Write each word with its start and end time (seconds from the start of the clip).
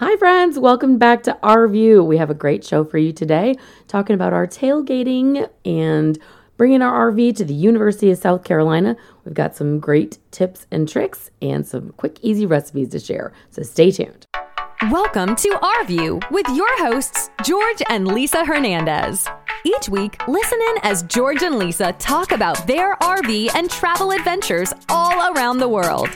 Hi, 0.00 0.16
friends. 0.16 0.60
Welcome 0.60 0.96
back 0.96 1.24
to 1.24 1.36
RView. 1.42 2.06
We 2.06 2.18
have 2.18 2.30
a 2.30 2.34
great 2.34 2.64
show 2.64 2.84
for 2.84 2.98
you 2.98 3.12
today, 3.12 3.56
talking 3.88 4.14
about 4.14 4.32
our 4.32 4.46
tailgating 4.46 5.50
and 5.64 6.16
bringing 6.56 6.82
our 6.82 7.10
RV 7.10 7.34
to 7.34 7.44
the 7.44 7.52
University 7.52 8.12
of 8.12 8.18
South 8.18 8.44
Carolina. 8.44 8.96
We've 9.24 9.34
got 9.34 9.56
some 9.56 9.80
great 9.80 10.18
tips 10.30 10.68
and 10.70 10.88
tricks 10.88 11.32
and 11.42 11.66
some 11.66 11.90
quick, 11.96 12.20
easy 12.22 12.46
recipes 12.46 12.90
to 12.90 13.00
share. 13.00 13.32
So 13.50 13.64
stay 13.64 13.90
tuned. 13.90 14.24
Welcome 14.88 15.34
to 15.34 15.48
RView 15.48 16.30
with 16.30 16.46
your 16.50 16.78
hosts, 16.78 17.28
George 17.42 17.82
and 17.88 18.06
Lisa 18.06 18.44
Hernandez. 18.44 19.26
Each 19.64 19.88
week, 19.88 20.16
listen 20.28 20.58
in 20.60 20.76
as 20.84 21.02
George 21.02 21.42
and 21.42 21.58
Lisa 21.58 21.92
talk 21.94 22.30
about 22.30 22.64
their 22.68 22.94
RV 22.96 23.54
and 23.56 23.68
travel 23.68 24.12
adventures 24.12 24.72
all 24.88 25.34
around 25.34 25.58
the 25.58 25.68
world. 25.68 26.08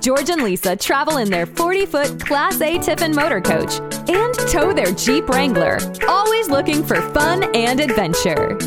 George 0.00 0.30
and 0.30 0.42
Lisa 0.42 0.74
travel 0.74 1.18
in 1.18 1.30
their 1.30 1.46
40 1.46 1.86
foot 1.86 2.26
Class 2.26 2.60
A 2.60 2.76
Tiffin 2.78 3.14
motor 3.14 3.40
coach 3.40 3.78
and 4.08 4.34
tow 4.50 4.72
their 4.72 4.92
Jeep 4.92 5.28
Wrangler, 5.28 5.78
always 6.08 6.48
looking 6.48 6.82
for 6.82 7.00
fun 7.12 7.44
and 7.54 7.78
adventure. 7.78 8.58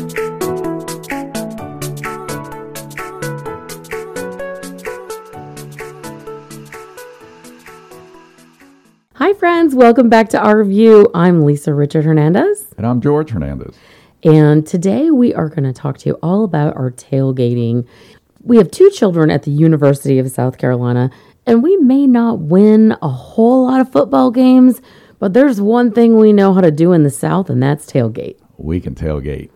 Hi, 9.16 9.34
friends. 9.34 9.74
Welcome 9.74 10.08
back 10.08 10.30
to 10.30 10.38
RView. 10.38 11.10
I'm 11.14 11.42
Lisa 11.42 11.70
Richart 11.70 12.04
Hernandez. 12.04 12.74
And 12.78 12.86
I'm 12.86 13.02
George 13.02 13.30
Hernandez. 13.30 13.76
And 14.24 14.64
today 14.64 15.10
we 15.10 15.34
are 15.34 15.48
going 15.48 15.64
to 15.64 15.72
talk 15.72 15.98
to 15.98 16.08
you 16.08 16.14
all 16.22 16.44
about 16.44 16.76
our 16.76 16.92
tailgating. 16.92 17.86
We 18.42 18.56
have 18.56 18.70
two 18.70 18.88
children 18.90 19.30
at 19.30 19.42
the 19.42 19.50
University 19.50 20.18
of 20.20 20.30
South 20.30 20.58
Carolina, 20.58 21.10
and 21.44 21.62
we 21.62 21.76
may 21.78 22.06
not 22.06 22.38
win 22.38 22.96
a 23.02 23.08
whole 23.08 23.66
lot 23.66 23.80
of 23.80 23.90
football 23.90 24.30
games, 24.30 24.80
but 25.18 25.32
there's 25.32 25.60
one 25.60 25.90
thing 25.90 26.18
we 26.18 26.32
know 26.32 26.54
how 26.54 26.60
to 26.60 26.70
do 26.70 26.92
in 26.92 27.02
the 27.02 27.10
South, 27.10 27.50
and 27.50 27.60
that's 27.60 27.84
tailgate. 27.84 28.36
We 28.58 28.80
can 28.80 28.94
tailgate. 28.94 29.50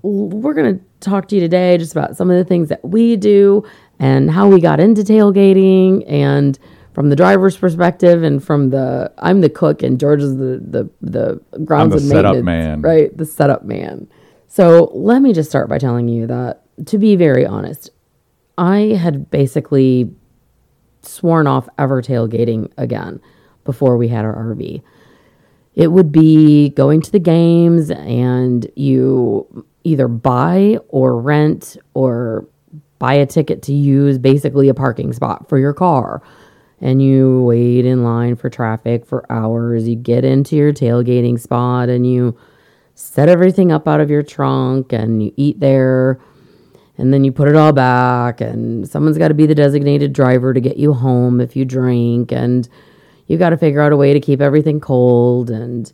We're 0.00 0.54
going 0.54 0.78
to 0.78 0.84
talk 1.00 1.28
to 1.28 1.34
you 1.34 1.40
today 1.42 1.76
just 1.76 1.92
about 1.92 2.16
some 2.16 2.30
of 2.30 2.38
the 2.38 2.44
things 2.44 2.70
that 2.70 2.82
we 2.82 3.16
do 3.16 3.64
and 3.98 4.30
how 4.30 4.48
we 4.48 4.60
got 4.60 4.80
into 4.80 5.02
tailgating 5.02 6.04
and 6.10 6.58
from 6.96 7.10
the 7.10 7.16
driver's 7.16 7.58
perspective 7.58 8.22
and 8.22 8.42
from 8.42 8.70
the 8.70 9.12
I'm 9.18 9.42
the 9.42 9.50
cook 9.50 9.82
and 9.82 10.00
George 10.00 10.22
is 10.22 10.38
the 10.38 10.62
the 10.66 10.90
the 11.02 11.40
grounds 11.62 11.92
I'm 11.92 11.98
the 11.98 12.04
and 12.04 12.08
setup 12.08 12.36
maintenance, 12.36 12.46
man. 12.46 12.80
right? 12.80 13.14
The 13.14 13.26
setup 13.26 13.64
man. 13.64 14.08
So 14.48 14.90
let 14.94 15.22
me 15.22 15.32
just 15.32 15.50
start 15.50 15.68
by 15.68 15.78
telling 15.78 16.08
you 16.08 16.26
that 16.26 16.62
to 16.86 16.98
be 16.98 17.16
very 17.16 17.46
honest, 17.46 17.90
I 18.58 18.96
had 19.00 19.30
basically 19.30 20.10
sworn 21.02 21.46
off 21.46 21.68
ever 21.78 22.02
tailgating 22.02 22.70
again 22.76 23.20
before 23.64 23.96
we 23.96 24.08
had 24.08 24.24
our 24.24 24.34
RV. 24.34 24.82
It 25.74 25.88
would 25.88 26.10
be 26.10 26.70
going 26.70 27.02
to 27.02 27.12
the 27.12 27.18
games 27.18 27.90
and 27.90 28.70
you 28.76 29.66
either 29.84 30.08
buy 30.08 30.78
or 30.88 31.20
rent 31.20 31.76
or 31.94 32.48
buy 32.98 33.14
a 33.14 33.26
ticket 33.26 33.62
to 33.62 33.72
use 33.74 34.18
basically 34.18 34.68
a 34.68 34.74
parking 34.74 35.12
spot 35.12 35.48
for 35.48 35.58
your 35.58 35.74
car. 35.74 36.22
And 36.80 37.02
you 37.02 37.42
wait 37.42 37.84
in 37.86 38.04
line 38.04 38.36
for 38.36 38.50
traffic 38.50 39.06
for 39.06 39.30
hours. 39.30 39.88
You 39.88 39.96
get 39.96 40.24
into 40.24 40.56
your 40.56 40.72
tailgating 40.72 41.38
spot 41.38 41.88
and 41.88 42.06
you 42.06 42.36
set 42.96 43.28
everything 43.28 43.70
up 43.70 43.86
out 43.86 44.00
of 44.00 44.10
your 44.10 44.22
trunk 44.22 44.90
and 44.92 45.22
you 45.22 45.32
eat 45.36 45.60
there 45.60 46.18
and 46.98 47.12
then 47.12 47.24
you 47.24 47.30
put 47.30 47.46
it 47.46 47.54
all 47.54 47.72
back 47.72 48.40
and 48.40 48.88
someone's 48.88 49.18
got 49.18 49.28
to 49.28 49.34
be 49.34 49.44
the 49.44 49.54
designated 49.54 50.14
driver 50.14 50.54
to 50.54 50.60
get 50.60 50.78
you 50.78 50.94
home 50.94 51.38
if 51.38 51.54
you 51.54 51.64
drink 51.66 52.32
and 52.32 52.70
you 53.26 53.36
got 53.36 53.50
to 53.50 53.56
figure 53.58 53.82
out 53.82 53.92
a 53.92 53.96
way 53.98 54.14
to 54.14 54.20
keep 54.20 54.40
everything 54.40 54.80
cold 54.80 55.50
and 55.50 55.92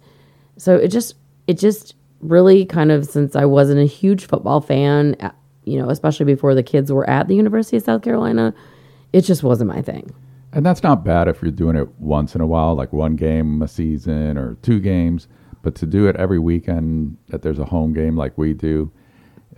so 0.56 0.76
it 0.76 0.88
just 0.88 1.16
it 1.48 1.58
just 1.58 1.96
really 2.20 2.64
kind 2.64 2.92
of 2.92 3.04
since 3.04 3.34
I 3.34 3.46
wasn't 3.46 3.80
a 3.80 3.84
huge 3.84 4.24
football 4.24 4.60
fan 4.60 5.16
uh, 5.18 5.32
you 5.64 5.80
know 5.82 5.90
especially 5.90 6.26
before 6.26 6.54
the 6.54 6.62
kids 6.62 6.92
were 6.92 7.08
at 7.10 7.26
the 7.26 7.34
University 7.34 7.76
of 7.76 7.82
South 7.82 8.02
Carolina 8.02 8.54
it 9.12 9.22
just 9.22 9.42
wasn't 9.42 9.68
my 9.68 9.82
thing 9.82 10.14
And 10.52 10.64
that's 10.64 10.84
not 10.84 11.04
bad 11.04 11.26
if 11.26 11.42
you're 11.42 11.50
doing 11.50 11.76
it 11.76 11.88
once 11.98 12.36
in 12.36 12.40
a 12.40 12.46
while, 12.46 12.76
like 12.76 12.92
one 12.92 13.16
game 13.16 13.60
a 13.60 13.66
season 13.66 14.38
or 14.38 14.54
two 14.62 14.78
games. 14.80 15.26
But 15.62 15.74
to 15.76 15.86
do 15.86 16.06
it 16.08 16.16
every 16.16 16.38
weekend 16.38 17.16
that 17.28 17.42
there's 17.42 17.58
a 17.58 17.64
home 17.64 17.92
game 17.92 18.16
like 18.16 18.36
we 18.36 18.52
do, 18.52 18.90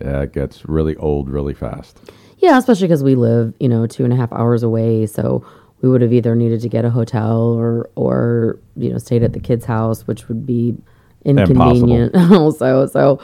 uh, 0.03 0.21
it 0.21 0.33
gets 0.33 0.65
really 0.65 0.95
old 0.97 1.29
really 1.29 1.53
fast. 1.53 1.99
Yeah, 2.39 2.57
especially 2.57 2.87
because 2.87 3.03
we 3.03 3.15
live, 3.15 3.53
you 3.59 3.67
know, 3.67 3.87
two 3.87 4.03
and 4.03 4.13
a 4.13 4.15
half 4.15 4.31
hours 4.31 4.61
away. 4.61 5.05
So 5.07 5.45
we 5.81 5.89
would 5.89 6.01
have 6.01 6.13
either 6.13 6.35
needed 6.35 6.61
to 6.61 6.69
get 6.69 6.85
a 6.85 6.89
hotel 6.89 7.41
or, 7.41 7.89
or 7.95 8.59
you 8.75 8.89
know, 8.89 8.97
stayed 8.97 9.23
at 9.23 9.33
the 9.33 9.39
kids' 9.39 9.65
house, 9.65 10.05
which 10.05 10.27
would 10.27 10.45
be 10.45 10.75
inconvenient. 11.23 12.15
also, 12.15 12.85
so 12.91 13.19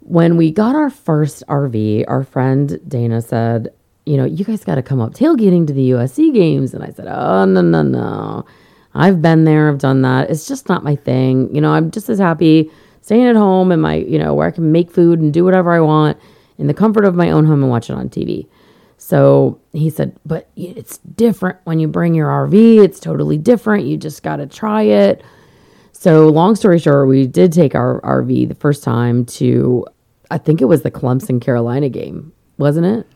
when 0.00 0.36
we 0.36 0.50
got 0.50 0.74
our 0.74 0.90
first 0.90 1.44
RV, 1.48 2.04
our 2.08 2.22
friend 2.22 2.80
Dana 2.86 3.20
said, 3.22 3.68
you 4.04 4.16
know, 4.16 4.24
you 4.24 4.44
guys 4.44 4.64
got 4.64 4.76
to 4.76 4.82
come 4.82 5.00
up 5.00 5.14
tailgating 5.14 5.66
to 5.66 5.72
the 5.72 5.90
USC 5.90 6.32
games. 6.32 6.72
And 6.72 6.84
I 6.84 6.90
said, 6.90 7.08
oh, 7.08 7.44
no, 7.44 7.60
no, 7.60 7.82
no. 7.82 8.44
I've 8.96 9.20
been 9.20 9.44
there. 9.44 9.68
I've 9.68 9.78
done 9.78 10.02
that. 10.02 10.30
It's 10.30 10.48
just 10.48 10.68
not 10.68 10.82
my 10.82 10.96
thing. 10.96 11.54
You 11.54 11.60
know, 11.60 11.72
I'm 11.72 11.90
just 11.90 12.08
as 12.08 12.18
happy 12.18 12.70
staying 13.02 13.26
at 13.26 13.36
home 13.36 13.70
and 13.70 13.80
my, 13.80 13.96
you 13.96 14.18
know, 14.18 14.34
where 14.34 14.48
I 14.48 14.50
can 14.50 14.72
make 14.72 14.90
food 14.90 15.20
and 15.20 15.32
do 15.32 15.44
whatever 15.44 15.70
I 15.72 15.80
want 15.80 16.18
in 16.58 16.66
the 16.66 16.74
comfort 16.74 17.04
of 17.04 17.14
my 17.14 17.30
own 17.30 17.44
home 17.44 17.62
and 17.62 17.70
watch 17.70 17.90
it 17.90 17.92
on 17.94 18.08
TV. 18.08 18.48
So 18.98 19.60
he 19.72 19.90
said, 19.90 20.16
but 20.24 20.48
it's 20.56 20.98
different 20.98 21.58
when 21.64 21.78
you 21.78 21.86
bring 21.86 22.14
your 22.14 22.28
RV. 22.28 22.82
It's 22.82 22.98
totally 22.98 23.38
different. 23.38 23.86
You 23.86 23.96
just 23.96 24.22
got 24.22 24.36
to 24.36 24.46
try 24.46 24.82
it. 24.82 25.22
So, 25.92 26.28
long 26.28 26.56
story 26.56 26.78
short, 26.78 27.08
we 27.08 27.26
did 27.26 27.52
take 27.52 27.74
our 27.74 28.00
RV 28.02 28.48
the 28.48 28.54
first 28.54 28.82
time 28.82 29.24
to, 29.26 29.86
I 30.30 30.38
think 30.38 30.60
it 30.60 30.66
was 30.66 30.82
the 30.82 30.90
Clemson 30.90 31.40
Carolina 31.40 31.88
game, 31.88 32.32
wasn't 32.58 32.86
it? 32.86 33.06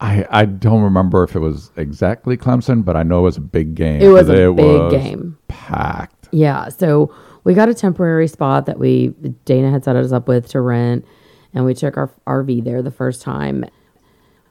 I, 0.00 0.26
I 0.30 0.44
don't 0.44 0.82
remember 0.82 1.24
if 1.24 1.34
it 1.34 1.40
was 1.40 1.72
exactly 1.76 2.36
Clemson, 2.36 2.84
but 2.84 2.96
I 2.96 3.02
know 3.02 3.20
it 3.20 3.22
was 3.22 3.36
a 3.36 3.42
big 3.42 3.74
game. 3.74 4.00
It 4.00 4.08
was 4.08 4.28
a 4.28 4.52
big 4.52 4.64
was 4.64 4.92
game. 4.92 5.38
Packed. 5.48 6.28
Yeah. 6.30 6.68
So 6.68 7.12
we 7.44 7.54
got 7.54 7.68
a 7.68 7.74
temporary 7.74 8.28
spot 8.28 8.66
that 8.66 8.78
we 8.78 9.08
Dana 9.44 9.70
had 9.70 9.84
set 9.84 9.96
us 9.96 10.12
up 10.12 10.28
with 10.28 10.48
to 10.50 10.60
rent, 10.60 11.04
and 11.52 11.64
we 11.64 11.74
took 11.74 11.96
our 11.96 12.10
RV 12.26 12.64
there 12.64 12.80
the 12.80 12.92
first 12.92 13.22
time. 13.22 13.64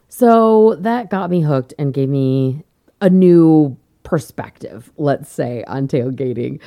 So 0.09 0.75
that 0.80 1.09
got 1.09 1.30
me 1.30 1.41
hooked 1.41 1.74
and 1.79 1.94
gave 1.94 2.09
me 2.09 2.64
a 3.02 3.09
new 3.09 3.78
perspective, 4.03 4.91
let's 4.97 5.29
say, 5.29 5.64
on 5.66 5.88
tailgating. 5.88 6.59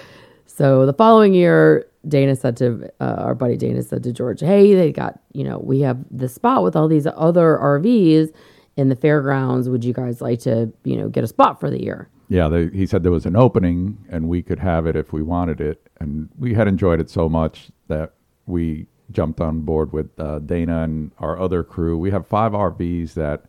So 0.46 0.86
the 0.86 0.92
following 0.92 1.34
year, 1.34 1.86
Dana 2.06 2.36
said 2.36 2.56
to 2.58 2.90
uh, 3.00 3.16
our 3.18 3.34
buddy 3.34 3.56
Dana 3.56 3.82
said 3.82 4.02
to 4.04 4.12
George, 4.12 4.40
"Hey, 4.40 4.74
they 4.74 4.90
got 4.90 5.20
you 5.32 5.44
know 5.44 5.58
we 5.58 5.80
have 5.80 5.98
this 6.10 6.34
spot 6.34 6.62
with 6.62 6.76
all 6.76 6.88
these 6.88 7.06
other 7.06 7.58
RVs 7.60 8.32
in 8.76 8.88
the 8.88 8.96
fairgrounds. 8.96 9.68
Would 9.68 9.84
you 9.84 9.92
guys 9.92 10.20
like 10.20 10.40
to 10.40 10.72
you 10.84 10.96
know 10.96 11.08
get 11.08 11.24
a 11.24 11.28
spot 11.28 11.60
for 11.60 11.70
the 11.70 11.82
year?" 11.82 12.08
Yeah, 12.30 12.48
they, 12.48 12.68
he 12.68 12.86
said 12.86 13.02
there 13.02 13.10
was 13.10 13.26
an 13.26 13.34
opening 13.34 13.98
and 14.08 14.28
we 14.28 14.40
could 14.40 14.60
have 14.60 14.86
it 14.86 14.94
if 14.94 15.12
we 15.12 15.20
wanted 15.20 15.60
it. 15.60 15.88
And 15.98 16.28
we 16.38 16.54
had 16.54 16.68
enjoyed 16.68 17.00
it 17.00 17.10
so 17.10 17.28
much 17.28 17.72
that 17.88 18.14
we 18.46 18.86
jumped 19.10 19.40
on 19.40 19.62
board 19.62 19.92
with 19.92 20.08
uh, 20.18 20.38
Dana 20.38 20.82
and 20.82 21.10
our 21.18 21.40
other 21.40 21.64
crew. 21.64 21.98
We 21.98 22.12
have 22.12 22.26
five 22.28 22.52
RVs 22.52 23.14
that 23.14 23.46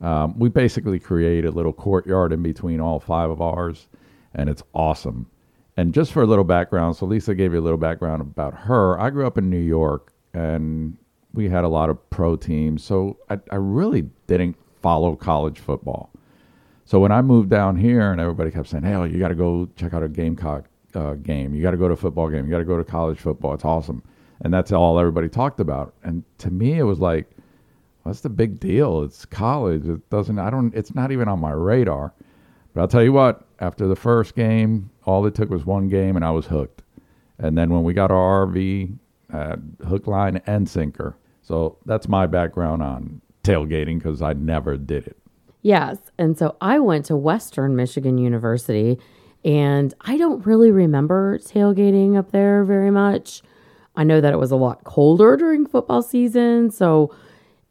um, 0.00 0.38
we 0.38 0.48
basically 0.48 1.00
create 1.00 1.44
a 1.44 1.50
little 1.50 1.72
courtyard 1.72 2.32
in 2.32 2.42
between 2.42 2.80
all 2.80 3.00
five 3.00 3.30
of 3.30 3.40
ours, 3.40 3.88
and 4.34 4.48
it's 4.48 4.62
awesome. 4.74 5.28
And 5.76 5.92
just 5.92 6.12
for 6.12 6.22
a 6.22 6.26
little 6.26 6.44
background, 6.44 6.96
so 6.96 7.06
Lisa 7.06 7.34
gave 7.34 7.52
you 7.52 7.58
a 7.58 7.62
little 7.62 7.78
background 7.78 8.22
about 8.22 8.54
her. 8.54 9.00
I 9.00 9.10
grew 9.10 9.26
up 9.26 9.38
in 9.38 9.50
New 9.50 9.58
York, 9.58 10.12
and 10.32 10.96
we 11.32 11.48
had 11.48 11.64
a 11.64 11.68
lot 11.68 11.90
of 11.90 12.10
pro 12.10 12.36
teams, 12.36 12.84
so 12.84 13.18
I, 13.28 13.40
I 13.50 13.56
really 13.56 14.08
didn't 14.26 14.56
follow 14.80 15.16
college 15.16 15.58
football. 15.58 16.10
So 16.84 17.00
when 17.00 17.12
I 17.12 17.22
moved 17.22 17.48
down 17.48 17.76
here, 17.76 18.12
and 18.12 18.20
everybody 18.20 18.50
kept 18.50 18.68
saying, 18.68 18.84
"Hey, 18.84 18.92
you 19.08 19.18
got 19.18 19.28
to 19.28 19.34
go 19.34 19.68
check 19.76 19.94
out 19.94 20.02
a 20.02 20.08
Gamecock 20.08 20.66
uh, 20.94 21.14
game. 21.14 21.54
You 21.54 21.62
got 21.62 21.70
to 21.70 21.76
go 21.76 21.88
to 21.88 21.94
a 21.94 21.96
football 21.96 22.28
game. 22.28 22.44
You 22.44 22.50
got 22.50 22.58
to 22.58 22.64
go 22.64 22.76
to 22.76 22.84
college 22.84 23.18
football. 23.18 23.54
It's 23.54 23.64
awesome." 23.64 24.02
And 24.42 24.52
that's 24.52 24.72
all 24.72 24.98
everybody 24.98 25.28
talked 25.28 25.60
about. 25.60 25.94
And 26.02 26.24
to 26.38 26.50
me, 26.50 26.78
it 26.78 26.82
was 26.82 27.00
like, 27.00 27.30
"What's 28.02 28.20
the 28.20 28.28
big 28.28 28.60
deal? 28.60 29.02
It's 29.02 29.24
college. 29.24 29.86
It 29.86 30.10
doesn't. 30.10 30.38
I 30.38 30.50
don't. 30.50 30.74
It's 30.74 30.94
not 30.94 31.10
even 31.12 31.28
on 31.28 31.40
my 31.40 31.52
radar." 31.52 32.12
But 32.74 32.82
I'll 32.82 32.88
tell 32.88 33.02
you 33.02 33.12
what. 33.12 33.46
After 33.60 33.86
the 33.86 33.96
first 33.96 34.34
game, 34.34 34.90
all 35.04 35.24
it 35.26 35.34
took 35.34 35.48
was 35.48 35.64
one 35.64 35.88
game, 35.88 36.16
and 36.16 36.24
I 36.24 36.32
was 36.32 36.46
hooked. 36.46 36.82
And 37.38 37.56
then 37.56 37.70
when 37.70 37.82
we 37.82 37.94
got 37.94 38.10
our 38.10 38.46
RV, 38.46 38.98
uh, 39.32 39.56
hook, 39.88 40.06
line, 40.06 40.42
and 40.46 40.68
sinker. 40.68 41.16
So 41.42 41.78
that's 41.86 42.08
my 42.08 42.26
background 42.26 42.82
on 42.82 43.20
tailgating 43.44 43.98
because 43.98 44.22
I 44.22 44.32
never 44.32 44.76
did 44.76 45.06
it. 45.06 45.16
Yes. 45.62 45.98
And 46.18 46.36
so 46.36 46.56
I 46.60 46.78
went 46.78 47.06
to 47.06 47.16
Western 47.16 47.76
Michigan 47.76 48.18
University 48.18 48.98
and 49.44 49.94
I 50.00 50.16
don't 50.16 50.44
really 50.44 50.70
remember 50.70 51.38
tailgating 51.38 52.18
up 52.18 52.32
there 52.32 52.64
very 52.64 52.90
much. 52.90 53.42
I 53.96 54.04
know 54.04 54.20
that 54.20 54.32
it 54.32 54.38
was 54.38 54.50
a 54.50 54.56
lot 54.56 54.84
colder 54.84 55.36
during 55.36 55.66
football 55.66 56.02
season. 56.02 56.70
So 56.70 57.14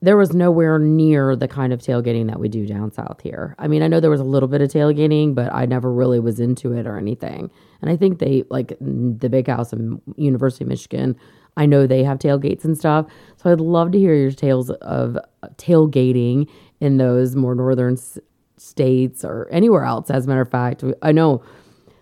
there 0.02 0.18
was 0.18 0.34
nowhere 0.34 0.80
near 0.80 1.36
the 1.36 1.48
kind 1.48 1.72
of 1.72 1.80
tailgating 1.80 2.28
that 2.28 2.40
we 2.40 2.50
do 2.50 2.66
down 2.66 2.92
south 2.92 3.22
here. 3.22 3.56
I 3.58 3.68
mean, 3.68 3.81
I 3.81 3.88
know 3.88 4.00
there 4.00 4.12
was 4.12 4.19
a 4.19 4.26
little 4.26 4.50
bit 4.50 4.62
of 4.62 4.69
tailgating, 4.69 5.34
but 5.34 5.54
I 5.54 5.66
never 5.66 5.92
really 5.92 6.19
was 6.19 6.40
into 6.40 6.74
it 6.74 6.86
or 6.86 6.98
anything. 6.98 7.50
And 7.81 7.90
I 7.90 7.96
think 7.96 8.19
they 8.19 8.44
like 8.50 8.78
the 8.81 9.30
Big 9.30 9.48
House 9.48 9.72
in 9.72 10.02
University 10.18 10.66
of 10.66 10.69
Michigan. 10.69 11.16
I 11.58 11.66
know 11.66 11.86
they 11.88 12.04
have 12.04 12.18
tailgates 12.20 12.64
and 12.66 12.78
stuff. 12.78 13.06
So 13.38 13.52
I'd 13.52 13.60
love 13.60 13.92
to 13.92 14.00
hear 14.00 14.16
your 14.16 14.32
tales 14.32 14.70
of 14.70 15.18
tailgating 15.58 16.50
in 16.80 16.98
those 16.98 17.36
more 17.36 17.56
northern 17.56 17.94
s- 17.94 18.18
states 18.58 19.24
or 19.24 19.48
anywhere 19.52 19.84
else. 19.86 20.10
As 20.10 20.26
a 20.26 20.28
matter 20.28 20.42
of 20.42 20.50
fact, 20.50 20.84
I 21.02 21.12
know 21.12 21.44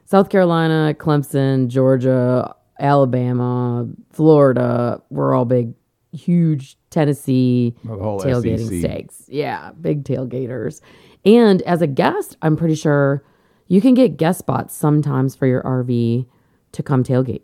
South 0.05 0.29
Carolina, 0.29 0.95
Clemson, 0.97 1.67
Georgia, 1.67 2.53
Alabama, 2.79 3.87
Florida, 4.11 5.01
we're 5.09 5.33
all 5.33 5.45
big, 5.45 5.73
huge 6.13 6.77
Tennessee 6.89 7.75
tailgating 8.19 8.67
SEC. 8.67 8.79
states. 8.79 9.25
Yeah, 9.29 9.71
big 9.79 10.03
tailgaters. 10.03 10.81
And 11.23 11.61
as 11.63 11.81
a 11.81 11.87
guest, 11.87 12.35
I'm 12.41 12.55
pretty 12.57 12.75
sure 12.75 13.23
you 13.67 13.79
can 13.81 13.93
get 13.93 14.17
guest 14.17 14.39
spots 14.39 14.75
sometimes 14.75 15.35
for 15.35 15.45
your 15.45 15.61
RV 15.63 16.25
to 16.73 16.83
come 16.83 17.03
tailgate. 17.03 17.43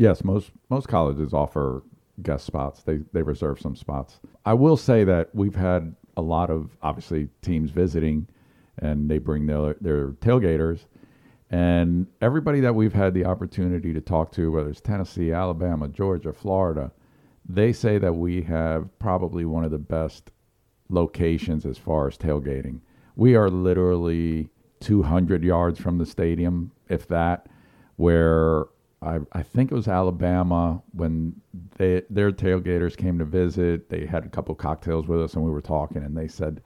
Yes, 0.00 0.24
most 0.24 0.52
most 0.70 0.88
colleges 0.88 1.34
offer 1.34 1.82
guest 2.22 2.46
spots. 2.46 2.82
They 2.82 3.00
they 3.12 3.20
reserve 3.20 3.60
some 3.60 3.76
spots. 3.76 4.18
I 4.46 4.54
will 4.54 4.78
say 4.78 5.04
that 5.04 5.28
we've 5.34 5.56
had 5.56 5.94
a 6.16 6.22
lot 6.22 6.48
of 6.48 6.70
obviously 6.80 7.28
teams 7.42 7.70
visiting, 7.70 8.26
and 8.78 9.10
they 9.10 9.18
bring 9.18 9.44
their 9.44 9.76
their 9.78 10.12
tailgaters, 10.12 10.86
and 11.50 12.06
everybody 12.22 12.60
that 12.60 12.74
we've 12.74 12.94
had 12.94 13.12
the 13.12 13.26
opportunity 13.26 13.92
to 13.92 14.00
talk 14.00 14.32
to, 14.32 14.50
whether 14.50 14.70
it's 14.70 14.80
Tennessee, 14.80 15.32
Alabama, 15.32 15.86
Georgia, 15.86 16.32
Florida, 16.32 16.92
they 17.46 17.70
say 17.70 17.98
that 17.98 18.14
we 18.14 18.40
have 18.40 18.88
probably 19.00 19.44
one 19.44 19.66
of 19.66 19.70
the 19.70 19.76
best 19.76 20.30
locations 20.88 21.66
as 21.66 21.76
far 21.76 22.08
as 22.08 22.16
tailgating. 22.16 22.80
We 23.16 23.36
are 23.36 23.50
literally 23.50 24.48
200 24.80 25.44
yards 25.44 25.78
from 25.78 25.98
the 25.98 26.06
stadium, 26.06 26.72
if 26.88 27.06
that, 27.08 27.48
where 27.96 28.64
I, 29.02 29.18
I 29.32 29.42
think 29.42 29.72
it 29.72 29.74
was 29.74 29.88
Alabama 29.88 30.82
when 30.92 31.40
they, 31.78 32.02
their 32.10 32.30
tailgaters 32.32 32.96
came 32.96 33.18
to 33.18 33.24
visit. 33.24 33.88
They 33.88 34.04
had 34.04 34.24
a 34.24 34.28
couple 34.28 34.54
cocktails 34.54 35.06
with 35.08 35.22
us 35.22 35.34
and 35.34 35.44
we 35.44 35.50
were 35.50 35.62
talking, 35.62 36.02
and 36.02 36.16
they 36.16 36.28
said 36.28 36.60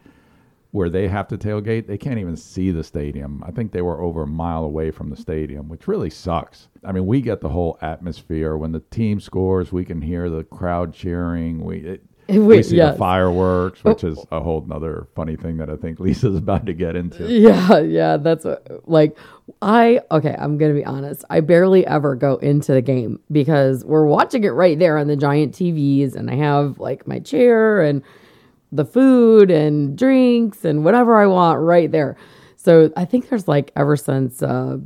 where 0.74 0.90
they 0.90 1.06
have 1.06 1.28
to 1.28 1.38
tailgate, 1.38 1.86
they 1.86 1.96
can't 1.96 2.18
even 2.18 2.36
see 2.36 2.72
the 2.72 2.82
stadium. 2.82 3.44
I 3.46 3.52
think 3.52 3.70
they 3.70 3.80
were 3.80 4.00
over 4.00 4.24
a 4.24 4.26
mile 4.26 4.64
away 4.64 4.90
from 4.90 5.08
the 5.08 5.16
stadium, 5.16 5.68
which 5.68 5.86
really 5.86 6.10
sucks. 6.10 6.68
I 6.82 6.90
mean, 6.90 7.06
we 7.06 7.20
get 7.20 7.40
the 7.40 7.48
whole 7.48 7.78
atmosphere. 7.80 8.56
When 8.56 8.72
the 8.72 8.80
team 8.80 9.20
scores, 9.20 9.70
we 9.70 9.84
can 9.84 10.02
hear 10.02 10.28
the 10.28 10.42
crowd 10.42 10.92
cheering. 10.92 11.64
We 11.64 11.76
it, 11.76 12.02
we 12.28 12.38
Wait, 12.38 12.64
see 12.66 12.76
yes. 12.76 12.94
the 12.94 12.98
fireworks, 12.98 13.84
which 13.84 14.02
is 14.04 14.18
a 14.32 14.40
whole 14.40 14.62
nother 14.66 15.06
funny 15.14 15.36
thing 15.36 15.58
that 15.58 15.68
I 15.68 15.76
think 15.76 16.00
Lisa's 16.00 16.36
about 16.36 16.66
to 16.66 16.72
get 16.72 16.96
into. 16.96 17.30
Yeah, 17.30 17.80
yeah, 17.80 18.16
that's 18.16 18.44
what, 18.44 18.66
like 18.88 19.16
I 19.60 20.00
okay, 20.10 20.34
I'm 20.38 20.58
to 20.58 20.72
be 20.72 20.84
honest. 20.84 21.24
I 21.30 21.40
barely 21.40 21.86
ever 21.86 22.14
go 22.14 22.36
into 22.36 22.72
the 22.72 22.82
game 22.82 23.20
because 23.30 23.84
we're 23.84 24.06
watching 24.06 24.44
it 24.44 24.50
right 24.50 24.78
there 24.78 24.96
on 24.96 25.06
the 25.06 25.16
giant 25.16 25.54
TVs 25.54 26.14
and 26.14 26.30
I 26.30 26.36
have 26.36 26.78
like 26.78 27.06
my 27.06 27.18
chair 27.18 27.82
and 27.82 28.02
the 28.72 28.84
food 28.84 29.50
and 29.50 29.96
drinks 29.96 30.64
and 30.64 30.84
whatever 30.84 31.16
I 31.16 31.26
want 31.26 31.60
right 31.60 31.90
there. 31.92 32.16
So 32.56 32.90
I 32.96 33.04
think 33.04 33.28
there's 33.28 33.46
like 33.46 33.70
ever 33.76 33.96
since 33.96 34.42
uh 34.42 34.78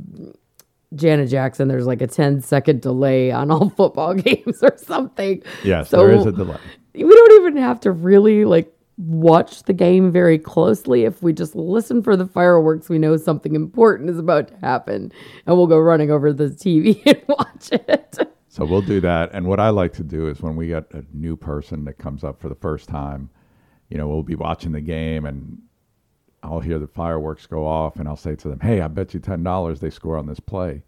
Janet 0.95 1.29
Jackson, 1.29 1.67
there's 1.67 1.85
like 1.85 2.01
a 2.01 2.07
10 2.07 2.41
second 2.41 2.81
delay 2.81 3.31
on 3.31 3.51
all 3.51 3.69
football 3.77 4.13
games 4.15 4.61
or 4.63 4.75
something. 4.77 5.41
Yes, 5.63 5.89
So- 5.89 5.97
there 6.05 6.15
is 6.15 6.25
a 6.25 6.31
delay. 6.31 6.57
We 7.03 7.15
don't 7.15 7.41
even 7.41 7.57
have 7.57 7.79
to 7.81 7.91
really 7.91 8.45
like 8.45 8.71
watch 8.97 9.63
the 9.63 9.73
game 9.73 10.11
very 10.11 10.37
closely 10.37 11.05
if 11.05 11.23
we 11.23 11.31
just 11.31 11.55
listen 11.55 12.03
for 12.03 12.17
the 12.17 12.25
fireworks 12.27 12.89
we 12.89 12.99
know 12.99 13.15
something 13.15 13.55
important 13.55 14.09
is 14.09 14.19
about 14.19 14.49
to 14.49 14.57
happen 14.57 15.09
and 15.45 15.55
we'll 15.55 15.67
go 15.67 15.79
running 15.79 16.11
over 16.11 16.33
the 16.33 16.49
tv 16.49 17.01
and 17.05 17.23
watch 17.29 17.69
it 17.71 18.17
So 18.51 18.65
we'll 18.65 18.81
do 18.81 18.99
that. 19.01 19.29
And 19.31 19.45
what 19.45 19.59
I 19.59 19.69
like 19.69 19.93
to 19.93 20.03
do 20.03 20.27
is 20.27 20.41
when 20.41 20.55
we 20.55 20.67
get 20.67 20.91
a 20.93 21.05
new 21.13 21.37
person 21.37 21.85
that 21.85 21.99
comes 21.99 22.23
up 22.23 22.41
for 22.41 22.49
the 22.49 22.55
first 22.55 22.89
time, 22.89 23.29
you 23.89 23.97
know, 23.97 24.07
we'll 24.07 24.23
be 24.23 24.35
watching 24.35 24.71
the 24.71 24.81
game 24.81 25.25
and 25.25 25.59
I'll 26.41 26.59
hear 26.59 26.79
the 26.79 26.87
fireworks 26.87 27.45
go 27.45 27.65
off 27.65 27.97
and 27.97 28.07
I'll 28.07 28.17
say 28.17 28.35
to 28.35 28.49
them, 28.49 28.59
Hey, 28.59 28.81
I 28.81 28.87
bet 28.87 29.13
you 29.13 29.19
ten 29.19 29.43
dollars 29.43 29.79
they 29.79 29.91
score 29.91 30.17
on 30.17 30.25
this 30.25 30.39
play. 30.39 30.81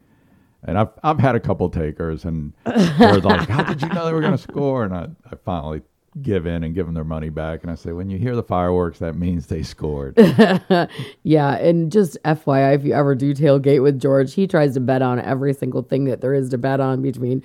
And 0.64 0.78
I've 0.78 0.90
I've 1.04 1.20
had 1.20 1.36
a 1.36 1.40
couple 1.40 1.70
takers 1.70 2.26
and 2.26 2.54
they're 2.66 3.20
like, 3.20 3.48
How 3.48 3.64
did 3.64 3.82
you 3.82 3.90
know 3.90 4.06
they 4.06 4.14
were 4.14 4.22
gonna 4.22 4.38
score? 4.40 4.84
And 4.84 4.94
I, 4.94 5.10
I 5.32 5.36
finally 5.46 5.82
give 6.22 6.46
in 6.46 6.64
and 6.64 6.74
give 6.76 6.86
them 6.88 6.96
their 6.96 7.04
money 7.06 7.30
back 7.30 7.62
and 7.62 7.72
I 7.72 7.76
say, 7.76 7.92
When 7.94 8.10
you 8.10 8.18
hear 8.18 8.36
the 8.36 8.44
fireworks, 8.44 9.00
that 9.00 9.16
means 9.16 9.48
they 9.48 9.64
scored. 9.64 10.18
yeah 11.24 11.56
and 11.56 11.92
just 11.92 12.18
fyi 12.24 12.76
if 12.76 12.84
you 12.84 12.94
ever 12.94 13.16
do 13.16 13.34
tailgate 13.34 13.82
with 13.82 14.00
george 14.00 14.34
he 14.34 14.46
tries 14.48 14.74
to 14.74 14.80
bet 14.80 15.02
on 15.02 15.20
every 15.20 15.54
single 15.54 15.82
thing 15.84 16.06
that 16.06 16.20
there 16.22 16.34
is 16.34 16.50
to 16.50 16.58
bet 16.58 16.80
on 16.82 17.02
between 17.02 17.42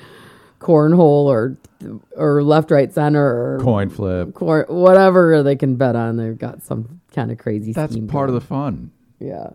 cornhole 0.58 1.26
or 1.26 1.56
or 2.16 2.42
left 2.42 2.70
right 2.70 2.92
center 2.92 3.22
or 3.24 3.58
Coin 3.60 3.88
flip. 3.90 4.34
cor- 4.34 4.66
whatever 4.68 5.42
they 5.42 5.54
can 5.54 5.76
bet 5.76 5.94
on 5.94 6.16
they've 6.16 6.38
got 6.38 6.62
some 6.62 7.00
kind 7.14 7.30
of 7.30 7.38
crazy 7.38 7.72
That's 7.72 7.92
scheme 7.92 8.08
part 8.08 8.28
of 8.30 8.34
the 8.34 8.40
fun. 8.40 8.90
Yeah. 9.20 9.50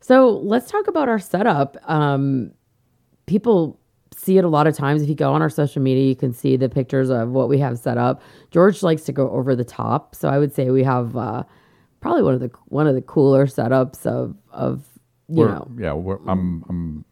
So 0.00 0.30
let's 0.30 0.70
talk 0.70 0.88
about 0.88 1.08
our 1.08 1.18
setup. 1.18 1.76
Um, 1.88 2.52
people 3.26 3.78
see 4.14 4.38
it 4.38 4.44
a 4.44 4.48
lot 4.48 4.66
of 4.66 4.76
times. 4.76 5.02
If 5.02 5.08
you 5.08 5.14
go 5.14 5.32
on 5.32 5.42
our 5.42 5.50
social 5.50 5.82
media, 5.82 6.04
you 6.08 6.16
can 6.16 6.32
see 6.32 6.56
the 6.56 6.68
pictures 6.68 7.10
of 7.10 7.30
what 7.30 7.48
we 7.48 7.58
have 7.58 7.78
set 7.78 7.98
up. 7.98 8.22
George 8.50 8.82
likes 8.82 9.02
to 9.04 9.12
go 9.12 9.30
over 9.30 9.54
the 9.56 9.64
top, 9.64 10.14
so 10.14 10.28
I 10.28 10.38
would 10.38 10.52
say 10.54 10.70
we 10.70 10.84
have 10.84 11.16
uh, 11.16 11.44
probably 12.00 12.22
one 12.22 12.34
of 12.34 12.40
the 12.40 12.50
one 12.66 12.86
of 12.86 12.94
the 12.94 13.02
cooler 13.02 13.46
setups 13.46 14.06
of 14.06 14.36
of 14.52 14.84
you 15.28 15.38
We're- 15.38 15.52
know 15.52 15.68
yeah, 15.78 15.92
we're, 15.94 16.18
I'm 16.28 16.64
I'm 16.68 17.04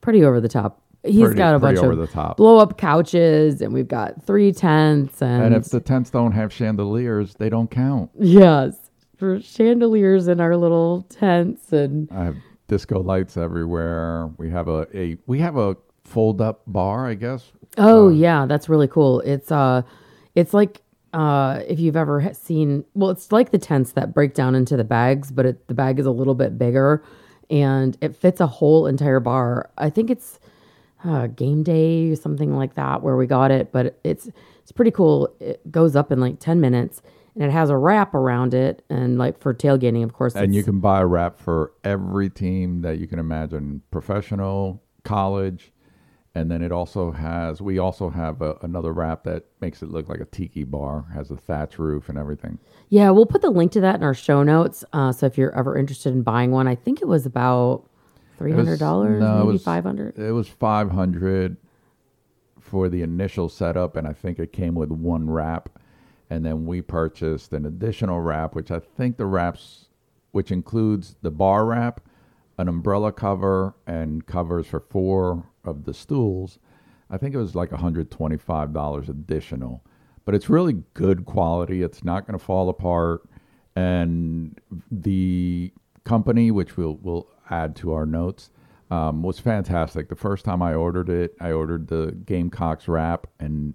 pretty 0.00 0.24
over 0.24 0.40
the 0.40 0.48
top. 0.48 0.80
He's 1.02 1.20
Pretty- 1.20 1.36
got 1.36 1.54
a 1.54 1.58
bunch 1.58 1.78
over 1.78 1.92
of 1.92 1.98
the 1.98 2.06
top. 2.06 2.38
blow 2.38 2.56
up 2.58 2.78
couches, 2.78 3.60
and 3.60 3.74
we've 3.74 3.88
got 3.88 4.24
three 4.24 4.52
tents, 4.52 5.20
and, 5.20 5.42
and 5.44 5.54
if 5.54 5.66
the 5.66 5.80
tents 5.80 6.08
don't 6.08 6.32
have 6.32 6.50
chandeliers, 6.50 7.34
they 7.34 7.50
don't 7.50 7.70
count. 7.70 8.10
yes, 8.18 8.74
for 9.18 9.38
chandeliers 9.40 10.28
in 10.28 10.40
our 10.40 10.56
little 10.56 11.02
tents, 11.10 11.72
and 11.74 12.08
I 12.10 12.24
have 12.24 12.36
disco 12.68 13.02
lights 13.02 13.36
everywhere. 13.36 14.30
We 14.38 14.48
have 14.48 14.68
a, 14.68 14.86
a 14.94 15.18
we 15.26 15.40
have 15.40 15.58
a 15.58 15.76
fold 16.04 16.40
up 16.40 16.62
bar, 16.66 17.06
I 17.06 17.14
guess. 17.14 17.52
Oh 17.76 18.08
yeah, 18.08 18.46
that's 18.46 18.68
really 18.68 18.88
cool. 18.88 19.20
It's 19.20 19.50
uh, 19.50 19.82
it's 20.34 20.54
like 20.54 20.82
uh, 21.12 21.62
if 21.68 21.78
you've 21.78 21.96
ever 21.96 22.32
seen, 22.34 22.84
well, 22.94 23.10
it's 23.10 23.30
like 23.32 23.50
the 23.50 23.58
tents 23.58 23.92
that 23.92 24.12
break 24.12 24.34
down 24.34 24.54
into 24.54 24.76
the 24.76 24.84
bags, 24.84 25.30
but 25.30 25.46
it, 25.46 25.68
the 25.68 25.74
bag 25.74 25.98
is 25.98 26.06
a 26.06 26.10
little 26.10 26.34
bit 26.34 26.58
bigger, 26.58 27.04
and 27.50 27.96
it 28.00 28.16
fits 28.16 28.40
a 28.40 28.46
whole 28.46 28.86
entire 28.86 29.20
bar. 29.20 29.70
I 29.78 29.90
think 29.90 30.10
it's 30.10 30.38
uh, 31.04 31.28
game 31.28 31.62
day 31.62 32.10
or 32.10 32.16
something 32.16 32.56
like 32.56 32.74
that 32.74 33.02
where 33.02 33.16
we 33.16 33.26
got 33.26 33.50
it, 33.50 33.72
but 33.72 33.98
it's 34.04 34.28
it's 34.60 34.72
pretty 34.72 34.90
cool. 34.90 35.34
It 35.40 35.70
goes 35.70 35.94
up 35.96 36.10
in 36.10 36.20
like 36.20 36.40
ten 36.40 36.60
minutes, 36.60 37.02
and 37.34 37.44
it 37.44 37.50
has 37.50 37.70
a 37.70 37.76
wrap 37.76 38.14
around 38.14 38.54
it, 38.54 38.84
and 38.88 39.18
like 39.18 39.38
for 39.40 39.54
tailgating, 39.54 40.02
of 40.02 40.12
course. 40.12 40.34
And 40.34 40.54
you 40.54 40.62
can 40.64 40.80
buy 40.80 41.00
a 41.00 41.06
wrap 41.06 41.38
for 41.38 41.72
every 41.84 42.30
team 42.30 42.82
that 42.82 42.98
you 42.98 43.06
can 43.06 43.18
imagine, 43.18 43.82
professional, 43.90 44.82
college, 45.04 45.70
and 46.34 46.50
then 46.50 46.62
it 46.62 46.72
also 46.72 47.12
has. 47.12 47.60
We 47.62 47.78
also 47.78 48.10
have 48.10 48.42
a, 48.42 48.56
another 48.62 48.92
wrap 48.92 49.24
that 49.24 49.44
makes 49.60 49.82
it 49.82 49.90
look 49.90 50.08
like 50.08 50.20
a 50.20 50.24
tiki 50.24 50.64
bar, 50.64 51.04
has 51.14 51.30
a 51.30 51.36
thatch 51.36 51.78
roof 51.78 52.08
and 52.08 52.18
everything. 52.18 52.58
Yeah, 52.88 53.10
we'll 53.10 53.26
put 53.26 53.42
the 53.42 53.50
link 53.50 53.72
to 53.72 53.80
that 53.82 53.96
in 53.96 54.02
our 54.02 54.14
show 54.14 54.42
notes. 54.42 54.84
Uh, 54.92 55.12
so 55.12 55.26
if 55.26 55.38
you're 55.38 55.56
ever 55.56 55.76
interested 55.76 56.12
in 56.12 56.22
buying 56.22 56.50
one, 56.50 56.66
I 56.66 56.74
think 56.74 57.00
it 57.02 57.08
was 57.08 57.24
about 57.26 57.84
three 58.36 58.52
It 58.52 58.56
was- 58.56 58.66
hundred 58.66 58.78
dollars, 58.80 59.20
no, 59.20 59.42
it 59.42 59.52
was- 59.52 59.62
five 59.64 59.84
hundred. 59.84 60.18
It 60.18 60.32
was 60.32 60.48
five 60.48 60.90
hundred 60.90 61.56
for 62.60 62.88
the 62.88 63.02
initial 63.02 63.48
setup, 63.48 63.94
and 63.96 64.06
I 64.08 64.12
think 64.12 64.38
it 64.38 64.52
came 64.52 64.74
with 64.74 64.90
one 64.90 65.30
wrap. 65.30 65.68
And 66.30 66.44
then 66.44 66.64
we 66.66 66.80
purchased 66.80 67.52
an 67.52 67.66
additional 67.66 68.20
wrap, 68.20 68.54
which 68.54 68.70
I 68.70 68.80
think 68.80 69.18
the 69.18 69.26
wraps, 69.26 69.86
which 70.32 70.50
includes 70.50 71.14
the 71.22 71.30
bar 71.30 71.66
wrap, 71.66 72.00
an 72.58 72.66
umbrella 72.66 73.12
cover, 73.12 73.74
and 73.86 74.24
covers 74.26 74.66
for 74.66 74.80
four 74.80 75.44
of 75.64 75.84
the 75.84 75.94
stools. 75.94 76.58
I 77.10 77.16
think 77.16 77.34
it 77.34 77.38
was 77.38 77.54
like 77.54 77.70
$125 77.70 79.08
additional. 79.08 79.84
But 80.24 80.34
it's 80.34 80.48
really 80.48 80.82
good 80.94 81.26
quality. 81.26 81.82
It's 81.82 82.02
not 82.02 82.26
going 82.26 82.38
to 82.38 82.44
fall 82.44 82.68
apart. 82.68 83.28
And 83.76 84.58
the 84.90 85.72
company, 86.04 86.50
which 86.50 86.76
we'll, 86.76 86.98
we'll 87.02 87.28
add 87.50 87.76
to 87.76 87.92
our 87.92 88.06
notes, 88.06 88.50
um, 88.90 89.22
was 89.22 89.38
fantastic. 89.38 90.08
The 90.08 90.16
first 90.16 90.44
time 90.44 90.62
I 90.62 90.74
ordered 90.74 91.08
it, 91.08 91.34
I 91.40 91.52
ordered 91.52 91.88
the 91.88 92.16
Gamecocks 92.26 92.88
wrap, 92.88 93.26
and 93.40 93.74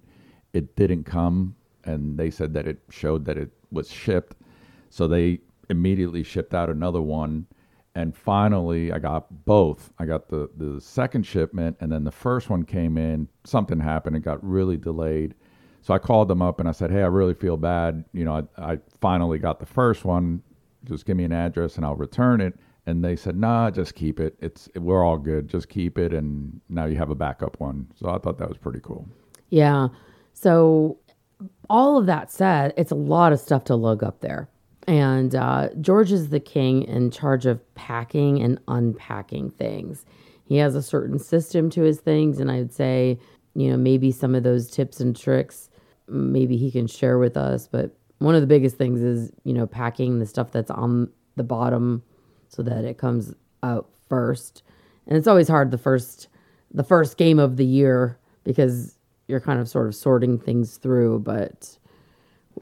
it 0.54 0.76
didn't 0.76 1.04
come. 1.04 1.56
And 1.84 2.18
they 2.18 2.30
said 2.30 2.54
that 2.54 2.68
it 2.68 2.80
showed 2.90 3.26
that 3.26 3.38
it 3.38 3.52
was 3.72 3.92
shipped. 3.92 4.36
So 4.90 5.08
they 5.08 5.40
immediately 5.70 6.24
shipped 6.24 6.54
out 6.54 6.70
another 6.70 7.02
one. 7.02 7.46
And 7.96 8.16
finally, 8.16 8.92
I 8.92 9.00
got 9.00 9.46
both. 9.46 9.92
I 10.00 10.06
got 10.06 10.30
the, 10.30 10.50
the 10.58 10.80
second 10.80 11.26
shipment, 11.26 11.76
and 11.82 11.92
then 11.92 12.04
the 12.04 12.12
first 12.12 12.50
one 12.50 12.64
came 12.64 12.98
in. 12.98 13.28
Something 13.44 13.80
happened. 13.80 14.16
It 14.16 14.20
got 14.22 14.44
really 14.48 14.78
delayed. 14.78 15.34
So 15.82 15.94
I 15.94 15.98
called 15.98 16.28
them 16.28 16.42
up 16.42 16.60
and 16.60 16.70
I 16.70 16.72
said, 16.74 16.92
Hey, 16.92 17.02
I 17.02 17.08
really 17.08 17.34
feel 17.34 17.58
bad. 17.58 18.06
You 18.14 18.26
know, 18.26 18.48
I, 18.58 18.74
I 18.74 18.80
finally 19.02 19.40
got 19.40 19.60
the 19.60 19.66
first 19.66 20.06
one. 20.06 20.42
Just 20.86 21.06
give 21.06 21.18
me 21.18 21.24
an 21.24 21.32
address 21.34 21.76
and 21.78 21.86
I'll 21.86 21.96
return 21.96 22.42
it. 22.42 22.54
and 22.86 23.04
they 23.04 23.16
said, 23.16 23.36
"Nah, 23.38 23.70
just 23.72 23.96
keep 23.96 24.20
it. 24.20 24.36
It's 24.42 24.70
we're 24.76 25.04
all 25.04 25.18
good. 25.18 25.48
Just 25.48 25.70
keep 25.70 25.98
it." 25.98 26.14
And 26.14 26.60
now 26.70 26.86
you 26.86 26.96
have 26.98 27.10
a 27.12 27.16
backup 27.16 27.60
one. 27.60 27.88
So 27.96 28.10
I 28.10 28.18
thought 28.18 28.38
that 28.40 28.50
was 28.50 28.58
pretty 28.58 28.80
cool. 28.82 29.08
Yeah. 29.50 29.90
So, 30.34 30.98
all 31.70 31.98
of 31.98 32.06
that 32.08 32.32
said, 32.32 32.74
it's 32.78 32.92
a 32.92 32.96
lot 32.96 33.34
of 33.34 33.40
stuff 33.40 33.64
to 33.66 33.76
lug 33.76 34.04
up 34.04 34.22
there. 34.22 34.50
And 34.90 35.36
uh, 35.36 35.70
George 35.82 36.12
is 36.12 36.30
the 36.30 36.40
king 36.40 36.82
in 36.82 37.12
charge 37.12 37.46
of 37.46 37.62
packing 37.76 38.42
and 38.42 38.60
unpacking 38.68 39.52
things. 39.52 40.04
He 40.46 40.58
has 40.58 40.74
a 40.74 40.82
certain 40.82 41.20
system 41.20 41.70
to 41.70 41.84
his 41.84 42.00
things. 42.00 42.40
And 42.40 42.50
I'd 42.50 42.74
say, 42.74 43.20
you 43.54 43.70
know, 43.70 43.78
maybe 43.78 44.12
some 44.12 44.34
of 44.34 44.42
those 44.42 44.68
tips 44.68 45.00
and 45.00 45.16
tricks, 45.16 45.70
maybe 46.08 46.58
he 46.58 46.72
can 46.72 46.88
share 46.88 47.20
with 47.20 47.38
us. 47.38 47.68
But 47.68 47.96
one 48.18 48.34
of 48.34 48.42
the 48.42 48.48
biggest 48.48 48.78
things 48.78 49.04
is, 49.04 49.32
you 49.44 49.54
know, 49.54 49.68
packing 49.68 50.18
the 50.18 50.26
stuff 50.26 50.52
that's 50.52 50.72
on 50.72 51.12
the 51.36 51.44
bottom 51.44 52.02
so 52.48 52.64
that 52.64 52.84
it 52.84 52.98
comes 52.98 53.36
out 53.62 53.92
first. 54.10 54.64
And 55.06 55.16
it's 55.16 55.28
always 55.28 55.48
hard 55.48 55.70
the 55.70 55.78
first 55.78 56.30
the 56.72 56.84
first 56.84 57.16
game 57.18 57.38
of 57.38 57.58
the 57.58 57.66
year 57.66 58.18
because 58.44 58.98
you're 59.28 59.40
kind 59.40 59.60
of 59.60 59.70
sort 59.70 59.86
of 59.86 59.94
sorting 59.94 60.40
things 60.40 60.78
through, 60.78 61.20
but 61.20 61.78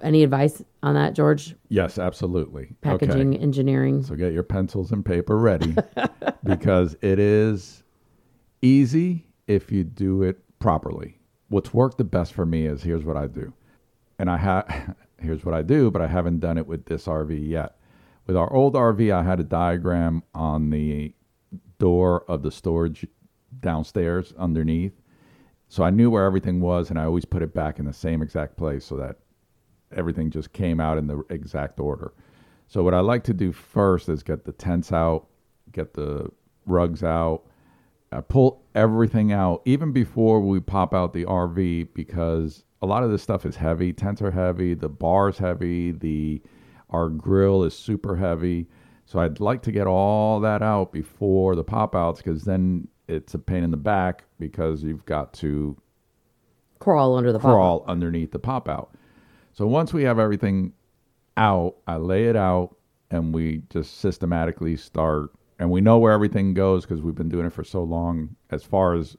any 0.02 0.24
advice 0.24 0.64
on 0.84 0.96
that, 0.96 1.14
George? 1.14 1.56
Yes, 1.70 1.98
absolutely. 1.98 2.76
Packaging 2.82 3.34
Okay. 3.36 3.40
engineering. 3.44 4.04
So 4.04 4.16
get 4.16 4.34
your 4.34 4.44
pencils 4.44 4.92
and 4.92 5.06
paper 5.06 5.38
ready 5.38 5.76
because 6.44 6.96
it 7.02 7.20
is 7.20 7.84
easy 8.62 9.26
if 9.48 9.72
you 9.72 9.84
do 9.84 10.24
it 10.24 10.40
properly. 10.60 11.20
What's 11.50 11.74
worked 11.74 11.98
the 11.98 12.04
best 12.04 12.34
for 12.34 12.46
me 12.46 12.66
is 12.66 12.84
here's 12.84 13.04
what 13.06 13.18
I 13.18 13.28
do. 13.28 13.54
And 14.20 14.30
I 14.30 14.38
have 14.38 14.96
here's 15.20 15.46
what 15.46 15.56
I 15.56 15.62
do, 15.62 15.90
but 15.92 16.02
I 16.02 16.08
haven't 16.08 16.40
done 16.40 16.58
it 16.58 16.68
with 16.68 16.86
this 16.86 17.06
RV 17.06 17.48
yet. 17.48 17.78
With 18.26 18.36
our 18.36 18.52
old 18.52 18.74
RV, 18.74 19.14
I 19.14 19.24
had 19.24 19.40
a 19.40 19.44
diagram 19.44 20.24
on 20.34 20.70
the 20.70 21.14
door 21.80 22.26
of 22.28 22.44
the 22.44 22.52
storage 22.52 23.08
downstairs 23.62 24.34
underneath. 24.38 25.00
So 25.70 25.84
I 25.84 25.90
knew 25.90 26.10
where 26.10 26.26
everything 26.26 26.60
was 26.62 26.90
and 26.90 27.00
I 27.00 27.06
always 27.06 27.26
put 27.26 27.42
it 27.42 27.54
back 27.54 27.80
in 27.80 27.86
the 27.86 27.94
same 27.94 28.22
exact 28.22 28.58
place 28.58 28.86
so 28.86 28.98
that 28.98 29.18
everything 29.96 30.30
just 30.30 30.54
came 30.54 30.80
out 30.80 30.98
in 30.98 31.08
the 31.08 31.24
exact 31.30 31.80
order. 31.80 32.14
So 32.68 32.84
what 32.84 32.94
I 32.94 33.00
like 33.00 33.24
to 33.26 33.34
do 33.34 33.52
first 33.52 34.10
is 34.10 34.24
get 34.24 34.44
the 34.44 34.52
tents 34.52 34.92
out, 34.92 35.28
get 35.72 35.94
the 35.94 36.30
rugs 36.66 37.04
out, 37.04 37.44
I 38.12 38.22
pull 38.22 38.64
everything 38.74 39.34
out 39.34 39.62
even 39.66 39.92
before 39.92 40.40
we 40.40 40.60
pop 40.60 40.94
out 40.94 41.14
the 41.14 41.26
RV 41.26 41.90
because 41.94 42.64
a 42.82 42.86
lot 42.86 43.04
of 43.04 43.12
this 43.12 43.22
stuff 43.22 43.46
is 43.46 43.56
heavy. 43.56 43.92
Tents 43.92 44.22
are 44.22 44.32
heavy, 44.32 44.74
the 44.74 44.90
bar's 44.90 45.38
heavy, 45.38 45.92
the 45.92 46.42
our 46.90 47.10
grill 47.10 47.64
is 47.64 47.78
super 47.78 48.16
heavy. 48.16 48.68
So 49.06 49.20
I'd 49.20 49.40
like 49.40 49.62
to 49.64 49.72
get 49.72 49.88
all 49.88 50.40
that 50.42 50.62
out 50.62 50.92
before 50.94 51.56
the 51.56 51.64
pop 51.64 51.96
outs 51.96 52.22
because 52.22 52.44
then 52.44 52.88
it's 53.08 53.34
a 53.34 53.40
pain 53.40 53.64
in 53.64 53.72
the 53.72 53.78
back 53.78 54.24
because 54.40 54.84
you've 54.84 55.06
got 55.06 55.34
to 55.34 55.78
Crawl 56.80 57.16
under 57.16 57.34
the 57.34 57.40
crawl 57.40 57.84
underneath 57.88 58.32
the 58.32 58.40
pop 58.40 58.70
out. 58.70 58.92
So 59.58 59.66
once 59.66 59.92
we 59.92 60.04
have 60.04 60.20
everything 60.20 60.72
out, 61.36 61.78
I 61.88 61.96
lay 61.96 62.26
it 62.26 62.36
out 62.36 62.76
and 63.10 63.34
we 63.34 63.64
just 63.72 64.02
systematically 64.02 64.78
start 64.78 65.32
and 65.58 65.72
we 65.72 65.82
know 65.82 65.98
where 65.98 66.12
everything 66.12 66.54
goes 66.54 66.84
because 66.84 67.02
we've 67.02 67.16
been 67.16 67.28
doing 67.28 67.48
it 67.48 67.54
for 67.54 67.64
so 67.64 67.82
long 67.82 68.36
as 68.52 68.64
far 68.64 68.94
as 68.94 69.18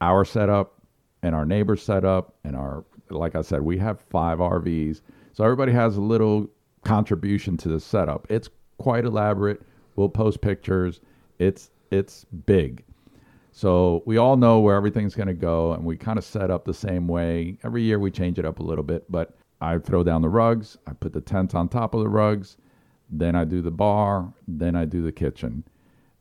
our 0.00 0.24
setup 0.24 0.82
and 1.22 1.36
our 1.36 1.46
neighbor's 1.46 1.84
setup 1.84 2.34
and 2.42 2.56
our 2.56 2.84
like 3.10 3.36
I 3.36 3.42
said, 3.42 3.62
we 3.62 3.78
have 3.78 4.00
five 4.00 4.38
RVs. 4.38 5.02
So 5.34 5.44
everybody 5.44 5.70
has 5.70 5.96
a 5.96 6.00
little 6.00 6.48
contribution 6.84 7.56
to 7.58 7.68
the 7.68 7.78
setup. 7.78 8.26
It's 8.28 8.48
quite 8.78 9.04
elaborate. 9.04 9.62
We'll 9.94 10.08
post 10.08 10.40
pictures. 10.40 11.00
It's 11.38 11.70
it's 11.92 12.24
big. 12.24 12.82
So 13.52 14.02
we 14.04 14.16
all 14.16 14.36
know 14.36 14.58
where 14.58 14.74
everything's 14.74 15.14
going 15.14 15.28
to 15.28 15.34
go, 15.34 15.74
and 15.74 15.84
we 15.84 15.96
kind 15.96 16.18
of 16.18 16.24
set 16.24 16.50
up 16.50 16.64
the 16.64 16.74
same 16.74 17.06
way. 17.06 17.56
Every 17.62 17.82
year 17.82 18.00
we 18.00 18.10
change 18.10 18.40
it 18.40 18.44
up 18.44 18.58
a 18.58 18.62
little 18.64 18.84
bit, 18.84 19.04
but 19.10 19.36
I 19.60 19.78
throw 19.78 20.02
down 20.02 20.22
the 20.22 20.28
rugs, 20.28 20.78
I 20.86 20.92
put 20.92 21.12
the 21.12 21.20
tent 21.20 21.54
on 21.54 21.68
top 21.68 21.94
of 21.94 22.00
the 22.00 22.08
rugs, 22.08 22.56
then 23.10 23.34
I 23.34 23.44
do 23.44 23.60
the 23.60 23.70
bar, 23.70 24.32
then 24.46 24.74
I 24.74 24.84
do 24.84 25.02
the 25.02 25.12
kitchen. 25.12 25.64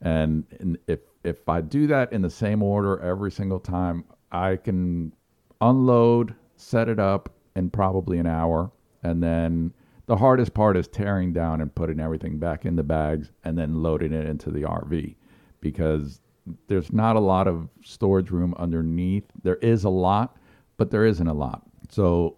And, 0.02 0.46
and 0.60 0.78
if 0.88 1.00
if 1.24 1.50
I 1.50 1.62
do 1.62 1.88
that 1.88 2.14
in 2.14 2.22
the 2.22 2.30
same 2.30 2.64
order 2.64 3.00
every 3.02 3.32
single 3.32 3.60
time, 3.60 4.06
I 4.32 4.56
can 4.56 5.14
unload, 5.62 6.34
set 6.56 6.88
it 6.88 7.00
up 7.00 7.30
in 7.56 7.70
probably 7.70 8.20
an 8.20 8.28
hour, 8.28 8.72
and 9.04 9.22
then 9.22 9.74
the 10.06 10.16
hardest 10.16 10.54
part 10.54 10.78
is 10.78 10.88
tearing 10.88 11.34
down 11.34 11.62
and 11.62 11.74
putting 11.74 12.00
everything 12.00 12.40
back 12.40 12.66
in 12.66 12.76
the 12.76 12.84
bags 12.84 13.32
and 13.44 13.58
then 13.58 13.84
loading 13.84 14.14
it 14.14 14.26
into 14.28 14.50
the 14.50 14.62
RV 14.62 15.16
because 15.62 16.22
there's 16.68 16.92
not 16.92 17.16
a 17.16 17.20
lot 17.20 17.48
of 17.48 17.70
storage 17.84 18.32
room 18.32 18.56
underneath. 18.58 19.26
There 19.44 19.58
is 19.58 19.84
a 19.84 19.90
lot, 19.90 20.38
but 20.78 20.90
there 20.90 21.06
isn't 21.06 21.28
a 21.28 21.34
lot. 21.34 21.64
So 21.90 22.38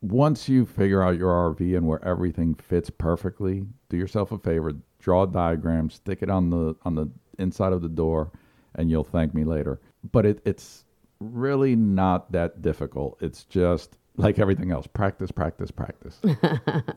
once 0.00 0.48
you 0.48 0.66
figure 0.66 1.02
out 1.02 1.16
your 1.18 1.54
RV 1.54 1.76
and 1.76 1.86
where 1.86 2.04
everything 2.04 2.54
fits 2.54 2.90
perfectly, 2.90 3.64
do 3.88 3.96
yourself 3.96 4.32
a 4.32 4.38
favor, 4.38 4.72
draw 4.98 5.22
a 5.22 5.26
diagram, 5.26 5.90
stick 5.90 6.22
it 6.22 6.30
on 6.30 6.50
the 6.50 6.74
on 6.82 6.94
the 6.94 7.08
inside 7.38 7.72
of 7.72 7.82
the 7.82 7.88
door, 7.88 8.30
and 8.74 8.90
you'll 8.90 9.04
thank 9.04 9.34
me 9.34 9.44
later. 9.44 9.80
But 10.10 10.26
it, 10.26 10.42
it's 10.44 10.84
really 11.20 11.76
not 11.76 12.32
that 12.32 12.62
difficult. 12.62 13.18
It's 13.20 13.44
just 13.44 13.96
like 14.16 14.38
everything 14.38 14.72
else, 14.72 14.86
practice, 14.86 15.30
practice, 15.30 15.70
practice. 15.70 16.20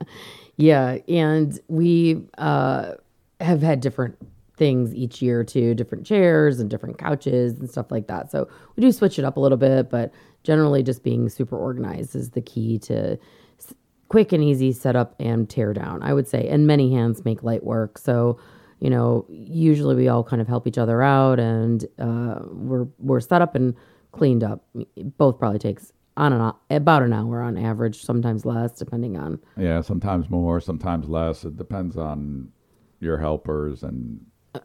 Yeah, 0.57 0.99
and 1.07 1.59
we 1.67 2.23
uh, 2.37 2.93
have 3.41 3.61
had 3.61 3.81
different 3.81 4.17
things 4.57 4.93
each 4.93 5.21
year 5.21 5.43
too, 5.43 5.73
different 5.75 6.05
chairs 6.05 6.59
and 6.59 6.69
different 6.69 6.97
couches 6.97 7.59
and 7.59 7.69
stuff 7.69 7.91
like 7.91 8.07
that. 8.07 8.31
So 8.31 8.47
we 8.75 8.81
do 8.81 8.91
switch 8.91 9.19
it 9.19 9.25
up 9.25 9.37
a 9.37 9.39
little 9.39 9.57
bit, 9.57 9.89
but 9.89 10.11
generally 10.43 10.83
just 10.83 11.03
being 11.03 11.29
super 11.29 11.57
organized 11.57 12.15
is 12.15 12.31
the 12.31 12.41
key 12.41 12.77
to 12.79 13.17
quick 14.07 14.31
and 14.31 14.43
easy 14.43 14.71
setup 14.71 15.15
and 15.19 15.49
tear 15.49 15.73
down. 15.73 16.03
I 16.03 16.13
would 16.13 16.27
say, 16.27 16.47
and 16.47 16.67
many 16.67 16.93
hands 16.93 17.25
make 17.25 17.43
light 17.43 17.63
work. 17.63 17.97
So 17.97 18.37
you 18.79 18.89
know, 18.89 19.25
usually 19.29 19.95
we 19.95 20.07
all 20.07 20.23
kind 20.23 20.41
of 20.41 20.47
help 20.47 20.67
each 20.67 20.77
other 20.77 21.01
out, 21.01 21.39
and 21.39 21.85
uh, 21.97 22.39
we're 22.51 22.87
we're 22.99 23.19
set 23.19 23.41
up 23.41 23.55
and 23.55 23.73
cleaned 24.11 24.43
up. 24.43 24.65
Both 25.17 25.39
probably 25.39 25.59
takes 25.59 25.91
on 26.17 26.33
and 26.33 26.41
on, 26.41 26.55
about 26.69 27.03
an 27.03 27.13
hour 27.13 27.41
on 27.41 27.57
average, 27.57 28.03
sometimes 28.03 28.45
less, 28.45 28.73
depending 28.73 29.17
on 29.17 29.39
yeah, 29.57 29.81
sometimes 29.81 30.29
more, 30.29 30.59
sometimes 30.59 31.07
less. 31.07 31.45
It 31.45 31.57
depends 31.57 31.97
on 31.97 32.49
your 32.99 33.17
helpers 33.17 33.83
and 33.83 34.19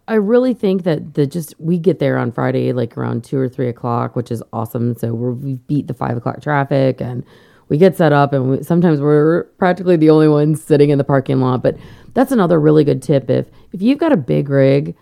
I 0.09 0.15
really 0.15 0.55
think 0.55 0.85
that 0.85 1.15
the 1.15 1.27
just 1.27 1.55
we 1.59 1.79
get 1.79 1.99
there 1.99 2.19
on 2.19 2.33
Friday 2.33 2.73
like 2.73 2.97
around 2.97 3.25
two 3.25 3.39
or 3.39 3.49
three 3.49 3.69
o'clock, 3.69 4.17
which 4.17 4.31
is 4.31 4.43
awesome. 4.53 4.95
So 4.97 5.15
we're, 5.15 5.33
we 5.33 5.55
beat 5.55 5.87
the 5.87 5.95
five 5.95 6.17
o'clock 6.17 6.43
traffic 6.43 7.01
and 7.01 7.25
we 7.69 7.79
get 7.79 7.97
set 7.97 8.13
up, 8.13 8.33
and 8.33 8.51
we, 8.51 8.63
sometimes 8.63 9.01
we're 9.01 9.45
practically 9.59 9.97
the 9.97 10.11
only 10.11 10.29
ones 10.29 10.63
sitting 10.63 10.91
in 10.91 10.99
the 10.99 11.05
parking 11.05 11.41
lot. 11.41 11.63
But 11.63 11.77
that's 12.15 12.33
another 12.33 12.59
really 12.59 12.85
good 12.85 13.03
tip. 13.03 13.31
If 13.31 13.47
if 13.73 13.81
you've 13.81 13.99
got 13.99 14.13
a 14.13 14.17
big 14.17 14.49
rig, 14.49 14.97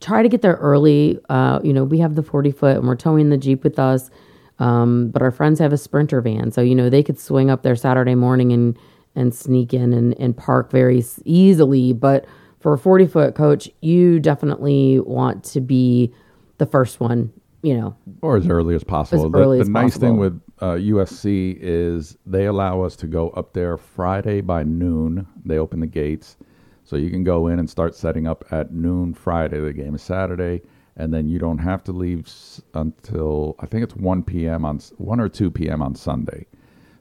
try 0.00 0.22
to 0.22 0.28
get 0.28 0.40
there 0.40 0.54
early. 0.54 1.18
Uh, 1.28 1.60
you 1.64 1.72
know, 1.72 1.84
we 1.84 1.98
have 1.98 2.14
the 2.14 2.22
forty 2.22 2.52
foot, 2.52 2.76
and 2.76 2.86
we're 2.86 2.96
towing 2.96 3.30
the 3.30 3.36
jeep 3.36 3.64
with 3.64 3.78
us. 3.78 4.10
Um, 4.58 5.08
but 5.08 5.22
our 5.22 5.32
friends 5.32 5.58
have 5.58 5.72
a 5.72 5.78
sprinter 5.78 6.20
van, 6.20 6.52
so 6.52 6.60
you 6.60 6.76
know 6.76 6.88
they 6.88 7.02
could 7.02 7.18
swing 7.18 7.50
up 7.50 7.62
there 7.62 7.74
Saturday 7.74 8.14
morning 8.14 8.52
and 8.52 8.78
and 9.14 9.34
sneak 9.34 9.74
in 9.74 9.92
and, 9.92 10.18
and 10.20 10.36
park 10.36 10.70
very 10.70 11.04
easily. 11.24 11.92
But 11.92 12.24
for 12.62 12.72
a 12.72 12.78
40 12.78 13.06
foot 13.06 13.34
coach, 13.34 13.68
you 13.80 14.20
definitely 14.20 15.00
want 15.00 15.44
to 15.44 15.60
be 15.60 16.12
the 16.58 16.66
first 16.66 17.00
one, 17.00 17.32
you 17.62 17.76
know. 17.76 17.96
or 18.22 18.36
as 18.36 18.46
early 18.48 18.74
as 18.74 18.84
possible. 18.84 19.28
the 19.30 19.38
early 19.38 19.58
the 19.58 19.62
as 19.62 19.68
nice 19.68 19.96
thing 19.96 20.16
with 20.16 20.40
uh, 20.60 20.74
USC 20.74 21.58
is 21.60 22.16
they 22.24 22.46
allow 22.46 22.82
us 22.82 22.94
to 22.96 23.06
go 23.06 23.30
up 23.30 23.52
there 23.52 23.76
Friday 23.76 24.40
by 24.40 24.62
noon. 24.62 25.26
They 25.44 25.58
open 25.58 25.80
the 25.80 25.86
gates, 25.88 26.36
so 26.84 26.96
you 26.96 27.10
can 27.10 27.24
go 27.24 27.48
in 27.48 27.58
and 27.58 27.68
start 27.68 27.94
setting 27.96 28.26
up 28.28 28.44
at 28.52 28.72
noon 28.72 29.12
Friday. 29.14 29.58
The 29.60 29.72
game 29.72 29.94
is 29.96 30.02
Saturday, 30.02 30.62
and 30.96 31.12
then 31.12 31.28
you 31.28 31.38
don't 31.40 31.58
have 31.58 31.82
to 31.84 31.92
leave 31.92 32.26
s- 32.26 32.62
until 32.74 33.56
I 33.58 33.66
think 33.66 33.82
it's 33.82 33.96
one 33.96 34.22
p.m. 34.22 34.64
on 34.64 34.76
s- 34.76 34.92
one 34.98 35.18
or 35.18 35.28
two 35.28 35.50
p.m. 35.50 35.82
on 35.82 35.94
Sunday. 35.96 36.46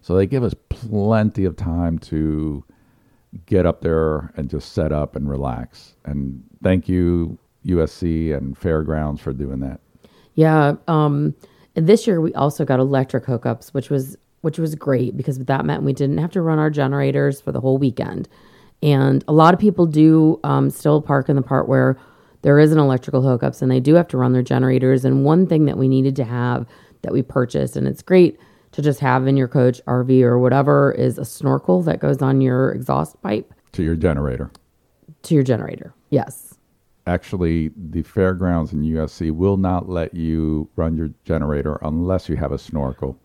So 0.01 0.15
they 0.15 0.25
give 0.25 0.44
us 0.44 0.56
plenty 0.70 1.46
of 1.46 1.56
time 1.56 2.00
to 2.00 2.63
get 3.46 3.66
up 3.66 3.82
there 3.82 4.34
and 4.36 4.50
just 4.50 4.74
set 4.74 4.92
up 4.92 5.16
and 5.16 5.30
relax. 5.30 5.96
And 6.06 6.44
thank 6.62 6.90
you 6.90 7.38
USC 7.66 8.36
and 8.36 8.58
Fairgrounds 8.58 9.22
for 9.22 9.34
doing 9.34 9.60
that. 9.60 9.80
Yeah. 10.36 10.76
Um, 10.88 11.36
this 11.76 12.08
year 12.08 12.20
we 12.20 12.34
also 12.34 12.66
got 12.66 12.80
electric 12.80 13.26
hookups, 13.26 13.74
which 13.74 13.90
was 13.90 14.18
which 14.42 14.58
was 14.58 14.74
great 14.74 15.16
because 15.16 15.38
that 15.38 15.66
meant 15.66 15.84
we 15.84 15.94
didn't 15.94 16.18
have 16.18 16.32
to 16.32 16.42
run 16.42 16.58
our 16.58 16.72
generators 16.72 17.40
for 17.40 17.52
the 17.52 17.62
whole 17.62 17.78
weekend. 17.78 18.28
And 18.82 19.24
a 19.28 19.34
lot 19.34 19.54
of 19.54 19.60
people 19.60 19.86
do 19.86 20.40
um, 20.44 20.72
still 20.72 21.00
park 21.00 21.30
in 21.30 21.36
the 21.36 21.44
part 21.44 21.68
where 21.68 21.96
there 22.42 22.58
is 22.58 22.72
an 22.72 22.80
electrical 22.80 23.22
hookups, 23.22 23.62
and 23.62 23.70
they 23.70 23.80
do 23.80 23.94
have 23.94 24.08
to 24.08 24.18
run 24.18 24.34
their 24.34 24.42
generators. 24.42 25.06
And 25.06 25.24
one 25.24 25.46
thing 25.46 25.66
that 25.66 25.78
we 25.78 25.88
needed 25.88 26.16
to 26.16 26.24
have 26.24 26.66
that 27.04 27.14
we 27.14 27.22
purchased, 27.22 27.76
and 27.76 27.88
it's 27.88 28.02
great 28.02 28.40
to 28.74 28.82
just 28.82 29.00
have 29.00 29.28
in 29.28 29.36
your 29.38 29.48
coach 29.48 29.82
RV 29.86 30.22
or 30.24 30.40
whatever, 30.40 30.92
is 30.94 31.18
a 31.18 31.25
snorkel 31.25 31.82
that 31.84 32.00
goes 32.00 32.22
on 32.22 32.42
your 32.42 32.72
exhaust 32.72 33.22
pipe 33.22 33.54
To 33.74 33.84
your 33.84 33.96
generator. 33.96 34.51
to 35.24 35.34
your 35.36 35.44
generator. 35.44 35.94
Yes. 36.10 36.56
actually 37.08 37.72
the 37.75 38.04
fairgrounds 38.04 38.74
in 38.74 38.84
USC 38.84 39.32
will 39.32 39.58
not 39.58 39.90
let 39.90 40.13
you 40.13 40.70
run 40.75 40.96
your 40.96 41.10
generator 41.25 41.80
unless 41.82 42.30
you 42.30 42.36
have 42.38 42.51
a 42.51 42.58
snorkel. 42.58 43.18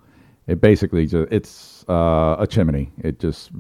It 0.47 0.61
basically 0.61 1.07
just 1.07 1.31
it's 1.33 1.85
uh, 1.89 2.37
a 2.39 2.47
chimney. 2.49 2.91
It 2.99 3.19
just 3.21 3.51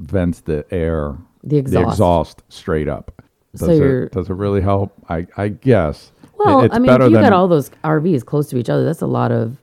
vents 0.00 0.40
the 0.40 0.64
air, 0.70 1.16
The 1.44 1.58
exhaust. 1.58 2.42
straight 2.48 2.88
up. 2.88 3.22
Does 3.52 3.60
So 3.60 3.70
it 3.70 4.12
does 4.12 4.28
it 4.30 4.34
really 4.34 4.60
help? 4.60 4.92
I 5.08 5.26
I 5.36 5.48
guess. 5.48 6.10
Well, 6.36 6.62
It- 6.62 6.72
I 6.74 6.78
mean, 6.78 6.90
if 6.90 6.98
you 7.02 7.10
than 7.10 7.22
got 7.22 7.32
all 7.32 7.46
those 7.46 7.70
RVs 7.84 8.24
close 8.26 8.48
to 8.50 8.56
each 8.58 8.68
other, 8.70 8.84
that's 8.84 9.02
a 9.02 9.06
lot 9.06 9.30
of 9.30 9.56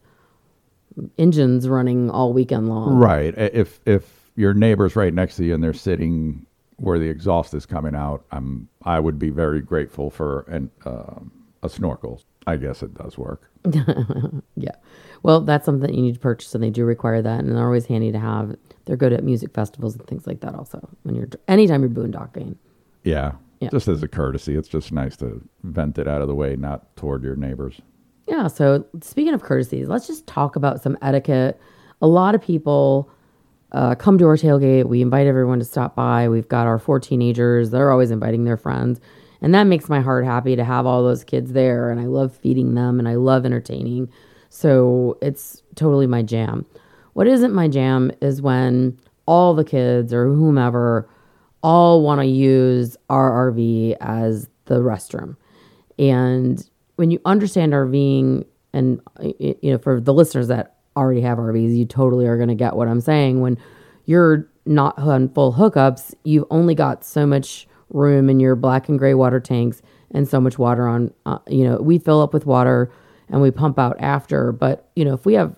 engines 1.18 1.68
running 1.68 2.10
all 2.10 2.34
weekend 2.34 2.70
long. 2.70 2.96
right. 2.96 3.34
If 3.38 3.80
if 3.86 4.32
your 4.36 4.54
neighbor's 4.54 4.96
right 4.96 5.14
next 5.14 5.36
to 5.38 5.46
you 5.46 5.54
and 5.54 5.64
they're 5.64 5.74
sitting 5.74 6.46
where 6.78 6.98
the 6.98 7.10
exhaust 7.10 7.54
is 7.54 7.66
coming 7.66 7.96
out, 7.96 8.26
I'm 8.32 8.68
I 8.84 9.00
would 9.00 9.20
be 9.20 9.30
very 9.30 9.62
grateful 9.62 10.10
for 10.10 10.42
an 10.48 10.70
um, 10.86 11.32
a 11.64 11.70
snorkel. 11.70 12.22
I 12.48 12.58
guess 12.58 12.82
it 12.82 12.94
does 12.96 13.18
work. 13.18 13.50
Yeah. 14.56 14.76
Well, 15.24 15.42
that's 15.42 15.66
something 15.66 15.88
that 15.88 15.96
you 15.96 16.02
need 16.02 16.16
to 16.16 16.20
purchase, 16.20 16.54
and 16.54 16.64
they 16.64 16.70
do 16.70 16.84
require 16.86 17.22
that, 17.22 17.40
and 17.40 17.56
they're 17.56 17.66
always 17.66 17.86
handy 17.86 18.12
to 18.12 18.20
have. 18.20 18.56
They're 18.86 18.98
good 18.98 19.14
at 19.14 19.24
music 19.24 19.54
festivals 19.54 19.96
and 19.96 20.06
things 20.08 20.26
like 20.28 20.42
that. 20.42 20.56
Also, 20.56 20.88
when 21.04 21.16
you're 21.16 21.30
anytime 21.48 21.82
you're 21.82 21.90
boondocking. 21.90 22.56
Yeah. 23.04 23.34
Yeah. 23.60 23.70
Just 23.70 23.88
as 23.88 24.02
a 24.02 24.08
courtesy, 24.08 24.56
it's 24.56 24.68
just 24.68 24.92
nice 24.92 25.16
to 25.18 25.42
vent 25.64 26.00
it 26.00 26.08
out 26.08 26.22
of 26.22 26.28
the 26.28 26.36
way, 26.36 26.56
not 26.56 26.96
toward 26.96 27.24
your 27.24 27.36
neighbors. 27.36 27.80
Yeah. 28.28 28.48
So 28.48 28.86
speaking 29.02 29.34
of 29.34 29.42
courtesies, 29.42 29.88
let's 29.88 30.08
just 30.08 30.28
talk 30.28 30.56
about 30.56 30.82
some 30.82 30.98
etiquette. 31.02 31.60
A 32.02 32.08
lot 32.08 32.36
of 32.36 32.42
people 32.42 33.10
uh, 33.72 33.96
come 33.96 34.18
to 34.18 34.26
our 34.26 34.38
tailgate. 34.38 34.86
We 34.86 35.02
invite 35.02 35.28
everyone 35.28 35.60
to 35.60 35.66
stop 35.66 35.96
by. 35.96 36.30
We've 36.30 36.48
got 36.48 36.68
our 36.68 36.80
four 36.80 37.00
teenagers. 37.00 37.70
They're 37.70 37.92
always 37.92 38.12
inviting 38.12 38.44
their 38.44 38.58
friends. 38.58 39.00
And 39.42 39.56
that 39.56 39.64
makes 39.64 39.90
my 39.90 40.02
heart 40.02 40.26
happy 40.26 40.56
to 40.56 40.64
have 40.64 40.86
all 40.86 41.04
those 41.04 41.24
kids 41.24 41.54
there. 41.54 41.90
And 41.90 42.00
I 42.00 42.06
love 42.06 42.36
feeding 42.36 42.76
them 42.76 43.00
and 43.00 43.08
I 43.08 43.16
love 43.16 43.46
entertaining. 43.46 44.10
So 44.50 45.18
it's 45.22 45.64
totally 45.76 46.08
my 46.08 46.22
jam. 46.22 46.66
What 47.14 47.28
isn't 47.28 47.54
my 47.54 47.68
jam 47.68 48.12
is 48.22 48.42
when 48.42 48.98
all 49.26 49.54
the 49.54 49.64
kids 49.64 50.14
or 50.14 50.28
whomever 50.28 51.10
all 51.64 52.02
want 52.04 52.22
to 52.22 52.28
use 52.28 52.98
our 53.10 53.52
RV 53.52 53.96
as 54.00 54.50
the 54.66 54.80
restroom. 54.80 55.36
And 55.98 56.68
when 56.96 57.12
you 57.12 57.20
understand 57.26 57.74
RVing, 57.74 58.46
and 58.74 59.02
you 59.40 59.72
know, 59.72 59.78
for 59.78 60.00
the 60.00 60.14
listeners 60.14 60.48
that 60.48 60.76
already 60.96 61.22
have 61.22 61.38
RVs, 61.38 61.76
you 61.76 61.86
totally 61.86 62.26
are 62.28 62.38
going 62.38 62.50
to 62.50 62.56
get 62.56 62.76
what 62.76 62.88
I'm 62.88 63.02
saying. 63.02 63.42
When 63.42 63.58
you're 64.06 64.50
not 64.66 64.98
on 64.98 65.30
full 65.30 65.54
hookups, 65.54 66.14
you've 66.24 66.46
only 66.50 66.76
got 66.76 67.04
so 67.04 67.26
much 67.26 67.68
room 67.90 68.30
in 68.30 68.40
your 68.40 68.56
black 68.56 68.90
and 68.90 68.98
gray 68.98 69.14
water 69.14 69.40
tanks 69.40 69.82
and 70.12 70.28
so 70.28 70.40
much 70.40 70.58
water 70.58 70.88
on. 70.88 71.14
Uh, 71.26 71.40
you 71.48 71.64
know, 71.64 71.78
we 71.78 71.98
fill 71.98 72.22
up 72.22 72.34
with 72.34 72.46
water 72.46 72.92
and 73.30 73.42
we 73.42 73.52
pump 73.52 73.80
out 73.80 73.96
after. 74.00 74.52
But 74.52 74.90
you 74.96 75.06
know, 75.06 75.14
if 75.14 75.26
we 75.26 75.34
have 75.34 75.56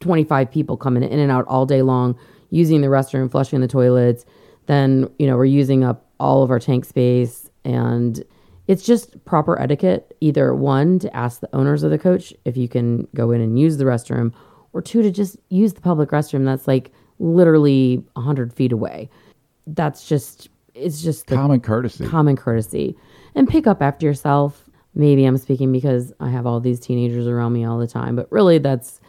25 0.00 0.50
people 0.50 0.76
coming 0.76 1.02
in 1.02 1.18
and 1.18 1.30
out 1.30 1.46
all 1.48 1.66
day 1.66 1.82
long 1.82 2.18
using 2.50 2.80
the 2.80 2.88
restroom, 2.88 3.30
flushing 3.30 3.60
the 3.60 3.68
toilets, 3.68 4.24
then, 4.66 5.10
you 5.18 5.26
know, 5.26 5.36
we're 5.36 5.44
using 5.44 5.84
up 5.84 6.06
all 6.20 6.42
of 6.42 6.50
our 6.50 6.58
tank 6.58 6.84
space. 6.84 7.48
And 7.64 8.22
it's 8.66 8.84
just 8.84 9.22
proper 9.24 9.60
etiquette 9.60 10.16
either 10.20 10.54
one, 10.54 10.98
to 11.00 11.14
ask 11.16 11.40
the 11.40 11.54
owners 11.54 11.82
of 11.82 11.90
the 11.90 11.98
coach 11.98 12.32
if 12.44 12.56
you 12.56 12.68
can 12.68 13.06
go 13.14 13.30
in 13.30 13.40
and 13.40 13.58
use 13.58 13.76
the 13.76 13.84
restroom, 13.84 14.32
or 14.72 14.80
two, 14.82 15.02
to 15.02 15.10
just 15.10 15.36
use 15.50 15.74
the 15.74 15.80
public 15.80 16.10
restroom 16.10 16.44
that's 16.44 16.66
like 16.66 16.92
literally 17.18 18.02
100 18.14 18.52
feet 18.52 18.72
away. 18.72 19.08
That's 19.66 20.08
just, 20.08 20.48
it's 20.74 21.02
just 21.02 21.26
Common 21.26 21.60
courtesy. 21.60 22.06
common 22.06 22.36
courtesy 22.36 22.96
and 23.34 23.48
pick 23.48 23.66
up 23.66 23.80
after 23.82 24.06
yourself. 24.06 24.68
Maybe 24.94 25.24
I'm 25.24 25.36
speaking 25.38 25.72
because 25.72 26.12
I 26.20 26.28
have 26.30 26.46
all 26.46 26.60
these 26.60 26.80
teenagers 26.80 27.26
around 27.26 27.52
me 27.52 27.64
all 27.64 27.78
the 27.78 27.86
time, 27.86 28.14
but 28.16 28.30
really 28.30 28.58
that's 28.58 29.00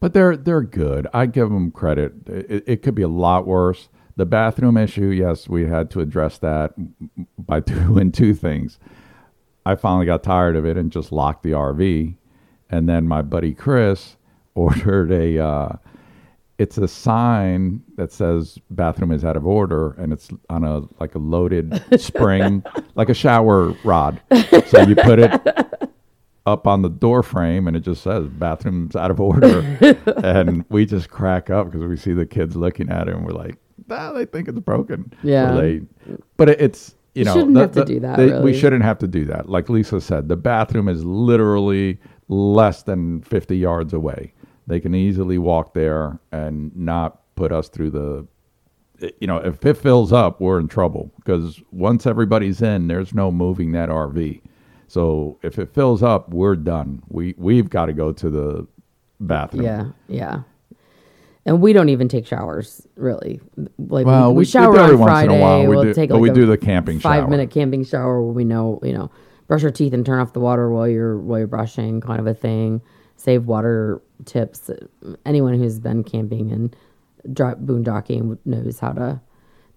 But 0.00 0.12
they're 0.12 0.36
they're 0.36 0.62
good. 0.62 1.06
I 1.12 1.26
give 1.26 1.50
them 1.50 1.70
credit. 1.72 2.12
It, 2.28 2.64
it 2.66 2.82
could 2.82 2.94
be 2.94 3.02
a 3.02 3.08
lot 3.08 3.46
worse. 3.46 3.88
The 4.16 4.24
bathroom 4.26 4.76
issue, 4.76 5.06
yes, 5.08 5.48
we 5.48 5.66
had 5.66 5.90
to 5.90 6.00
address 6.00 6.38
that 6.38 6.72
by 7.38 7.60
doing 7.74 8.12
two 8.12 8.34
things. 8.34 8.78
I 9.66 9.74
finally 9.74 10.06
got 10.06 10.22
tired 10.22 10.56
of 10.56 10.64
it 10.64 10.76
and 10.76 10.90
just 10.92 11.12
locked 11.12 11.42
the 11.42 11.50
RV, 11.52 12.14
and 12.70 12.88
then 12.88 13.06
my 13.08 13.20
buddy 13.22 13.52
Chris 13.52 14.16
ordered 14.54 15.10
a. 15.12 15.38
Uh, 15.38 15.68
it's 16.58 16.78
a 16.78 16.88
sign 16.88 17.82
that 17.96 18.10
says 18.10 18.58
bathroom 18.70 19.12
is 19.12 19.26
out 19.26 19.36
of 19.36 19.46
order, 19.46 19.92
and 19.98 20.10
it's 20.12 20.30
on 20.48 20.64
a 20.64 20.80
like 20.98 21.14
a 21.14 21.18
loaded 21.18 21.82
spring, 22.00 22.64
like 22.94 23.10
a 23.10 23.14
shower 23.14 23.72
rod. 23.84 24.22
So 24.68 24.80
you 24.80 24.96
put 24.96 25.18
it 25.18 25.32
up 26.46 26.66
on 26.66 26.80
the 26.82 26.88
door 26.88 27.22
frame 27.22 27.66
and 27.66 27.76
it 27.76 27.80
just 27.80 28.02
says 28.02 28.28
bathroom's 28.28 28.94
out 28.94 29.10
of 29.10 29.20
order 29.20 29.58
and 30.22 30.64
we 30.68 30.86
just 30.86 31.10
crack 31.10 31.50
up 31.50 31.66
because 31.70 31.84
we 31.86 31.96
see 31.96 32.12
the 32.12 32.24
kids 32.24 32.54
looking 32.54 32.88
at 32.88 33.08
it 33.08 33.14
and 33.14 33.26
we're 33.26 33.32
like 33.32 33.56
nah, 33.88 34.12
they 34.12 34.24
think 34.24 34.46
it's 34.46 34.60
broken 34.60 35.12
Yeah. 35.24 35.50
so 35.50 35.60
they 35.60 35.80
but 36.36 36.48
it, 36.50 36.60
it's 36.60 36.94
you 37.16 37.24
know 37.24 37.32
shouldn't 37.34 37.54
the- 37.54 37.60
have 37.60 37.72
to 37.72 37.80
the- 37.80 37.84
do 37.86 38.00
that, 38.00 38.16
they- 38.16 38.26
really. 38.26 38.44
we 38.44 38.54
shouldn't 38.54 38.82
have 38.82 38.98
to 38.98 39.06
do 39.06 39.24
that 39.24 39.48
like 39.48 39.68
lisa 39.68 40.00
said 40.00 40.28
the 40.28 40.36
bathroom 40.36 40.88
is 40.88 41.04
literally 41.04 41.98
less 42.28 42.82
than 42.82 43.20
50 43.22 43.56
yards 43.56 43.92
away 43.92 44.32
they 44.66 44.80
can 44.80 44.94
easily 44.94 45.38
walk 45.38 45.74
there 45.74 46.18
and 46.32 46.74
not 46.76 47.20
put 47.36 47.52
us 47.52 47.68
through 47.68 47.90
the 47.90 48.26
you 49.20 49.26
know, 49.26 49.36
if 49.36 49.64
it 49.66 49.76
fills 49.76 50.12
up, 50.12 50.40
we're 50.40 50.58
in 50.58 50.68
trouble 50.68 51.12
because 51.16 51.60
once 51.70 52.06
everybody's 52.06 52.62
in, 52.62 52.88
there's 52.88 53.12
no 53.12 53.30
moving 53.30 53.72
that 53.72 53.88
RV. 53.88 54.40
So 54.88 55.38
if 55.42 55.58
it 55.58 55.74
fills 55.74 56.02
up, 56.02 56.30
we're 56.30 56.56
done. 56.56 57.02
We 57.08 57.34
we've 57.36 57.68
got 57.68 57.86
to 57.86 57.92
go 57.92 58.12
to 58.12 58.30
the 58.30 58.66
bathroom. 59.20 59.64
Yeah, 59.64 59.84
yeah. 60.08 60.40
And 61.46 61.60
we 61.62 61.72
don't 61.72 61.88
even 61.90 62.08
take 62.08 62.26
showers, 62.26 62.86
really. 62.96 63.40
Like 63.78 64.04
Well, 64.04 64.24
we, 64.24 64.28
we- 64.28 64.34
we 64.34 64.38
we 64.40 64.44
shower 64.44 64.76
every 64.78 64.94
on 64.94 65.00
once 65.00 65.10
in 65.10 65.14
a 65.14 65.26
Friday. 65.28 65.40
while. 65.40 65.60
We 65.62 65.68
we'll 65.68 65.84
do- 65.84 65.94
take 65.94 66.10
like 66.10 66.20
we 66.20 66.28
a 66.30 66.34
do 66.34 66.44
the 66.44 66.58
camping 66.58 66.98
five 66.98 67.22
shower. 67.22 67.30
minute 67.30 67.50
camping 67.52 67.84
shower 67.84 68.20
where 68.22 68.32
we 68.32 68.44
know, 68.44 68.80
you 68.82 68.92
know, 68.92 69.10
brush 69.46 69.62
your 69.62 69.70
teeth 69.70 69.92
and 69.94 70.04
turn 70.04 70.18
off 70.18 70.32
the 70.32 70.40
water 70.40 70.68
while 70.70 70.88
you're 70.88 71.16
while 71.18 71.38
you're 71.38 71.46
brushing, 71.46 72.00
kind 72.00 72.18
of 72.20 72.26
a 72.26 72.34
thing. 72.34 72.82
Save 73.16 73.46
water 73.46 74.02
tips. 74.24 74.70
Anyone 75.24 75.54
who's 75.58 75.78
been 75.78 76.02
camping 76.04 76.50
and 76.50 76.76
boondocking 77.28 78.38
knows 78.44 78.78
how 78.78 78.92
to 78.92 79.20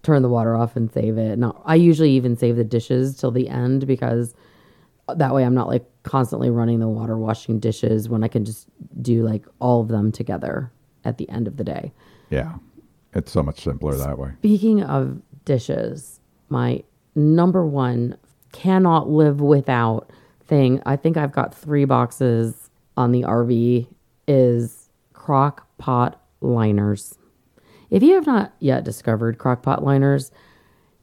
turn 0.02 0.22
the 0.22 0.28
water 0.28 0.56
off 0.56 0.76
and 0.76 0.90
save 0.92 1.18
it. 1.18 1.38
Now, 1.38 1.60
I 1.64 1.74
usually 1.76 2.10
even 2.12 2.36
save 2.36 2.56
the 2.56 2.64
dishes 2.64 3.16
till 3.16 3.30
the 3.30 3.48
end 3.48 3.86
because 3.86 4.34
that 5.14 5.34
way 5.34 5.44
I'm 5.44 5.54
not 5.54 5.68
like 5.68 5.84
constantly 6.02 6.50
running 6.50 6.80
the 6.80 6.88
water 6.88 7.18
washing 7.18 7.58
dishes 7.60 8.08
when 8.08 8.22
I 8.24 8.28
can 8.28 8.44
just 8.44 8.66
do 9.02 9.22
like 9.24 9.44
all 9.60 9.80
of 9.80 9.88
them 9.88 10.10
together 10.12 10.70
at 11.04 11.18
the 11.18 11.28
end 11.28 11.46
of 11.46 11.56
the 11.56 11.64
day. 11.64 11.92
Yeah. 12.30 12.54
It's 13.12 13.32
so 13.32 13.42
much 13.42 13.60
simpler 13.60 13.96
that 13.96 14.18
way. 14.18 14.30
Speaking 14.38 14.82
of 14.82 15.20
dishes, 15.44 16.20
my 16.48 16.82
number 17.14 17.66
one 17.66 18.16
cannot 18.52 19.08
live 19.08 19.40
without 19.40 20.10
thing, 20.50 20.82
I 20.84 20.96
think 20.96 21.16
I've 21.16 21.32
got 21.32 21.54
three 21.54 21.84
boxes 21.84 22.70
on 22.96 23.12
the 23.12 23.22
RV, 23.22 23.86
is 24.28 24.90
crock 25.12 25.66
pot 25.78 26.20
liners. 26.40 27.16
If 27.88 28.02
you 28.02 28.14
have 28.14 28.26
not 28.26 28.52
yet 28.58 28.84
discovered 28.84 29.38
crock 29.38 29.62
pot 29.62 29.84
liners, 29.84 30.30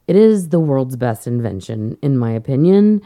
it 0.08 0.16
is 0.16 0.50
the 0.50 0.60
world's 0.60 0.96
best 0.96 1.28
invention, 1.28 1.98
in 2.02 2.18
my 2.18 2.32
opinion, 2.32 3.02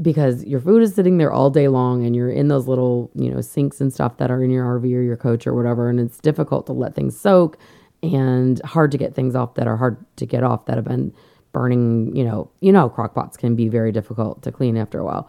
because 0.00 0.44
your 0.44 0.60
food 0.60 0.82
is 0.82 0.94
sitting 0.94 1.18
there 1.18 1.32
all 1.32 1.50
day 1.50 1.68
long 1.68 2.04
and 2.04 2.14
you're 2.14 2.30
in 2.30 2.48
those 2.48 2.66
little, 2.66 3.10
you 3.14 3.30
know, 3.30 3.40
sinks 3.40 3.80
and 3.80 3.92
stuff 3.92 4.16
that 4.18 4.30
are 4.30 4.42
in 4.42 4.50
your 4.50 4.64
RV 4.64 4.84
or 4.84 5.02
your 5.02 5.16
coach 5.16 5.46
or 5.46 5.54
whatever. 5.54 5.88
And 5.88 5.98
it's 6.00 6.18
difficult 6.18 6.66
to 6.66 6.72
let 6.72 6.94
things 6.94 7.18
soak 7.18 7.58
and 8.02 8.60
hard 8.64 8.92
to 8.92 8.98
get 8.98 9.14
things 9.14 9.34
off 9.34 9.54
that 9.54 9.66
are 9.66 9.76
hard 9.76 10.04
to 10.16 10.26
get 10.26 10.42
off 10.42 10.66
that 10.66 10.76
have 10.76 10.84
been 10.84 11.12
burning, 11.52 12.14
you 12.14 12.24
know, 12.24 12.50
you 12.60 12.72
know, 12.72 12.88
crock 12.88 13.14
pots 13.14 13.36
can 13.36 13.56
be 13.56 13.68
very 13.68 13.90
difficult 13.92 14.42
to 14.42 14.52
clean 14.52 14.76
after 14.76 15.00
a 15.00 15.04
while. 15.04 15.28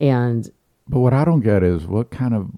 And 0.00 0.48
But 0.88 1.00
what 1.00 1.14
I 1.14 1.24
don't 1.24 1.40
get 1.40 1.62
is 1.62 1.86
what 1.86 2.10
kind 2.10 2.34
of 2.34 2.50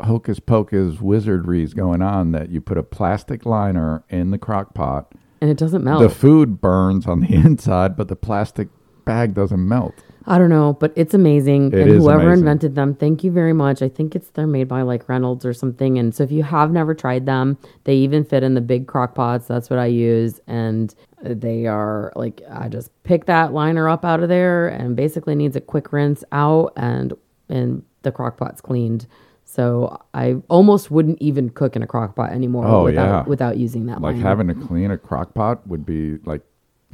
hocus 0.00 0.40
pocus 0.40 1.00
wizardry 1.00 1.62
is 1.62 1.74
going 1.74 2.02
on 2.02 2.32
that 2.32 2.50
you 2.50 2.60
put 2.60 2.78
a 2.78 2.82
plastic 2.82 3.44
liner 3.46 4.02
in 4.08 4.30
the 4.30 4.38
crock 4.38 4.74
pot. 4.74 5.12
and 5.40 5.50
it 5.50 5.56
doesn't 5.56 5.84
melt. 5.84 6.02
The 6.02 6.08
food 6.10 6.60
burns 6.60 7.06
on 7.06 7.20
the 7.20 7.34
inside, 7.34 7.96
but 7.96 8.08
the 8.08 8.16
plastic 8.16 8.68
bag 9.04 9.34
doesn't 9.34 9.66
melt. 9.66 9.94
I 10.26 10.38
don't 10.38 10.50
know, 10.50 10.74
but 10.74 10.92
it's 10.96 11.14
amazing. 11.14 11.72
It 11.72 11.80
and 11.80 11.90
whoever 11.92 12.24
amazing. 12.28 12.38
invented 12.40 12.74
them, 12.74 12.94
thank 12.94 13.24
you 13.24 13.30
very 13.30 13.52
much. 13.52 13.80
I 13.82 13.88
think 13.88 14.14
it's 14.14 14.28
they're 14.30 14.46
made 14.46 14.68
by 14.68 14.82
like 14.82 15.08
Reynolds 15.08 15.44
or 15.46 15.52
something. 15.54 15.98
And 15.98 16.14
so 16.14 16.24
if 16.24 16.30
you 16.32 16.42
have 16.42 16.70
never 16.70 16.94
tried 16.94 17.26
them, 17.26 17.56
they 17.84 17.94
even 17.96 18.24
fit 18.24 18.42
in 18.42 18.54
the 18.54 18.60
big 18.60 18.86
crock 18.86 19.14
pots. 19.14 19.46
That's 19.46 19.70
what 19.70 19.78
I 19.78 19.86
use. 19.86 20.40
And 20.46 20.94
they 21.22 21.66
are 21.66 22.12
like 22.16 22.42
I 22.50 22.68
just 22.68 22.90
pick 23.02 23.26
that 23.26 23.52
liner 23.52 23.88
up 23.88 24.04
out 24.04 24.22
of 24.22 24.28
there 24.28 24.68
and 24.68 24.94
basically 24.96 25.34
needs 25.34 25.56
a 25.56 25.60
quick 25.60 25.92
rinse 25.92 26.22
out 26.32 26.72
and 26.76 27.12
and 27.48 27.82
the 28.02 28.12
crock 28.12 28.36
pot's 28.36 28.60
cleaned. 28.60 29.06
So 29.44 30.00
I 30.14 30.36
almost 30.48 30.92
wouldn't 30.92 31.20
even 31.20 31.50
cook 31.50 31.74
in 31.74 31.82
a 31.82 31.86
crock 31.86 32.14
pot 32.14 32.30
anymore 32.30 32.66
Oh, 32.66 32.84
without 32.84 33.04
yeah. 33.24 33.28
without 33.28 33.56
using 33.56 33.86
that 33.86 34.00
Like 34.00 34.14
liner. 34.14 34.28
having 34.28 34.48
to 34.48 34.54
clean 34.54 34.90
a 34.92 34.96
crock 34.98 35.34
pot 35.34 35.66
would 35.66 35.84
be 35.84 36.18
like 36.24 36.42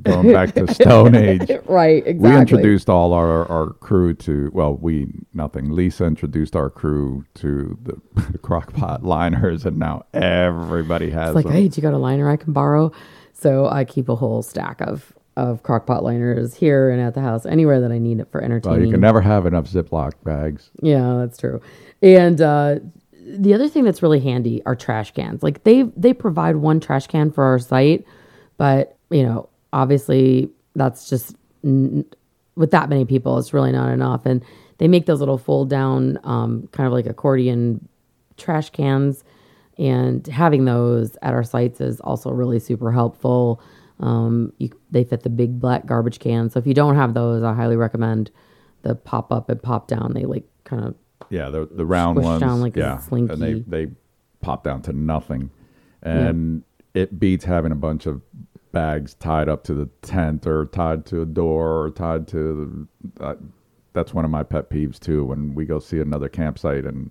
going 0.03 0.33
back 0.33 0.55
to 0.55 0.73
Stone 0.73 1.15
Age. 1.17 1.51
right, 1.67 2.07
exactly. 2.07 2.31
We 2.31 2.37
introduced 2.37 2.89
all 2.89 3.13
our, 3.13 3.47
our 3.51 3.71
crew 3.75 4.15
to, 4.15 4.51
well, 4.53 4.75
we, 4.77 5.09
nothing. 5.35 5.71
Lisa 5.73 6.05
introduced 6.05 6.55
our 6.55 6.71
crew 6.71 7.25
to 7.35 7.79
the, 7.83 8.01
the 8.33 8.39
crockpot 8.39 9.03
liners, 9.03 9.65
and 9.67 9.79
now 9.79 10.05
everybody 10.15 11.11
has 11.11 11.29
It's 11.31 11.35
like, 11.37 11.45
them. 11.47 11.55
hey, 11.55 11.69
do 11.69 11.77
you 11.77 11.83
got 11.83 11.95
a 11.95 11.99
liner 11.99 12.29
I 12.31 12.37
can 12.37 12.53
borrow? 12.53 12.93
So 13.33 13.67
I 13.67 13.85
keep 13.85 14.09
a 14.09 14.15
whole 14.17 14.43
stack 14.43 14.81
of 14.81 15.13
of 15.37 15.63
crockpot 15.63 16.01
liners 16.01 16.55
here 16.55 16.89
and 16.89 16.99
at 16.99 17.13
the 17.13 17.21
house, 17.21 17.45
anywhere 17.45 17.79
that 17.83 17.93
I 17.93 17.99
need 17.99 18.21
it 18.21 18.29
for 18.33 18.39
Well, 18.41 18.47
entertaining. 18.47 18.87
you 18.87 18.91
can 18.93 19.03
never 19.03 19.21
have 19.21 19.45
enough 19.45 19.67
Ziploc 19.67 20.13
bags. 20.25 20.71
Yeah, 20.81 21.17
that's 21.19 21.37
true. 21.37 21.61
And 22.01 22.41
uh, 22.41 22.77
the 23.23 23.53
other 23.53 23.69
thing 23.69 23.85
that's 23.85 24.03
really 24.03 24.21
handy 24.21 24.63
are 24.65 24.75
trash 24.75 25.11
cans. 25.13 25.43
Like 25.43 25.63
they 25.65 25.83
they 25.95 26.15
provide 26.15 26.57
one 26.57 26.81
trash 26.81 27.07
can 27.07 27.31
for 27.31 27.45
our 27.45 27.59
site, 27.59 28.07
but 28.57 28.97
you 29.11 29.25
know, 29.25 29.51
obviously 29.73 30.51
that's 30.75 31.09
just 31.09 31.35
n- 31.65 32.05
with 32.55 32.71
that 32.71 32.89
many 32.89 33.05
people, 33.05 33.39
it's 33.39 33.53
really 33.53 33.73
not 33.73 33.91
enough. 33.93 34.25
And 34.27 34.43
they 34.79 34.89
make 34.89 35.07
those 35.07 35.21
little 35.21 35.39
fold 35.39 35.69
down, 35.71 36.19
um, 36.25 36.69
kind 36.73 36.87
of 36.87 36.93
like 36.93 37.07
accordion 37.07 37.89
trash 38.37 38.71
cans, 38.71 39.25
and 39.79 40.27
having 40.27 40.65
those 40.65 41.17
at 41.23 41.35
our 41.35 41.43
sites 41.45 41.81
is 41.81 42.01
also 42.01 42.31
really 42.31 42.59
super 42.59 42.93
helpful. 42.93 43.61
Um, 44.01 44.53
you, 44.59 44.71
they 44.91 45.05
fit 45.05 45.23
the 45.23 45.31
big 45.31 45.59
black 45.61 45.87
garbage 45.87 46.19
can, 46.19 46.51
so 46.51 46.59
if 46.59 46.67
you 46.67 46.75
don't 46.75 46.97
have 46.97 47.15
those, 47.15 47.43
I 47.43 47.55
highly 47.55 47.77
recommend 47.77 48.31
the 48.83 48.95
pop 48.95 49.33
up 49.33 49.49
and 49.49 49.63
pop 49.63 49.89
down. 49.89 50.13
They 50.15 50.25
like 50.25 50.45
kind 50.65 50.85
of 50.85 50.95
Yeah, 51.31 51.49
the 51.51 51.67
the 51.71 51.87
round 51.87 52.19
ones. 52.23 52.41
down 52.41 52.61
like 52.61 52.77
a 52.77 52.81
yeah, 52.81 53.01
and 53.11 53.41
they 53.43 53.55
they 53.67 53.91
pop 54.43 54.65
down 54.65 54.83
to 54.83 54.93
nothing, 54.93 55.51
and 56.03 56.63
it 56.95 57.19
beats 57.19 57.45
having 57.45 57.73
a 57.73 57.77
bunch 57.77 58.05
of 58.07 58.21
bags 58.77 59.15
tied 59.15 59.49
up 59.49 59.65
to 59.65 59.73
the 59.73 59.87
tent 60.03 60.47
or 60.47 60.67
tied 60.67 61.07
to 61.07 61.23
a 61.23 61.25
door 61.25 61.83
or 61.83 61.91
tied 61.91 62.29
to. 62.29 62.87
The, 63.17 63.25
uh, 63.25 63.35
that's 63.95 64.13
one 64.13 64.27
of 64.27 64.31
my 64.31 64.43
pet 64.43 64.69
peeves 64.69 65.01
too. 65.01 65.25
When 65.25 65.55
we 65.55 65.65
go 65.65 65.79
see 65.79 65.99
another 65.99 66.29
campsite 66.29 66.85
and 66.85 67.11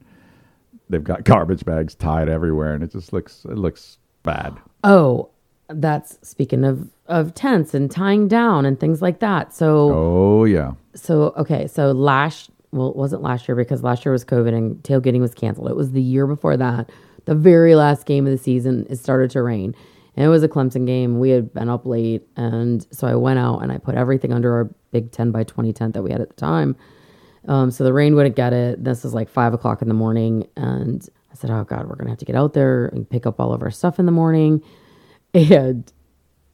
they've 0.89 1.04
got 1.04 1.23
garbage 1.32 1.65
bags 1.65 1.95
tied 1.95 2.30
everywhere, 2.30 2.75
and 2.75 2.84
it 2.84 2.91
just 2.91 3.13
looks 3.13 3.45
it 3.45 3.58
looks 3.58 3.97
bad. 4.21 4.56
Oh, 4.84 5.30
that's 5.67 6.19
speaking 6.21 6.63
of 6.63 6.88
of 7.08 7.34
tents 7.34 7.73
and 7.73 7.89
tying 7.89 8.28
down 8.28 8.67
and 8.67 8.80
things 8.80 9.01
like 9.01 9.17
that. 9.21 9.51
So 9.51 9.91
Oh 9.91 10.43
yeah, 10.43 10.73
so 10.93 11.34
okay, 11.36 11.65
so 11.65 11.93
last 11.93 12.51
well, 12.71 12.89
it 12.89 12.95
wasn't 12.95 13.23
last 13.23 13.47
year 13.47 13.56
because 13.56 13.82
last 13.82 14.06
year 14.06 14.12
was 14.12 14.23
COVID 14.23 14.54
and 14.54 14.75
tailgating 14.84 15.19
was 15.19 15.34
canceled. 15.34 15.69
It 15.69 15.75
was 15.75 15.93
the 15.93 16.01
year 16.01 16.28
before 16.28 16.58
that. 16.58 16.91
The 17.25 17.34
very 17.34 17.73
last 17.73 18.06
game 18.06 18.28
of 18.28 18.32
the 18.32 18.38
season, 18.38 18.86
it 18.88 18.97
started 18.97 19.32
to 19.32 19.41
rain. 19.41 19.73
And 20.15 20.25
it 20.25 20.30
was 20.30 20.43
a 20.43 20.47
Clemson 20.47 20.86
game. 20.86 21.19
We 21.19 21.30
had 21.30 21.54
been 21.54 21.69
up 21.69 21.86
late. 21.86 22.28
And 22.36 22.86
so 22.91 23.08
I 23.08 23.15
went 23.15 23.39
out 23.39 23.60
and 23.60 23.71
I 23.71 23.78
put 23.78 23.95
everything 23.95 24.34
under 24.34 24.54
our 24.54 24.69
big 24.91 25.12
10 25.12 25.32
by 25.32 25.43
20 25.43 25.73
tent 25.73 25.93
that 25.93 26.04
we 26.04 26.12
had 26.12 26.21
at 26.21 26.30
the 26.30 26.36
time. 26.36 26.75
Um, 27.47 27.69
so 27.69 27.84
the 27.84 27.93
rain 27.93 28.15
wouldn't 28.15 28.36
get 28.36 28.54
it. 28.54 28.84
This 28.84 29.06
is 29.06 29.13
like 29.13 29.30
five 29.30 29.54
o'clock 29.54 29.82
in 29.82 29.88
the 29.88 29.93
morning. 29.93 30.47
And 30.56 31.08
I 31.32 31.36
said, 31.36 31.51
Oh 31.51 31.63
God, 31.63 31.88
we're 31.88 31.95
going 31.95 32.06
to 32.06 32.12
have 32.12 32.19
to 32.19 32.25
get 32.25 32.36
out 32.36 32.54
there 32.54 32.88
and 32.88 33.10
pick 33.10 33.25
up 33.25 33.39
all 33.39 33.54
of 33.54 33.62
our 33.62 33.71
stuff 33.71 33.99
in 33.99 34.06
the 34.06 34.12
morning. 34.12 34.63
And 35.34 35.91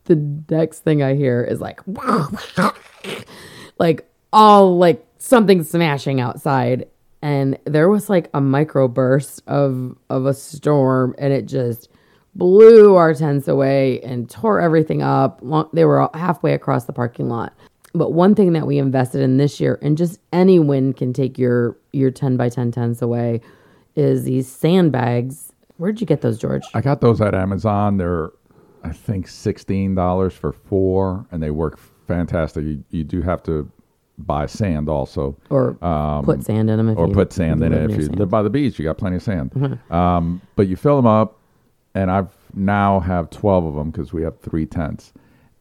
the 0.05 0.15
next 0.49 0.79
thing 0.79 1.03
I 1.03 1.13
hear 1.13 1.43
is 1.43 1.61
like, 1.61 1.81
like 3.77 4.09
all 4.33 4.77
like 4.79 5.05
something 5.19 5.63
smashing 5.63 6.19
outside. 6.19 6.87
And 7.21 7.59
there 7.65 7.89
was 7.89 8.09
like 8.09 8.27
a 8.33 8.39
microburst 8.39 9.41
of 9.45 9.95
of 10.09 10.25
a 10.25 10.33
storm, 10.33 11.13
and 11.19 11.31
it 11.31 11.45
just 11.45 11.89
blew 12.35 12.95
our 12.95 13.13
tents 13.13 13.47
away 13.47 13.99
and 14.01 14.29
tore 14.29 14.61
everything 14.61 15.01
up. 15.01 15.41
They 15.73 15.85
were 15.85 16.09
halfway 16.13 16.53
across 16.53 16.85
the 16.85 16.93
parking 16.93 17.29
lot. 17.29 17.53
But 17.93 18.13
one 18.13 18.35
thing 18.35 18.53
that 18.53 18.65
we 18.65 18.77
invested 18.77 19.21
in 19.21 19.35
this 19.35 19.59
year, 19.59 19.77
and 19.81 19.97
just 19.97 20.19
any 20.31 20.59
wind 20.59 20.95
can 20.95 21.11
take 21.11 21.37
your 21.37 21.75
your 21.91 22.09
ten 22.09 22.37
by 22.37 22.47
ten 22.47 22.71
tents 22.71 23.01
away, 23.01 23.41
is 23.95 24.23
these 24.23 24.47
sandbags. 24.47 25.51
Where'd 25.75 25.99
you 25.99 26.07
get 26.07 26.21
those, 26.21 26.39
George? 26.39 26.63
I 26.73 26.79
got 26.79 27.01
those 27.01 27.19
at 27.19 27.35
Amazon. 27.35 27.97
They're 27.97 28.29
I 28.83 28.93
think 28.93 29.27
sixteen 29.27 29.93
dollars 29.93 30.33
for 30.33 30.53
four, 30.53 31.25
and 31.31 31.43
they 31.43 31.51
work 31.51 31.77
fantastic. 32.07 32.63
You, 32.63 32.83
you 32.91 33.03
do 33.03 33.21
have 33.21 33.43
to 33.43 33.69
buy 34.17 34.45
sand 34.45 34.87
also. 34.87 35.35
Or 35.49 35.73
put 36.23 36.45
sand 36.45 36.69
in 36.69 36.77
them, 36.77 36.89
if 36.89 36.97
or 36.97 37.07
you, 37.07 37.13
put 37.13 37.33
sand 37.33 37.61
in 37.61 37.73
it. 37.73 37.91
If 37.91 37.97
you 37.97 38.07
live 38.07 38.29
by 38.29 38.41
the 38.41 38.49
beach, 38.49 38.79
you 38.79 38.85
got 38.85 38.97
plenty 38.97 39.17
of 39.17 39.23
sand. 39.23 39.51
Mm-hmm. 39.51 39.93
Um, 39.93 40.41
but 40.55 40.69
you 40.69 40.77
fill 40.77 40.95
them 40.95 41.07
up, 41.07 41.39
and 41.93 42.11
I've 42.11 42.29
now 42.53 42.99
have 42.99 43.29
twelve 43.29 43.65
of 43.65 43.75
them 43.75 43.91
because 43.91 44.13
we 44.13 44.23
have 44.23 44.39
three 44.39 44.65
tents, 44.65 45.13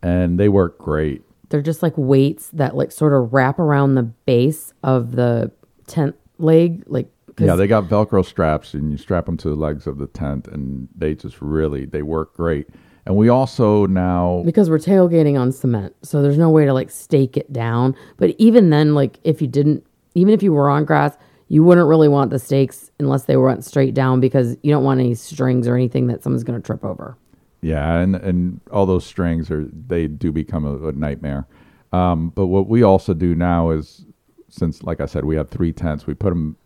and 0.02 0.38
they 0.38 0.48
work 0.48 0.78
great. 0.78 1.22
They're 1.48 1.62
just 1.62 1.82
like 1.82 1.94
weights 1.96 2.48
that 2.50 2.76
like 2.76 2.92
sort 2.92 3.12
of 3.12 3.32
wrap 3.32 3.58
around 3.58 3.94
the 3.94 4.04
base 4.04 4.72
of 4.82 5.16
the 5.16 5.50
tent 5.86 6.16
leg, 6.38 6.84
Like, 6.86 7.08
Yeah, 7.38 7.56
they 7.56 7.66
got 7.66 7.84
Velcro 7.84 8.24
straps, 8.24 8.74
and 8.74 8.90
you 8.90 8.96
strap 8.96 9.26
them 9.26 9.36
to 9.38 9.48
the 9.48 9.56
legs 9.56 9.86
of 9.86 9.98
the 9.98 10.06
tent, 10.06 10.48
and 10.48 10.88
they 10.96 11.14
just 11.14 11.40
really 11.40 11.84
they 11.86 12.02
work 12.02 12.34
great. 12.34 12.68
And 13.06 13.16
we 13.16 13.28
also 13.28 13.86
now 13.86 14.42
because 14.44 14.70
we're 14.70 14.78
tailgating 14.78 15.38
on 15.40 15.52
cement, 15.52 15.94
so 16.02 16.22
there's 16.22 16.38
no 16.38 16.50
way 16.50 16.64
to 16.66 16.72
like 16.72 16.90
stake 16.90 17.36
it 17.36 17.52
down. 17.52 17.96
But 18.16 18.34
even 18.38 18.70
then, 18.70 18.94
like 18.94 19.18
if 19.24 19.40
you 19.40 19.48
didn't, 19.48 19.84
even 20.14 20.34
if 20.34 20.42
you 20.42 20.52
were 20.52 20.68
on 20.68 20.84
grass, 20.84 21.16
you 21.50 21.64
wouldn't 21.64 21.88
really 21.88 22.06
want 22.06 22.30
the 22.30 22.38
stakes 22.38 22.92
unless 23.00 23.24
they 23.24 23.36
went 23.36 23.64
straight 23.64 23.92
down 23.92 24.20
because 24.20 24.56
you 24.62 24.70
don't 24.70 24.84
want 24.84 25.00
any 25.00 25.14
strings 25.14 25.66
or 25.66 25.74
anything 25.74 26.06
that 26.06 26.22
someone's 26.22 26.44
going 26.44 26.58
to 26.58 26.64
trip 26.64 26.84
over. 26.84 27.18
Yeah, 27.60 27.96
and 27.96 28.14
and 28.16 28.60
all 28.70 28.86
those 28.86 29.04
strings 29.04 29.50
are 29.50 29.64
they 29.64 30.06
do 30.06 30.30
become 30.30 30.64
a, 30.64 30.88
a 30.88 30.92
nightmare. 30.92 31.46
Um, 31.92 32.30
but 32.30 32.46
what 32.46 32.68
we 32.68 32.84
also 32.84 33.14
do 33.14 33.34
now 33.34 33.70
is, 33.70 34.06
since 34.48 34.84
like 34.84 35.00
I 35.00 35.06
said, 35.06 35.24
we 35.24 35.34
have 35.34 35.50
three 35.50 35.72
tents, 35.72 36.06
we 36.06 36.14
put 36.14 36.30
them 36.30 36.56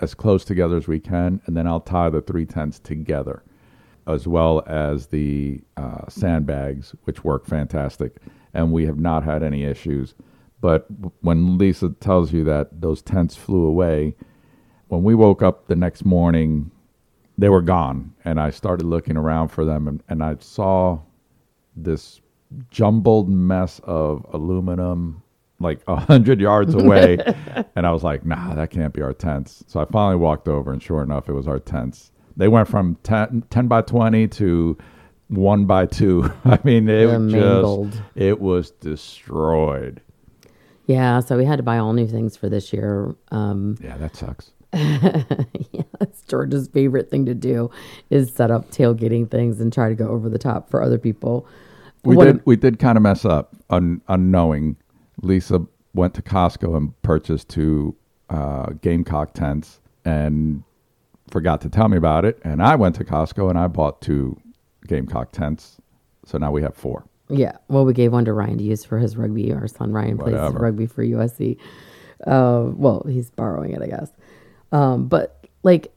as 0.00 0.14
close 0.14 0.44
together 0.44 0.76
as 0.76 0.86
we 0.86 1.00
can, 1.00 1.40
and 1.46 1.56
then 1.56 1.66
I'll 1.66 1.80
tie 1.80 2.08
the 2.08 2.22
three 2.22 2.46
tents 2.46 2.78
together, 2.78 3.42
as 4.06 4.28
well 4.28 4.62
as 4.68 5.08
the 5.08 5.60
uh, 5.76 6.08
sandbags, 6.08 6.94
which 7.04 7.24
work 7.24 7.44
fantastic, 7.44 8.18
and 8.54 8.70
we 8.70 8.86
have 8.86 9.00
not 9.00 9.24
had 9.24 9.42
any 9.42 9.64
issues. 9.64 10.14
But 10.60 10.86
when 11.20 11.56
Lisa 11.58 11.90
tells 12.00 12.32
you 12.32 12.44
that 12.44 12.80
those 12.80 13.02
tents 13.02 13.36
flew 13.36 13.64
away, 13.64 14.16
when 14.88 15.02
we 15.02 15.14
woke 15.14 15.42
up 15.42 15.68
the 15.68 15.76
next 15.76 16.04
morning, 16.04 16.70
they 17.36 17.48
were 17.48 17.62
gone. 17.62 18.14
And 18.24 18.40
I 18.40 18.50
started 18.50 18.84
looking 18.84 19.16
around 19.16 19.48
for 19.48 19.64
them, 19.64 19.86
and, 19.86 20.02
and 20.08 20.22
I 20.22 20.36
saw 20.40 20.98
this 21.76 22.20
jumbled 22.70 23.28
mess 23.28 23.80
of 23.84 24.26
aluminum 24.32 25.22
like 25.60 25.80
a 25.86 25.96
hundred 25.96 26.40
yards 26.40 26.74
away. 26.82 27.18
and 27.76 27.86
I 27.86 27.92
was 27.92 28.02
like, 28.02 28.24
nah, 28.24 28.54
that 28.54 28.70
can't 28.70 28.92
be 28.94 29.02
our 29.02 29.12
tents. 29.12 29.64
So 29.66 29.80
I 29.80 29.84
finally 29.86 30.16
walked 30.16 30.48
over, 30.48 30.72
and 30.72 30.82
sure 30.82 31.02
enough, 31.02 31.28
it 31.28 31.32
was 31.32 31.46
our 31.48 31.58
tents. 31.58 32.10
They 32.36 32.48
went 32.48 32.68
from 32.68 32.96
10, 33.02 33.44
10 33.50 33.66
by 33.68 33.82
20 33.82 34.28
to 34.28 34.78
one 35.28 35.66
by 35.66 35.86
two. 35.86 36.32
I 36.44 36.58
mean, 36.64 36.88
it 36.88 37.06
They're 37.06 37.18
just, 37.18 37.20
mangled. 37.32 38.02
it 38.14 38.40
was 38.40 38.70
destroyed. 38.70 40.00
Yeah, 40.88 41.20
so 41.20 41.36
we 41.36 41.44
had 41.44 41.56
to 41.58 41.62
buy 41.62 41.76
all 41.76 41.92
new 41.92 42.06
things 42.06 42.34
for 42.34 42.48
this 42.48 42.72
year. 42.72 43.14
Um, 43.30 43.76
Yeah, 43.80 43.98
that 43.98 44.16
sucks. 44.16 44.52
yeah, 44.72 45.82
that's 46.00 46.22
George's 46.22 46.66
favorite 46.68 47.10
thing 47.10 47.26
to 47.26 47.34
do 47.34 47.70
is 48.08 48.32
set 48.32 48.50
up 48.50 48.70
tailgating 48.70 49.30
things 49.30 49.60
and 49.60 49.70
try 49.70 49.90
to 49.90 49.94
go 49.94 50.08
over 50.08 50.30
the 50.30 50.38
top 50.38 50.70
for 50.70 50.82
other 50.82 50.98
people. 50.98 51.46
We 52.04 52.16
One 52.16 52.26
did. 52.26 52.46
we 52.46 52.56
did 52.56 52.78
kind 52.78 52.96
of 52.96 53.02
mess 53.02 53.26
up, 53.26 53.54
un, 53.68 54.00
unknowing. 54.08 54.76
Lisa 55.20 55.60
went 55.92 56.14
to 56.14 56.22
Costco 56.22 56.74
and 56.74 57.02
purchased 57.02 57.50
two 57.50 57.94
uh, 58.30 58.70
Gamecock 58.80 59.34
tents 59.34 59.80
and 60.06 60.62
forgot 61.30 61.60
to 61.62 61.68
tell 61.68 61.88
me 61.88 61.98
about 61.98 62.24
it. 62.24 62.40
And 62.44 62.62
I 62.62 62.76
went 62.76 62.94
to 62.96 63.04
Costco 63.04 63.50
and 63.50 63.58
I 63.58 63.66
bought 63.66 64.00
two 64.00 64.40
Gamecock 64.86 65.32
tents. 65.32 65.76
So 66.24 66.38
now 66.38 66.50
we 66.50 66.62
have 66.62 66.74
four. 66.74 67.04
Yeah. 67.30 67.52
Well, 67.68 67.84
we 67.84 67.92
gave 67.92 68.12
one 68.12 68.24
to 68.24 68.32
Ryan 68.32 68.58
to 68.58 68.64
use 68.64 68.84
for 68.84 68.98
his 68.98 69.16
rugby. 69.16 69.52
Our 69.52 69.68
son 69.68 69.92
Ryan 69.92 70.18
plays 70.18 70.34
Whatever. 70.34 70.58
rugby 70.58 70.86
for 70.86 71.04
USC. 71.04 71.58
Uh, 72.26 72.70
well, 72.74 73.04
he's 73.08 73.30
borrowing 73.30 73.72
it, 73.72 73.82
I 73.82 73.86
guess. 73.86 74.10
Um, 74.72 75.08
but 75.08 75.46
like, 75.62 75.92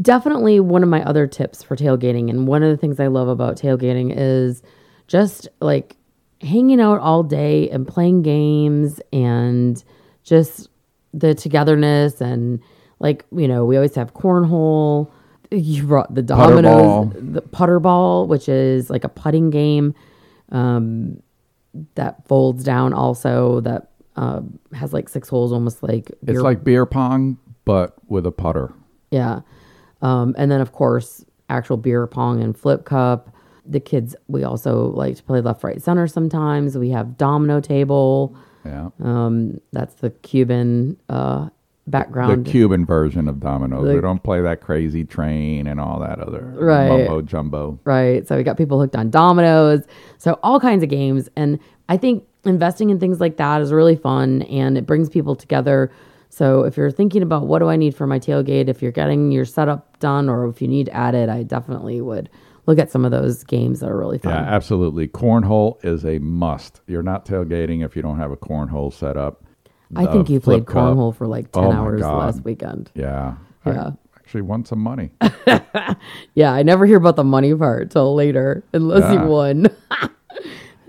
definitely 0.00 0.60
one 0.60 0.82
of 0.82 0.88
my 0.88 1.02
other 1.04 1.26
tips 1.26 1.62
for 1.62 1.76
tailgating, 1.76 2.30
and 2.30 2.46
one 2.46 2.62
of 2.62 2.70
the 2.70 2.76
things 2.76 3.00
I 3.00 3.06
love 3.08 3.28
about 3.28 3.56
tailgating 3.56 4.12
is 4.16 4.62
just 5.06 5.48
like 5.60 5.96
hanging 6.40 6.80
out 6.80 7.00
all 7.00 7.22
day 7.22 7.68
and 7.70 7.86
playing 7.86 8.22
games 8.22 9.00
and 9.12 9.82
just 10.22 10.68
the 11.14 11.34
togetherness 11.34 12.20
and 12.20 12.60
like 13.00 13.24
you 13.32 13.48
know 13.48 13.64
we 13.64 13.76
always 13.76 13.94
have 13.94 14.14
cornhole. 14.14 15.10
You 15.50 15.84
brought 15.84 16.14
the 16.14 16.22
dominoes, 16.22 16.62
ball. 16.82 17.04
the 17.14 17.40
putter 17.40 17.80
ball, 17.80 18.26
which 18.26 18.48
is 18.50 18.90
like 18.90 19.04
a 19.04 19.08
putting 19.08 19.48
game 19.50 19.94
um, 20.50 21.22
that 21.94 22.26
folds 22.26 22.64
down. 22.64 22.92
Also, 22.92 23.60
that 23.60 23.90
uh, 24.16 24.40
has 24.72 24.92
like 24.92 25.08
six 25.08 25.28
holes, 25.28 25.52
almost 25.52 25.82
like 25.82 26.10
It's 26.26 26.40
like 26.40 26.64
beer 26.64 26.86
pong, 26.86 27.38
but 27.64 27.94
with 28.08 28.26
a 28.26 28.32
putter. 28.32 28.72
yeah. 29.10 29.40
Um, 30.00 30.34
and 30.38 30.48
then 30.50 30.60
of 30.60 30.70
course 30.72 31.24
actual 31.48 31.76
beer 31.76 32.06
pong 32.06 32.40
and 32.42 32.56
flip 32.56 32.84
cup. 32.84 33.34
the 33.66 33.80
kids, 33.80 34.14
we 34.28 34.44
also 34.44 34.90
like 34.92 35.16
to 35.16 35.22
play 35.22 35.40
left, 35.40 35.62
right, 35.64 35.82
center 35.82 36.06
sometimes. 36.06 36.78
We 36.78 36.90
have 36.90 37.16
domino 37.18 37.60
table. 37.60 38.34
Yeah. 38.64 38.90
Um, 39.02 39.60
that's 39.72 39.94
the 39.96 40.10
Cuban 40.10 40.96
uh, 41.08 41.48
the. 41.90 42.50
Cuban 42.50 42.84
version 42.86 43.28
of 43.28 43.40
dominoes. 43.40 43.86
The- 43.88 43.94
we 43.94 44.00
don't 44.00 44.22
play 44.22 44.40
that 44.42 44.60
crazy 44.60 45.04
train 45.04 45.66
and 45.66 45.80
all 45.80 46.00
that 46.00 46.18
other 46.20 46.54
Right. 46.58 46.88
mumbo 46.88 47.22
jumbo. 47.22 47.78
right? 47.84 48.26
So 48.26 48.36
we 48.36 48.42
got 48.42 48.56
people 48.56 48.80
hooked 48.80 48.96
on 48.96 49.10
dominoes. 49.10 49.82
So 50.18 50.38
all 50.42 50.60
kinds 50.60 50.82
of 50.82 50.88
games. 50.88 51.28
And 51.36 51.58
I 51.88 51.96
think 51.96 52.24
investing 52.44 52.90
in 52.90 52.98
things 52.98 53.20
like 53.20 53.36
that 53.38 53.60
is 53.60 53.72
really 53.72 53.96
fun 53.96 54.42
and 54.42 54.78
it 54.78 54.86
brings 54.86 55.08
people 55.08 55.34
together. 55.34 55.90
So 56.30 56.62
if 56.64 56.76
you're 56.76 56.90
thinking 56.90 57.22
about 57.22 57.46
what 57.46 57.58
do 57.60 57.68
I 57.68 57.76
need 57.76 57.94
for 57.94 58.06
my 58.06 58.18
tailgate, 58.18 58.68
if 58.68 58.82
you're 58.82 58.92
getting 58.92 59.32
your 59.32 59.44
setup 59.44 59.98
done 59.98 60.28
or 60.28 60.46
if 60.48 60.60
you 60.62 60.68
need 60.68 60.88
added, 60.92 61.28
I 61.28 61.42
definitely 61.42 62.00
would 62.00 62.28
look 62.66 62.78
at 62.78 62.90
some 62.90 63.04
of 63.06 63.10
those 63.10 63.44
games 63.44 63.80
that 63.80 63.88
are 63.88 63.96
really 63.96 64.18
fun. 64.18 64.34
Yeah, 64.34 64.40
absolutely. 64.40 65.08
Cornhole 65.08 65.82
is 65.82 66.04
a 66.04 66.18
must. 66.18 66.82
You're 66.86 67.02
not 67.02 67.24
tailgating 67.24 67.82
if 67.82 67.96
you 67.96 68.02
don't 68.02 68.18
have 68.18 68.30
a 68.30 68.36
cornhole 68.36 68.92
set 68.92 69.16
up. 69.16 69.42
I 69.96 70.06
think 70.06 70.28
you 70.28 70.38
played 70.40 70.66
cup. 70.66 70.76
cornhole 70.96 71.14
for 71.16 71.26
like 71.26 71.50
10 71.52 71.64
Oh 71.64 71.72
hours 71.72 72.00
God. 72.00 72.18
last 72.18 72.44
weekend. 72.44 72.90
Yeah. 72.94 73.34
Yeah. 73.66 73.90
I 73.92 74.18
actually 74.18 74.42
won 74.42 74.64
some 74.64 74.80
money. 74.80 75.10
Yeah, 76.34 76.52
I 76.52 76.62
never 76.62 76.86
hear 76.86 76.96
about 76.98 77.16
the 77.16 77.24
money 77.24 77.54
part 77.54 77.90
till 77.90 78.14
later 78.14 78.62
unless 78.72 79.02
Yeah. 79.12 79.22
you 79.24 79.28
won. 79.28 79.66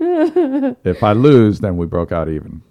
if 0.84 1.02
I 1.02 1.12
lose, 1.12 1.60
then 1.60 1.76
we 1.76 1.86
broke 1.86 2.12
out 2.12 2.28
even. 2.28 2.62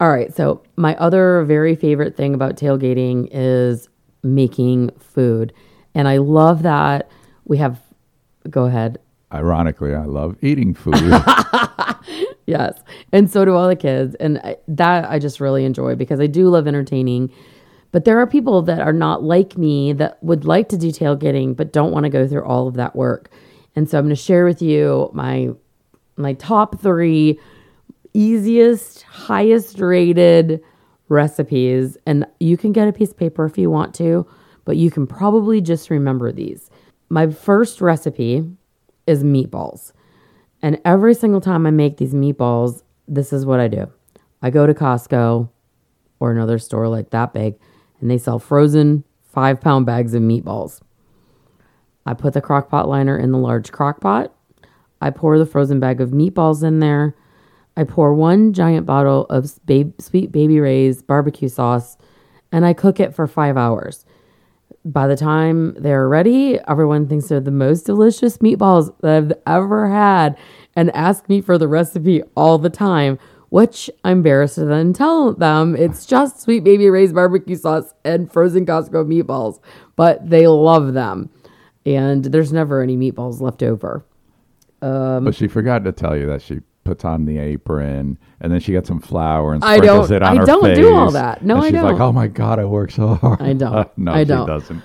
All 0.00 0.10
right. 0.10 0.34
So, 0.34 0.62
my 0.76 0.94
other 0.96 1.42
very 1.44 1.74
favorite 1.74 2.16
thing 2.16 2.34
about 2.34 2.56
tailgating 2.56 3.28
is 3.30 3.88
making 4.22 4.90
food. 4.98 5.52
And 5.94 6.06
I 6.08 6.18
love 6.18 6.62
that 6.64 7.08
we 7.44 7.58
have, 7.58 7.80
go 8.50 8.64
ahead. 8.66 8.98
Ironically, 9.32 9.94
I 9.94 10.04
love 10.04 10.36
eating 10.42 10.74
food. 10.74 10.94
Yes. 12.46 12.80
And 13.12 13.30
so 13.30 13.44
do 13.44 13.54
all 13.54 13.68
the 13.68 13.76
kids. 13.76 14.14
And 14.16 14.38
I, 14.38 14.56
that 14.68 15.10
I 15.10 15.18
just 15.18 15.40
really 15.40 15.64
enjoy 15.64 15.96
because 15.96 16.20
I 16.20 16.26
do 16.26 16.48
love 16.48 16.66
entertaining. 16.66 17.32
But 17.92 18.04
there 18.04 18.18
are 18.18 18.26
people 18.26 18.62
that 18.62 18.80
are 18.80 18.92
not 18.92 19.22
like 19.22 19.58
me 19.58 19.92
that 19.94 20.22
would 20.22 20.44
like 20.44 20.68
to 20.70 20.76
do 20.76 20.88
tailgating 20.88 21.56
but 21.56 21.72
don't 21.72 21.92
want 21.92 22.04
to 22.04 22.10
go 22.10 22.26
through 22.26 22.44
all 22.44 22.68
of 22.68 22.74
that 22.74 22.94
work. 22.94 23.30
And 23.74 23.90
so 23.90 23.98
I'm 23.98 24.04
going 24.04 24.14
to 24.14 24.20
share 24.20 24.44
with 24.44 24.62
you 24.62 25.10
my 25.12 25.50
my 26.18 26.32
top 26.34 26.80
3 26.80 27.38
easiest, 28.14 29.02
highest 29.02 29.78
rated 29.78 30.62
recipes 31.08 31.98
and 32.06 32.26
you 32.40 32.56
can 32.56 32.72
get 32.72 32.88
a 32.88 32.92
piece 32.92 33.10
of 33.10 33.18
paper 33.18 33.44
if 33.44 33.58
you 33.58 33.70
want 33.70 33.94
to, 33.96 34.26
but 34.64 34.76
you 34.76 34.90
can 34.90 35.06
probably 35.06 35.60
just 35.60 35.90
remember 35.90 36.32
these. 36.32 36.70
My 37.10 37.30
first 37.30 37.80
recipe 37.80 38.50
is 39.06 39.22
meatballs. 39.22 39.92
And 40.66 40.80
every 40.84 41.14
single 41.14 41.40
time 41.40 41.64
I 41.64 41.70
make 41.70 41.96
these 41.96 42.12
meatballs, 42.12 42.82
this 43.06 43.32
is 43.32 43.46
what 43.46 43.60
I 43.60 43.68
do. 43.68 43.88
I 44.42 44.50
go 44.50 44.66
to 44.66 44.74
Costco 44.74 45.48
or 46.18 46.32
another 46.32 46.58
store 46.58 46.88
like 46.88 47.10
that 47.10 47.32
big, 47.32 47.54
and 48.00 48.10
they 48.10 48.18
sell 48.18 48.40
frozen 48.40 49.04
five 49.22 49.60
pound 49.60 49.86
bags 49.86 50.12
of 50.12 50.22
meatballs. 50.22 50.80
I 52.04 52.14
put 52.14 52.32
the 52.32 52.40
crock 52.40 52.68
pot 52.68 52.88
liner 52.88 53.16
in 53.16 53.30
the 53.30 53.38
large 53.38 53.70
crock 53.70 54.00
pot. 54.00 54.34
I 55.00 55.10
pour 55.10 55.38
the 55.38 55.46
frozen 55.46 55.78
bag 55.78 56.00
of 56.00 56.10
meatballs 56.10 56.64
in 56.64 56.80
there. 56.80 57.14
I 57.76 57.84
pour 57.84 58.12
one 58.12 58.52
giant 58.52 58.86
bottle 58.86 59.26
of 59.26 59.64
ba- 59.66 59.92
sweet 60.00 60.32
baby 60.32 60.58
Ray's 60.58 61.00
barbecue 61.00 61.48
sauce, 61.48 61.96
and 62.50 62.66
I 62.66 62.72
cook 62.72 62.98
it 62.98 63.14
for 63.14 63.28
five 63.28 63.56
hours 63.56 64.04
by 64.84 65.06
the 65.08 65.16
time 65.16 65.74
they're 65.74 66.08
ready, 66.08 66.58
everyone 66.68 67.08
thinks 67.08 67.28
they're 67.28 67.40
the 67.40 67.50
most 67.50 67.86
delicious 67.86 68.38
meatballs 68.38 68.94
that 69.00 69.16
I've 69.16 69.32
ever 69.46 69.88
had 69.88 70.38
and 70.76 70.94
ask 70.94 71.28
me 71.28 71.40
for 71.40 71.58
the 71.58 71.66
recipe 71.66 72.22
all 72.36 72.58
the 72.58 72.70
time, 72.70 73.18
which 73.48 73.90
I'm 74.04 74.18
embarrassed 74.18 74.56
to 74.56 74.64
then 74.64 74.92
tell 74.92 75.32
them 75.32 75.74
it's 75.74 76.06
just 76.06 76.40
sweet 76.40 76.62
baby 76.62 76.88
Ray's 76.88 77.12
barbecue 77.12 77.56
sauce 77.56 77.94
and 78.04 78.32
frozen 78.32 78.64
Costco 78.64 79.06
meatballs, 79.06 79.58
but 79.96 80.28
they 80.28 80.46
love 80.46 80.94
them. 80.94 81.30
And 81.84 82.24
there's 82.24 82.52
never 82.52 82.80
any 82.80 82.96
meatballs 82.96 83.40
left 83.40 83.62
over. 83.62 84.04
but 85.24 85.34
she 85.34 85.48
forgot 85.48 85.84
to 85.84 85.92
tell 85.92 86.16
you 86.16 86.26
that 86.26 86.42
she 86.42 86.60
puts 86.86 87.04
on 87.04 87.24
the 87.26 87.38
apron 87.38 88.16
and 88.40 88.52
then 88.52 88.60
she 88.60 88.72
got 88.72 88.86
some 88.86 89.00
flour 89.00 89.52
and 89.54 89.62
I 89.64 89.76
sprinkles 89.76 90.10
it 90.10 90.22
on 90.22 90.36
I 90.36 90.40
her 90.40 90.46
don't 90.46 90.74
do 90.74 90.94
all 90.94 91.10
that. 91.10 91.42
No, 91.44 91.56
and 91.56 91.64
I 91.64 91.66
she's 91.68 91.72
don't. 91.74 91.92
Like, 91.92 92.00
"oh 92.00 92.12
my 92.12 92.26
god, 92.28 92.58
I 92.58 92.64
work 92.64 92.90
so 92.90 93.14
hard." 93.14 93.42
I 93.42 93.52
don't. 93.52 93.98
no, 93.98 94.12
I 94.12 94.22
she 94.22 94.28
don't. 94.28 94.46
doesn't. 94.46 94.82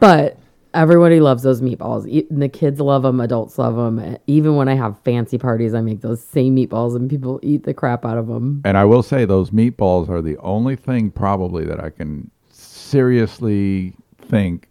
But 0.00 0.38
everybody 0.74 1.20
loves 1.20 1.42
those 1.42 1.60
meatballs. 1.60 2.06
E- 2.08 2.26
The 2.30 2.48
kids 2.48 2.80
love 2.80 3.02
them, 3.02 3.20
adults 3.20 3.58
love 3.58 3.76
them. 3.76 4.16
Even 4.26 4.56
when 4.56 4.68
I 4.68 4.74
have 4.74 4.98
fancy 5.00 5.36
parties, 5.38 5.74
I 5.74 5.80
make 5.80 6.00
those 6.00 6.22
same 6.22 6.56
meatballs 6.56 6.96
and 6.96 7.10
people 7.10 7.38
eat 7.42 7.64
the 7.64 7.74
crap 7.74 8.04
out 8.06 8.16
of 8.18 8.26
them. 8.28 8.62
And 8.64 8.78
I 8.78 8.84
will 8.84 9.02
say 9.02 9.24
those 9.24 9.50
meatballs 9.50 10.08
are 10.08 10.22
the 10.22 10.38
only 10.38 10.76
thing 10.76 11.10
probably 11.10 11.64
that 11.66 11.78
I 11.80 11.90
can 11.90 12.30
seriously 12.50 13.94
think 14.18 14.68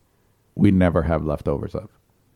we 0.55 0.71
never 0.71 1.01
have 1.01 1.23
leftovers 1.25 1.75
of. 1.75 1.89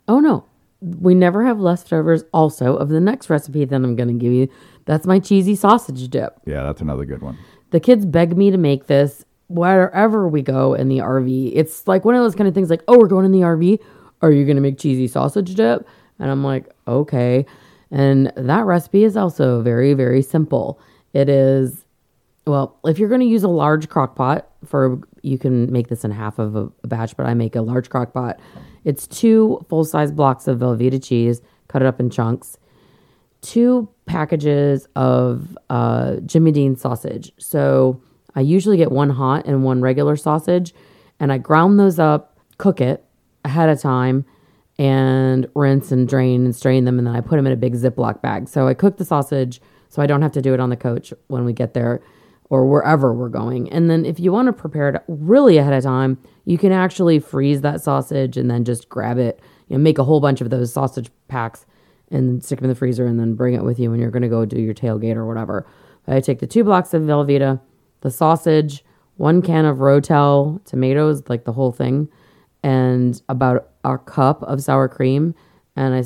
Oh 0.08 0.20
no, 0.20 0.46
we 0.86 1.16
never 1.16 1.46
have 1.46 1.60
leftovers. 1.60 2.24
Also, 2.34 2.76
of 2.76 2.90
the 2.90 3.00
next 3.00 3.30
recipe 3.30 3.66
that 3.66 3.76
I'm 3.76 3.96
going 3.96 4.08
to 4.08 4.14
give 4.14 4.32
you, 4.32 4.48
that's 4.86 5.08
my 5.08 5.20
cheesy 5.20 5.56
sausage 5.56 6.08
dip. 6.10 6.40
Yeah, 6.46 6.64
that's 6.64 6.82
another 6.82 7.06
good 7.06 7.22
one. 7.22 7.38
The 7.72 7.80
kids 7.80 8.06
beg 8.06 8.38
me 8.38 8.52
to 8.52 8.58
make 8.58 8.88
this 8.88 9.26
wherever 9.48 10.28
we 10.28 10.42
go 10.42 10.74
in 10.74 10.88
the 10.88 11.00
RV. 11.00 11.52
It's 11.56 11.88
like 11.88 12.06
one 12.06 12.16
of 12.16 12.22
those 12.22 12.36
kind 12.36 12.48
of 12.48 12.54
things 12.54 12.70
like, 12.70 12.84
oh, 12.88 12.98
we're 12.98 13.08
going 13.08 13.26
in 13.26 13.32
the 13.32 13.42
RV. 13.42 13.80
Are 14.22 14.32
you 14.32 14.46
going 14.46 14.56
to 14.56 14.62
make 14.62 14.78
cheesy 14.78 15.08
sausage 15.08 15.56
dip? 15.56 15.88
And 16.20 16.32
I'm 16.32 16.44
like, 16.44 16.70
okay. 16.88 17.46
And 17.92 18.32
that 18.36 18.66
recipe 18.66 19.04
is 19.04 19.18
also 19.18 19.62
very, 19.62 19.94
very 19.94 20.22
simple. 20.22 20.80
It 21.14 21.30
is, 21.30 21.86
well, 22.48 22.78
if 22.86 23.00
you're 23.00 23.10
going 23.10 23.22
to 23.22 23.28
use 23.28 23.44
a 23.44 23.50
large 23.50 23.90
crock 23.90 24.16
pot 24.16 24.50
for, 24.66 25.00
you 25.22 25.38
can 25.38 25.72
make 25.72 25.88
this 25.88 26.04
in 26.04 26.12
half 26.12 26.40
of 26.40 26.56
a, 26.56 26.70
a 26.84 26.88
batch, 26.88 27.16
but 27.16 27.26
I 27.26 27.34
make 27.34 27.56
a 27.56 27.62
large 27.62 27.90
crock 27.90 28.14
pot. 28.14 28.40
It's 28.84 29.08
two 29.08 29.66
full 29.70 29.86
size 29.86 30.12
blocks 30.12 30.48
of 30.48 30.60
Velveeta 30.60 31.04
cheese, 31.04 31.42
cut 31.68 31.82
it 31.82 31.86
up 31.86 32.00
in 32.00 32.10
chunks 32.10 32.58
two 33.46 33.88
packages 34.08 34.88
of 34.96 35.58
uh, 35.70 36.16
Jimmy 36.26 36.52
Dean 36.52 36.76
sausage. 36.76 37.32
So 37.38 38.02
I 38.34 38.42
usually 38.42 38.78
get 38.78 38.92
one 38.92 39.12
hot 39.12 39.46
and 39.46 39.64
one 39.64 39.82
regular 39.82 40.16
sausage, 40.16 40.74
and 41.20 41.32
I 41.32 41.38
ground 41.38 41.80
those 41.80 42.00
up, 42.00 42.38
cook 42.58 42.82
it 42.82 43.06
ahead 43.44 43.70
of 43.70 43.80
time, 43.80 44.26
and 44.78 45.48
rinse 45.56 45.92
and 45.92 46.08
drain 46.08 46.44
and 46.44 46.56
strain 46.56 46.86
them, 46.86 46.98
and 46.98 47.08
then 47.08 47.16
I 47.16 47.22
put 47.22 47.38
them 47.38 47.46
in 47.46 47.54
a 47.54 47.58
big 47.58 47.76
Ziploc 47.76 48.22
bag. 48.22 48.50
So 48.50 48.68
I 48.68 48.74
cook 48.74 48.98
the 48.98 49.06
sausage 49.06 49.62
so 49.90 50.02
I 50.02 50.08
don't 50.08 50.22
have 50.22 50.34
to 50.34 50.42
do 50.42 50.54
it 50.54 50.60
on 50.60 50.70
the 50.70 50.76
coach 50.76 51.14
when 51.28 51.46
we 51.46 51.54
get 51.54 51.74
there 51.74 52.02
or 52.50 52.66
wherever 52.66 53.14
we're 53.14 53.30
going. 53.30 53.72
And 53.72 53.90
then 53.90 54.06
if 54.06 54.20
you 54.20 54.32
want 54.32 54.48
to 54.48 54.54
prepare 54.54 54.90
it 54.90 55.04
really 55.08 55.58
ahead 55.58 55.74
of 55.74 55.84
time, 55.84 56.18
you 56.46 56.58
can 56.58 56.72
actually 56.72 57.20
freeze 57.20 57.62
that 57.62 57.82
sausage 57.82 58.38
and 58.38 58.50
then 58.50 58.64
just 58.64 58.88
grab 58.88 59.18
it, 59.18 59.40
you 59.68 59.78
know, 59.78 59.82
make 59.82 59.98
a 59.98 60.04
whole 60.04 60.20
bunch 60.20 60.42
of 60.42 60.50
those 60.50 60.72
sausage 60.72 61.10
packs 61.28 61.66
and 62.12 62.44
stick 62.44 62.60
them 62.60 62.66
in 62.66 62.70
the 62.70 62.76
freezer 62.76 63.06
and 63.06 63.20
then 63.20 63.34
bring 63.34 63.56
it 63.56 63.64
with 63.64 63.80
you 63.80 63.90
when 63.90 64.00
you're 64.00 64.12
going 64.12 64.22
to 64.22 64.30
go 64.30 64.46
do 64.46 64.62
your 64.62 64.76
tailgate 64.76 65.16
or 65.16 65.26
whatever. 65.26 65.66
I 66.08 66.20
take 66.20 66.40
the 66.40 66.48
two 66.48 66.64
blocks 66.64 66.94
of 66.94 67.02
Velveeta, 67.02 67.60
the 68.02 68.12
sausage, 68.12 68.86
one 69.18 69.42
can 69.42 69.66
of 69.66 69.78
Rotel 69.78 70.64
tomatoes, 70.66 71.24
like 71.28 71.46
the 71.46 71.54
whole 71.54 71.72
thing, 71.72 72.10
and 72.62 73.20
about 73.28 73.70
a 73.84 73.98
cup 73.98 74.44
of 74.44 74.62
sour 74.62 74.88
cream. 74.88 75.34
And 75.76 75.96
I 75.96 76.04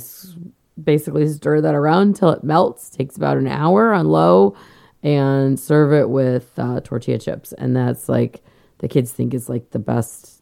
basically 0.82 1.28
stir 1.28 1.60
that 1.62 1.76
around 1.76 2.04
until 2.04 2.30
it 2.30 2.44
melts. 2.44 2.90
Takes 2.90 3.18
about 3.18 3.38
an 3.38 3.48
hour 3.48 3.94
on 3.94 4.08
low 4.08 4.56
and 5.04 5.60
serve 5.60 5.94
it 5.94 6.10
with 6.10 6.52
uh, 6.58 6.82
tortilla 6.82 7.20
chips. 7.20 7.54
And 7.54 7.76
that's 7.76 8.10
like, 8.10 8.42
the 8.80 8.88
kids 8.88 9.12
think 9.12 9.34
is 9.34 9.50
like 9.50 9.72
the 9.72 9.80
best 9.80 10.42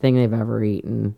thing 0.00 0.16
they've 0.16 0.32
ever 0.32 0.62
eaten. 0.62 1.16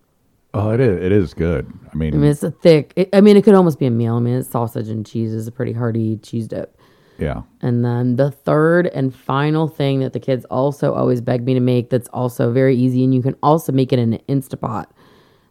Oh, 0.53 0.71
it 0.71 0.79
is. 0.81 1.03
It 1.03 1.11
is 1.11 1.35
good. 1.35 1.73
I 1.93 1.97
mean, 1.97 2.15
I 2.15 2.17
mean, 2.19 2.31
it's 2.31 2.43
a 2.43 2.51
thick. 2.53 2.93
It, 2.95 3.09
I 3.13 3.21
mean, 3.21 3.37
it 3.37 3.43
could 3.43 3.55
almost 3.55 3.79
be 3.79 3.87
a 3.87 3.91
meal. 3.91 4.15
I 4.15 4.21
mean, 4.21 4.35
it's 4.35 4.49
sausage 4.49 4.89
and 4.89 5.05
cheese 5.05 5.33
is 5.33 5.49
a 5.49 5.53
pretty 5.53 5.73
hearty 5.73 6.17
cheese 6.19 6.47
dip. 6.47 6.79
yeah. 7.19 7.43
And 7.61 7.85
then 7.85 8.17
the 8.17 8.31
third 8.31 8.87
and 8.89 9.13
final 9.15 9.67
thing 9.67 10.01
that 10.01 10.13
the 10.13 10.21
kids 10.21 10.45
also 10.47 10.95
always 10.95 11.21
beg 11.21 11.45
me 11.45 11.55
to 11.55 11.61
make 11.61 11.91
that's 11.91 12.09
also 12.09 12.53
very 12.53 12.77
easy, 12.77 13.03
and 13.03 13.13
you 13.13 13.21
can 13.21 13.35
also 13.43 13.73
make 13.73 13.93
it 13.93 13.99
in 13.99 14.15
an 14.15 14.21
Instapot, 14.29 14.87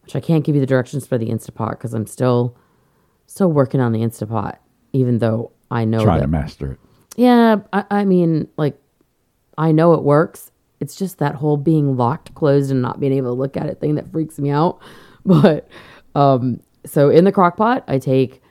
which 0.03 0.15
I 0.15 0.21
can't 0.21 0.45
give 0.45 0.55
you 0.55 0.61
the 0.61 0.67
directions 0.67 1.05
for 1.05 1.17
the 1.17 1.27
Instapot 1.27 1.71
because 1.71 1.93
I'm 1.93 2.07
still 2.07 2.55
still 3.25 3.51
working 3.51 3.81
on 3.81 3.91
the 3.91 3.99
Instapot, 3.99 4.57
even 4.93 5.17
though 5.17 5.51
I 5.69 5.83
know 5.83 6.03
Trying 6.03 6.21
to 6.21 6.27
master 6.27 6.73
it. 6.73 6.79
Yeah, 7.15 7.57
I, 7.71 7.85
I 7.89 8.05
mean, 8.05 8.47
like, 8.57 8.77
I 9.57 9.71
know 9.71 9.93
it 9.93 10.03
works. 10.03 10.51
It's 10.79 10.95
just 10.95 11.19
that 11.19 11.35
whole 11.35 11.57
being 11.57 11.95
locked, 11.95 12.33
closed, 12.35 12.71
and 12.71 12.81
not 12.81 12.99
being 12.99 13.13
able 13.13 13.29
to 13.29 13.39
look 13.39 13.55
at 13.55 13.67
it 13.67 13.79
thing 13.79 13.95
that 13.95 14.11
freaks 14.11 14.39
me 14.39 14.49
out. 14.49 14.79
But 15.25 15.69
um, 16.15 16.59
so 16.85 17.09
in 17.09 17.23
the 17.23 17.31
crock 17.31 17.55
pot, 17.55 17.85
I 17.87 17.97
take 17.97 18.41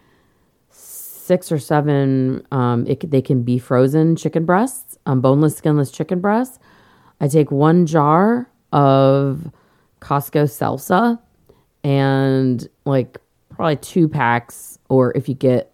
six 0.71 1.53
or 1.53 1.59
seven. 1.59 2.47
Um, 2.51 2.87
it, 2.87 3.11
they 3.11 3.23
can 3.23 3.43
be 3.43 3.59
frozen 3.59 4.17
chicken 4.17 4.47
breasts, 4.47 4.97
um, 5.05 5.21
boneless, 5.21 5.57
skinless 5.57 5.91
chicken 5.91 6.21
breasts. 6.21 6.59
I 7.21 7.29
take 7.29 7.51
one 7.51 7.85
jar 7.85 8.51
of 8.73 9.53
Costco 10.01 10.45
salsa 10.45 11.19
and 11.85 12.67
like 12.85 13.19
probably 13.51 13.77
two 13.77 14.09
packs, 14.09 14.79
or 14.89 15.17
if 15.17 15.29
you 15.29 15.35
get 15.35 15.72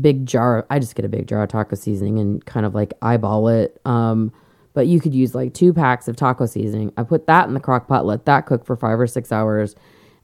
big 0.00 0.26
jar, 0.26 0.66
I 0.70 0.78
just 0.78 0.94
get 0.94 1.04
a 1.04 1.08
big 1.08 1.26
jar 1.28 1.42
of 1.42 1.48
taco 1.48 1.76
seasoning 1.76 2.18
and 2.18 2.44
kind 2.44 2.66
of 2.66 2.74
like 2.74 2.92
eyeball 3.02 3.48
it. 3.48 3.80
Um, 3.84 4.32
but 4.72 4.86
you 4.86 5.00
could 5.00 5.14
use 5.14 5.34
like 5.34 5.54
two 5.54 5.72
packs 5.72 6.08
of 6.08 6.16
taco 6.16 6.46
seasoning. 6.46 6.92
I 6.96 7.04
put 7.04 7.26
that 7.26 7.46
in 7.46 7.54
the 7.54 7.60
crock 7.60 7.86
pot, 7.86 8.04
let 8.04 8.24
that 8.26 8.46
cook 8.46 8.64
for 8.64 8.76
five 8.76 8.98
or 8.98 9.06
six 9.06 9.30
hours, 9.30 9.76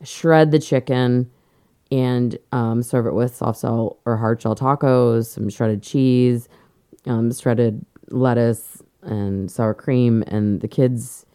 shred 0.03 0.51
the 0.51 0.59
chicken, 0.59 1.31
and 1.93 2.39
um, 2.53 2.83
serve 2.83 3.07
it 3.07 3.15
with 3.15 3.35
soft 3.35 3.61
shell 3.61 3.99
or 4.05 4.17
hard 4.17 4.43
shell 4.43 4.57
tacos, 4.57 5.27
some 5.27 5.49
shredded 5.49 5.83
cheese, 5.83 6.49
um, 7.07 7.33
shredded 7.33 7.85
lettuce, 8.09 8.83
and 9.03 9.51
sour 9.51 9.75
cream. 9.75 10.23
And 10.27 10.61
the 10.61 10.69
kids 10.69 11.27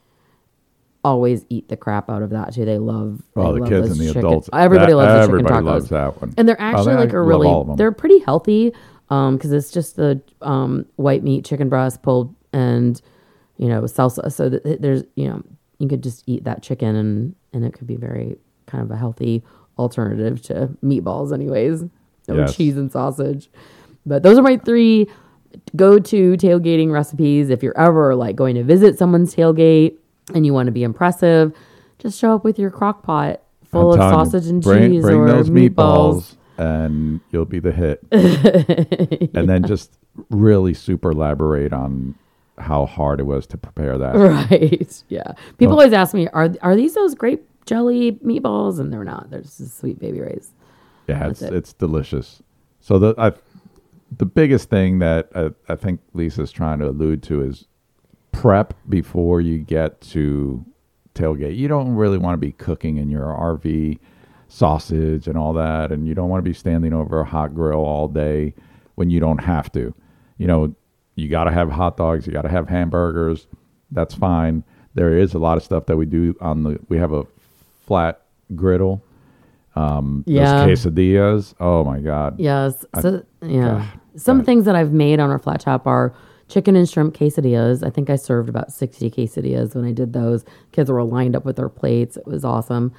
always 1.06 1.46
eat 1.50 1.70
the 1.70 1.78
crap 1.78 2.10
out 2.10 2.22
of 2.22 2.32
that 2.32 2.54
too. 2.54 2.65
They 2.65 2.78
love. 2.80 3.22
Well, 3.36 3.54
they 3.54 3.60
the 3.60 3.60
love 3.62 3.70
kids 3.70 3.91
and 3.91 4.00
the 4.00 4.06
chicken- 4.08 4.20
adults. 4.26 4.50
Everybody 4.52 4.91
that- 4.94 4.98
loves 4.98 5.28
the 5.28 5.38
chicken 5.38 5.46
tacos. 5.54 5.63
loves 5.65 5.89
that 5.89 6.22
one. 6.22 6.34
And 6.38 6.50
they're 6.50 6.60
Oh, 6.60 6.63
actually 6.63 6.94
they- 6.96 7.00
like 7.02 7.13
a 7.13 7.18
love 7.18 7.28
really 7.28 7.48
all 7.48 7.62
of 7.62 7.70
'em. 7.70 7.76
they're 7.78 7.91
pretty 7.91 8.20
healthy 8.20 8.74
um 9.12 9.36
because 9.38 9.52
it's 9.52 9.72
just 9.72 9.96
the 9.98 10.20
um 10.41 10.86
white 10.96 11.24
meat 11.24 11.46
chicken 11.46 11.70
breast 11.70 12.02
pulled 12.02 12.34
and 12.54 13.02
you 13.58 13.68
know 13.70 13.82
salsa 13.84 14.32
so 14.32 14.50
that 14.50 14.82
there's 14.82 15.04
you 15.15 15.28
know 15.28 15.41
you 15.78 15.88
could 15.88 16.02
just 16.02 16.24
eat 16.26 16.44
that 16.46 16.63
chicken 16.63 16.96
and 16.96 17.36
and 17.54 17.63
it 17.63 17.72
could 17.74 17.86
be 17.86 17.96
very 17.98 18.36
kind 18.65 18.84
of 18.84 18.89
a 18.89 18.96
healthy 18.98 19.44
alternative 19.78 20.41
to 20.41 20.70
meatballs 20.84 21.32
anyways 21.34 21.84
no 22.28 22.36
Yes. 22.36 22.56
cheese 22.56 22.78
and 22.78 22.91
sausage 22.91 23.52
but 24.08 24.24
those 24.24 24.39
are 24.39 24.41
my 24.41 24.58
three 24.58 25.08
go 25.76 26.00
to 26.00 26.34
tailgating 26.38 26.91
recipes 26.91 27.50
if 27.52 27.62
you're 27.62 27.78
ever 27.78 28.15
like 28.15 28.36
going 28.36 28.56
to 28.56 28.63
visit 28.63 28.98
someone's 28.98 29.36
tailgate 29.36 29.98
and 30.33 30.45
you 30.45 30.53
want 30.53 30.67
to 30.67 30.71
be 30.71 30.83
impressive 30.83 31.53
just 31.99 32.19
show 32.19 32.35
up 32.35 32.43
with 32.43 32.59
your 32.59 32.69
crock 32.71 33.03
pot 33.03 33.41
full 33.65 33.93
of 33.93 33.97
sausage 33.99 34.47
and 34.47 34.61
bring, 34.61 34.91
cheese 34.91 35.01
bring 35.03 35.17
or 35.17 35.27
those 35.27 35.49
meatballs. 35.49 36.35
and 36.57 37.19
you'll 37.31 37.45
be 37.45 37.59
the 37.59 37.71
hit. 37.71 37.99
And 39.35 39.49
then 39.49 39.63
just 39.65 39.97
really 40.29 40.73
super 40.73 41.11
elaborate 41.11 41.73
on 41.73 42.15
how 42.57 42.85
hard 42.85 43.19
it 43.19 43.23
was 43.23 43.45
to 43.47 43.57
prepare 43.57 43.97
that. 43.97 44.15
Right. 44.15 45.03
Yeah. 45.09 45.33
People 45.57 45.75
Well- 45.75 45.85
always 45.85 45.93
ask 45.93 46.13
me, 46.13 46.27
are 46.29 46.49
are 46.61 46.75
these 46.75 46.93
those 46.95 47.15
grape 47.15 47.47
jelly 47.65 48.13
meatballs? 48.23 48.79
And 48.79 48.91
they're 48.93 49.03
not. 49.03 49.29
They're 49.29 49.41
just 49.41 49.77
Sweet 49.77 49.99
Baby 49.99 50.21
Ray's. 50.21 50.51
Yeah, 51.07 51.27
it's 51.29 51.39
That's 51.39 51.51
it. 51.51 51.55
it's 51.57 51.73
delicious. 51.73 52.41
So 52.81 52.97
the 52.99 53.15
I, 53.17 53.31
the 54.17 54.25
biggest 54.25 54.69
thing 54.69 54.99
that 54.99 55.29
I, 55.35 55.51
I 55.71 55.75
think 55.75 55.99
Lisa's 56.13 56.51
trying 56.51 56.79
to 56.79 56.88
allude 56.89 57.23
to 57.23 57.41
is 57.41 57.65
prep 58.41 58.74
before 58.89 59.41
you 59.41 59.58
get 59.60 60.02
to 60.02 60.63
tailgate. 61.13 61.56
You 61.58 61.67
don't 61.67 61.95
really 61.95 62.17
want 62.17 62.34
to 62.34 62.38
be 62.38 62.52
cooking 62.52 62.98
in 62.98 63.10
your 63.10 63.26
RV 63.26 64.00
sausage 64.48 65.28
and 65.28 65.38
all 65.38 65.54
that, 65.54 65.91
and 65.91 66.08
you 66.08 66.13
don't 66.15 66.30
want 66.30 66.43
to 66.43 66.50
be 66.50 66.54
standing 66.54 66.93
over 66.93 67.21
a 67.21 67.26
hot 67.26 67.54
grill 67.56 67.80
all 67.80 68.08
day 68.08 68.54
when 68.95 69.10
you 69.10 69.19
don't 69.19 69.39
have 69.39 69.71
to. 69.74 69.93
You 70.38 70.48
know, 70.48 70.76
you 71.15 71.30
got 71.30 71.45
to 71.45 71.52
have 71.52 71.69
hot 71.71 71.98
dogs, 71.98 72.28
you 72.28 72.34
got 72.34 72.43
to 72.43 72.50
have 72.50 72.67
hamburgers. 72.67 73.48
That's 73.91 74.13
fine. 74.13 74.63
There 74.93 75.17
is 75.17 75.34
a 75.34 75.39
lot 75.39 75.58
of 75.58 75.63
stuff 75.63 75.86
that 75.88 75.98
we 75.98 76.06
do 76.06 76.36
on 76.41 76.63
the. 76.63 76.80
We 76.89 76.98
have 76.98 77.12
a 77.13 77.26
flat 77.86 78.21
griddle. 78.56 79.04
Um, 79.76 80.24
Yeah. 80.26 80.65
those 80.65 80.86
quesadillas. 80.86 81.54
Oh 81.60 81.84
my 81.84 82.00
god. 82.00 82.39
Yes. 82.39 82.86
So 83.02 83.24
yeah. 83.41 83.67
God, 83.80 83.88
Some 84.21 84.43
things 84.45 84.65
that 84.65 84.76
I've 84.76 84.93
made 84.93 85.19
on 85.19 85.30
our 85.30 85.39
flat 85.39 85.60
top 85.62 85.86
are 85.86 86.13
chicken 86.47 86.75
and 86.75 86.89
shrimp 86.89 87.15
quesadillas. 87.15 87.86
I 87.86 87.89
think 87.89 88.10
I 88.10 88.15
served 88.15 88.49
about 88.49 88.71
sixty 88.71 89.10
quesadillas 89.10 89.75
when 89.75 89.86
I 89.86 89.91
did 89.91 90.13
those. 90.13 90.45
Kids 90.71 90.89
were 90.91 91.03
lined 91.03 91.36
up 91.36 91.45
with 91.45 91.55
their 91.55 91.69
plates. 91.69 92.17
It 92.17 92.25
was 92.25 92.45
awesome. 92.45 92.93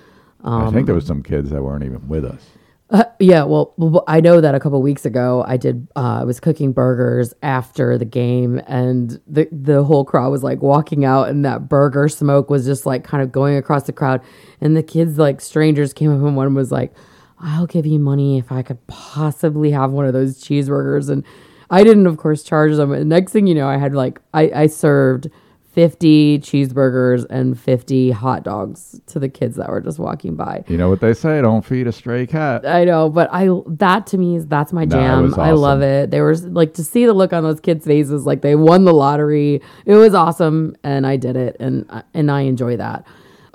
I 0.44 0.70
think 0.70 0.86
there 0.86 0.94
was 0.94 1.06
some 1.06 1.22
kids 1.22 1.50
that 1.50 1.62
weren't 1.62 1.84
even 1.84 2.06
with 2.08 2.24
us. 2.24 2.42
Uh, 2.88 3.02
yeah, 3.18 3.42
well, 3.42 3.74
well, 3.76 4.04
I 4.06 4.20
know 4.20 4.40
that 4.40 4.54
a 4.54 4.60
couple 4.60 4.80
weeks 4.80 5.04
ago 5.04 5.44
I 5.46 5.56
did. 5.56 5.88
Uh, 5.96 6.20
I 6.20 6.24
was 6.24 6.38
cooking 6.38 6.72
burgers 6.72 7.34
after 7.42 7.98
the 7.98 8.04
game, 8.04 8.60
and 8.68 9.20
the 9.26 9.48
the 9.50 9.82
whole 9.82 10.04
crowd 10.04 10.30
was 10.30 10.44
like 10.44 10.62
walking 10.62 11.04
out, 11.04 11.28
and 11.28 11.44
that 11.44 11.68
burger 11.68 12.08
smoke 12.08 12.48
was 12.48 12.64
just 12.64 12.86
like 12.86 13.02
kind 13.02 13.24
of 13.24 13.32
going 13.32 13.56
across 13.56 13.84
the 13.84 13.92
crowd. 13.92 14.20
And 14.60 14.76
the 14.76 14.84
kids, 14.84 15.18
like 15.18 15.40
strangers, 15.40 15.92
came 15.92 16.12
up 16.12 16.24
and 16.24 16.36
one 16.36 16.54
was 16.54 16.70
like, 16.70 16.94
"I'll 17.40 17.66
give 17.66 17.86
you 17.86 17.98
money 17.98 18.38
if 18.38 18.52
I 18.52 18.62
could 18.62 18.86
possibly 18.86 19.72
have 19.72 19.90
one 19.90 20.06
of 20.06 20.12
those 20.12 20.40
cheeseburgers." 20.40 21.10
And 21.10 21.24
I 21.70 21.84
didn't, 21.84 22.06
of 22.06 22.16
course, 22.16 22.42
charge 22.42 22.76
them. 22.76 22.92
And 22.92 23.08
next 23.08 23.32
thing 23.32 23.46
you 23.46 23.54
know, 23.54 23.68
I 23.68 23.76
had 23.76 23.94
like 23.94 24.20
I, 24.34 24.50
I 24.54 24.66
served. 24.66 25.28
50 25.76 26.38
cheeseburgers 26.38 27.26
and 27.28 27.60
50 27.60 28.10
hot 28.10 28.42
dogs 28.44 28.98
to 29.08 29.18
the 29.18 29.28
kids 29.28 29.56
that 29.56 29.68
were 29.68 29.82
just 29.82 29.98
walking 29.98 30.34
by. 30.34 30.64
You 30.68 30.78
know 30.78 30.88
what 30.88 31.00
they 31.02 31.12
say? 31.12 31.42
Don't 31.42 31.62
feed 31.62 31.86
a 31.86 31.92
stray 31.92 32.26
cat. 32.26 32.66
I 32.66 32.84
know, 32.84 33.10
but 33.10 33.28
I 33.30 33.50
that 33.66 34.06
to 34.06 34.16
me 34.16 34.36
is 34.36 34.46
that's 34.46 34.72
my 34.72 34.86
No, 34.86 34.96
jam. 34.96 35.22
was 35.24 35.36
I 35.36 35.50
love 35.50 35.82
it. 35.82 36.10
They 36.10 36.22
were 36.22 36.34
like 36.34 36.72
to 36.74 36.82
see 36.82 37.04
the 37.04 37.12
look 37.12 37.34
on 37.34 37.42
those 37.42 37.60
kids' 37.60 37.84
faces, 37.84 38.24
like 38.24 38.40
they 38.40 38.54
won 38.54 38.86
the 38.86 38.94
lottery. 38.94 39.60
It 39.84 39.96
was 39.96 40.14
awesome, 40.14 40.78
and 40.82 41.06
I 41.06 41.18
did 41.18 41.36
it, 41.36 41.56
and 41.60 41.84
and 42.14 42.30
I 42.30 42.40
enjoy 42.40 42.78
that. 42.78 43.06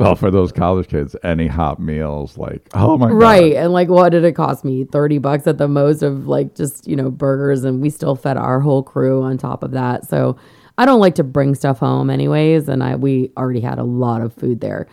Well, 0.01 0.15
for 0.15 0.31
those 0.31 0.51
college 0.51 0.87
kids, 0.87 1.15
any 1.23 1.47
hot 1.47 1.79
meals, 1.79 2.37
like 2.37 2.67
oh 2.73 2.97
my 2.97 3.09
god, 3.09 3.15
Right, 3.15 3.53
and 3.53 3.73
like 3.73 3.89
what 3.89 4.09
did 4.09 4.23
it 4.23 4.33
cost 4.33 4.65
me? 4.65 4.85
Thirty 4.85 5.17
bucks 5.17 5.47
at 5.47 5.57
the 5.57 5.67
most 5.67 6.01
of 6.03 6.27
like 6.27 6.55
just 6.55 6.87
you 6.87 6.95
know 6.95 7.09
burgers, 7.09 7.63
and 7.63 7.81
we 7.81 7.89
still 7.89 8.15
fed 8.15 8.37
our 8.37 8.59
whole 8.59 8.83
crew 8.83 9.21
on 9.23 9.37
top 9.37 9.63
of 9.63 9.71
that. 9.71 10.07
So 10.07 10.37
I 10.77 10.85
don't 10.85 10.99
like 10.99 11.15
to 11.15 11.23
bring 11.23 11.55
stuff 11.55 11.79
home 11.79 12.09
anyways, 12.09 12.67
and 12.67 12.83
I 12.83 12.95
we 12.95 13.31
already 13.37 13.61
had 13.61 13.79
a 13.79 13.83
lot 13.83 14.21
of 14.21 14.33
food 14.33 14.61
there. 14.61 14.87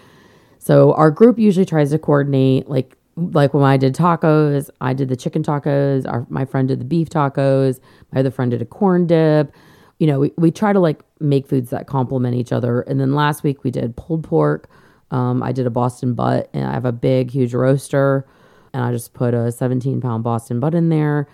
So 0.59 0.92
our 0.94 1.11
group 1.11 1.38
usually 1.38 1.64
tries 1.66 1.90
to 1.90 1.99
coordinate 1.99 2.68
like 2.68 2.97
like 3.16 3.55
when 3.55 3.64
I 3.64 3.77
did 3.77 3.94
tacos, 3.94 4.71
I 4.81 4.94
did 4.94 5.09
the 5.09 5.16
chicken 5.16 5.42
tacos, 5.42 6.07
our 6.07 6.27
my 6.29 6.44
friend 6.44 6.68
did 6.68 6.81
the 6.81 6.85
beef 6.85 7.09
tacos, 7.09 7.81
my 8.12 8.21
other 8.21 8.31
friend 8.31 8.51
did 8.51 8.62
a 8.62 8.66
corn 8.66 9.07
dip. 9.07 9.53
You 9.99 10.07
know, 10.07 10.21
we, 10.21 10.33
we 10.37 10.51
try 10.51 10.73
to 10.73 10.79
like 10.79 11.03
make 11.18 11.47
foods 11.49 11.71
that 11.71 11.87
complement 11.87 12.37
each 12.37 12.53
other. 12.53 12.83
And 12.83 13.01
then 13.01 13.14
last 13.14 13.42
week 13.42 13.64
we 13.64 13.71
did 13.71 13.97
pulled 13.97 14.25
pork. 14.25 14.68
Um, 15.11 15.42
I 15.42 15.53
did 15.53 15.66
a 15.66 15.71
Boston 15.71 16.14
butt 16.14 16.51
and 16.53 16.64
I 16.64 16.73
have 16.73 16.85
a 16.85 16.92
big, 16.92 17.31
huge 17.31 17.55
roaster. 17.55 18.27
And 18.75 18.83
I 18.85 18.92
just 18.92 19.14
put 19.14 19.33
a 19.35 19.51
17 19.51 20.01
pound 20.01 20.23
Boston 20.23 20.61
butt 20.61 20.75
in 20.75 20.88
there. 20.90 21.27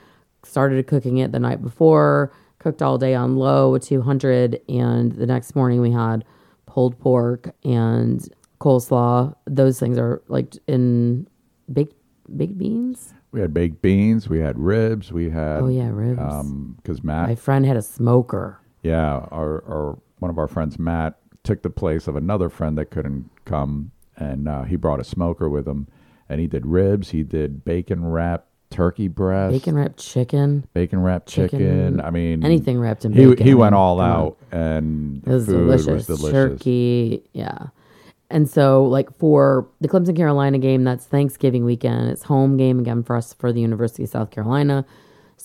Started 0.45 0.87
cooking 0.87 1.19
it 1.19 1.33
the 1.33 1.41
night 1.41 1.63
before, 1.63 2.33
cooked 2.59 2.81
all 2.83 2.99
day 2.99 3.15
on 3.15 3.37
low 3.37 3.77
200. 3.79 4.61
And 4.69 5.13
the 5.13 5.27
next 5.27 5.57
morning 5.57 5.81
we 5.81 5.91
had 5.91 6.25
pulled 6.67 6.99
pork 7.01 7.51
and 7.65 8.27
coleslaw. 8.61 9.35
Those 9.47 9.79
things 9.81 9.99
are 9.99 10.23
like 10.29 10.55
in 10.69 11.27
baked 11.73 11.97
baked 12.37 12.57
beans. 12.59 13.13
We 13.33 13.41
had 13.41 13.53
baked 13.53 13.83
beans, 13.83 14.29
we 14.29 14.39
had 14.39 14.57
ribs, 14.59 15.11
we 15.13 15.29
had 15.31 15.61
Oh 15.63 15.67
yeah, 15.69 15.91
ribs. 15.93 16.21
um 16.21 16.77
because 16.81 17.03
Matt, 17.03 17.29
My 17.29 17.35
friend 17.35 17.67
had 17.67 17.77
a 17.77 17.83
smoker. 17.83 18.61
yeah, 18.83 19.27
our 19.33 19.65
our 19.69 19.99
one 20.21 20.31
of 20.31 20.39
our 20.39 20.47
friends 20.47 20.79
Matt 20.79 21.19
took 21.45 21.63
the 21.63 21.71
place 21.71 22.09
of 22.09 22.17
another 22.17 22.49
friend 22.49 22.77
that 22.79 22.91
couldn't 22.91 23.31
come, 23.45 23.93
and 24.17 24.49
uh, 24.49 24.63
he 24.65 24.75
brought 24.77 24.99
a 24.99 25.05
smoker 25.05 25.49
with 25.49 25.69
him, 25.69 25.87
and 26.29 26.41
he 26.41 26.47
did 26.49 26.67
ribs, 26.67 27.11
he 27.11 27.23
did 27.23 27.65
bacon 27.65 28.05
wrapped 28.05 28.49
turkey 28.71 29.07
breast, 29.07 29.53
Bacon 29.53 29.77
wrapped 29.77 29.99
chicken. 29.99 30.67
bacon 30.73 31.01
wrapped 31.01 31.29
chicken. 31.29 31.59
chicken, 31.61 32.01
I 32.01 32.11
mean, 32.11 32.45
anything 32.45 32.81
wrapped 32.81 33.05
in 33.05 33.13
he 33.13 33.27
bacon. 33.27 33.47
he 33.47 33.55
went 33.55 33.75
all 33.77 34.01
out, 34.01 34.37
and 34.51 35.23
It 35.25 35.31
was 35.31 35.47
food 35.47 35.53
delicious. 35.59 35.87
was 35.87 36.07
delicious. 36.07 36.33
Turkey, 36.33 37.23
yeah. 37.33 37.67
And 38.31 38.49
so, 38.51 38.85
like 38.85 39.17
for 39.19 39.69
the 39.81 39.87
Clemson 39.87 40.17
Carolina 40.17 40.59
game, 40.59 40.83
that's 40.83 41.05
Thanksgiving 41.05 41.65
weekend. 41.65 42.09
It's 42.11 42.25
home 42.25 42.57
game 42.57 42.81
again 42.81 43.05
for 43.05 43.15
us 43.17 43.33
for 43.35 43.53
the 43.53 43.61
University 43.61 44.03
of 44.03 44.09
South 44.09 44.31
Carolina. 44.33 44.85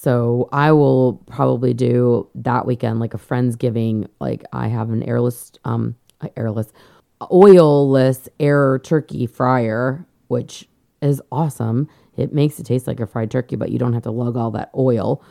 So 0.02 0.48
I 0.54 0.72
will 0.72 1.16
probably 1.28 1.74
do 1.74 2.30
that 2.34 2.66
weekend 2.66 3.02
like 3.02 3.14
a 3.14 3.18
friendsgiving. 3.18 4.08
Like 4.22 4.46
I 4.54 4.70
have 4.70 4.92
an 4.92 5.04
airless, 5.04 5.52
um, 5.66 5.98
airless, 6.38 6.72
oilless 7.24 8.30
air 8.40 8.80
turkey 8.80 9.28
fryer, 9.28 10.08
which 10.30 10.70
is 11.02 11.22
awesome. 11.34 11.90
It 12.16 12.32
makes 12.34 12.58
it 12.60 12.66
taste 12.66 12.88
like 12.88 13.02
a 13.02 13.08
fried 13.08 13.30
turkey, 13.30 13.58
but 13.58 13.72
you 13.72 13.78
don't 13.78 13.92
have 13.92 14.04
to 14.04 14.12
lug 14.12 14.38
all 14.38 14.52
that 14.52 14.72
oil. 14.74 15.22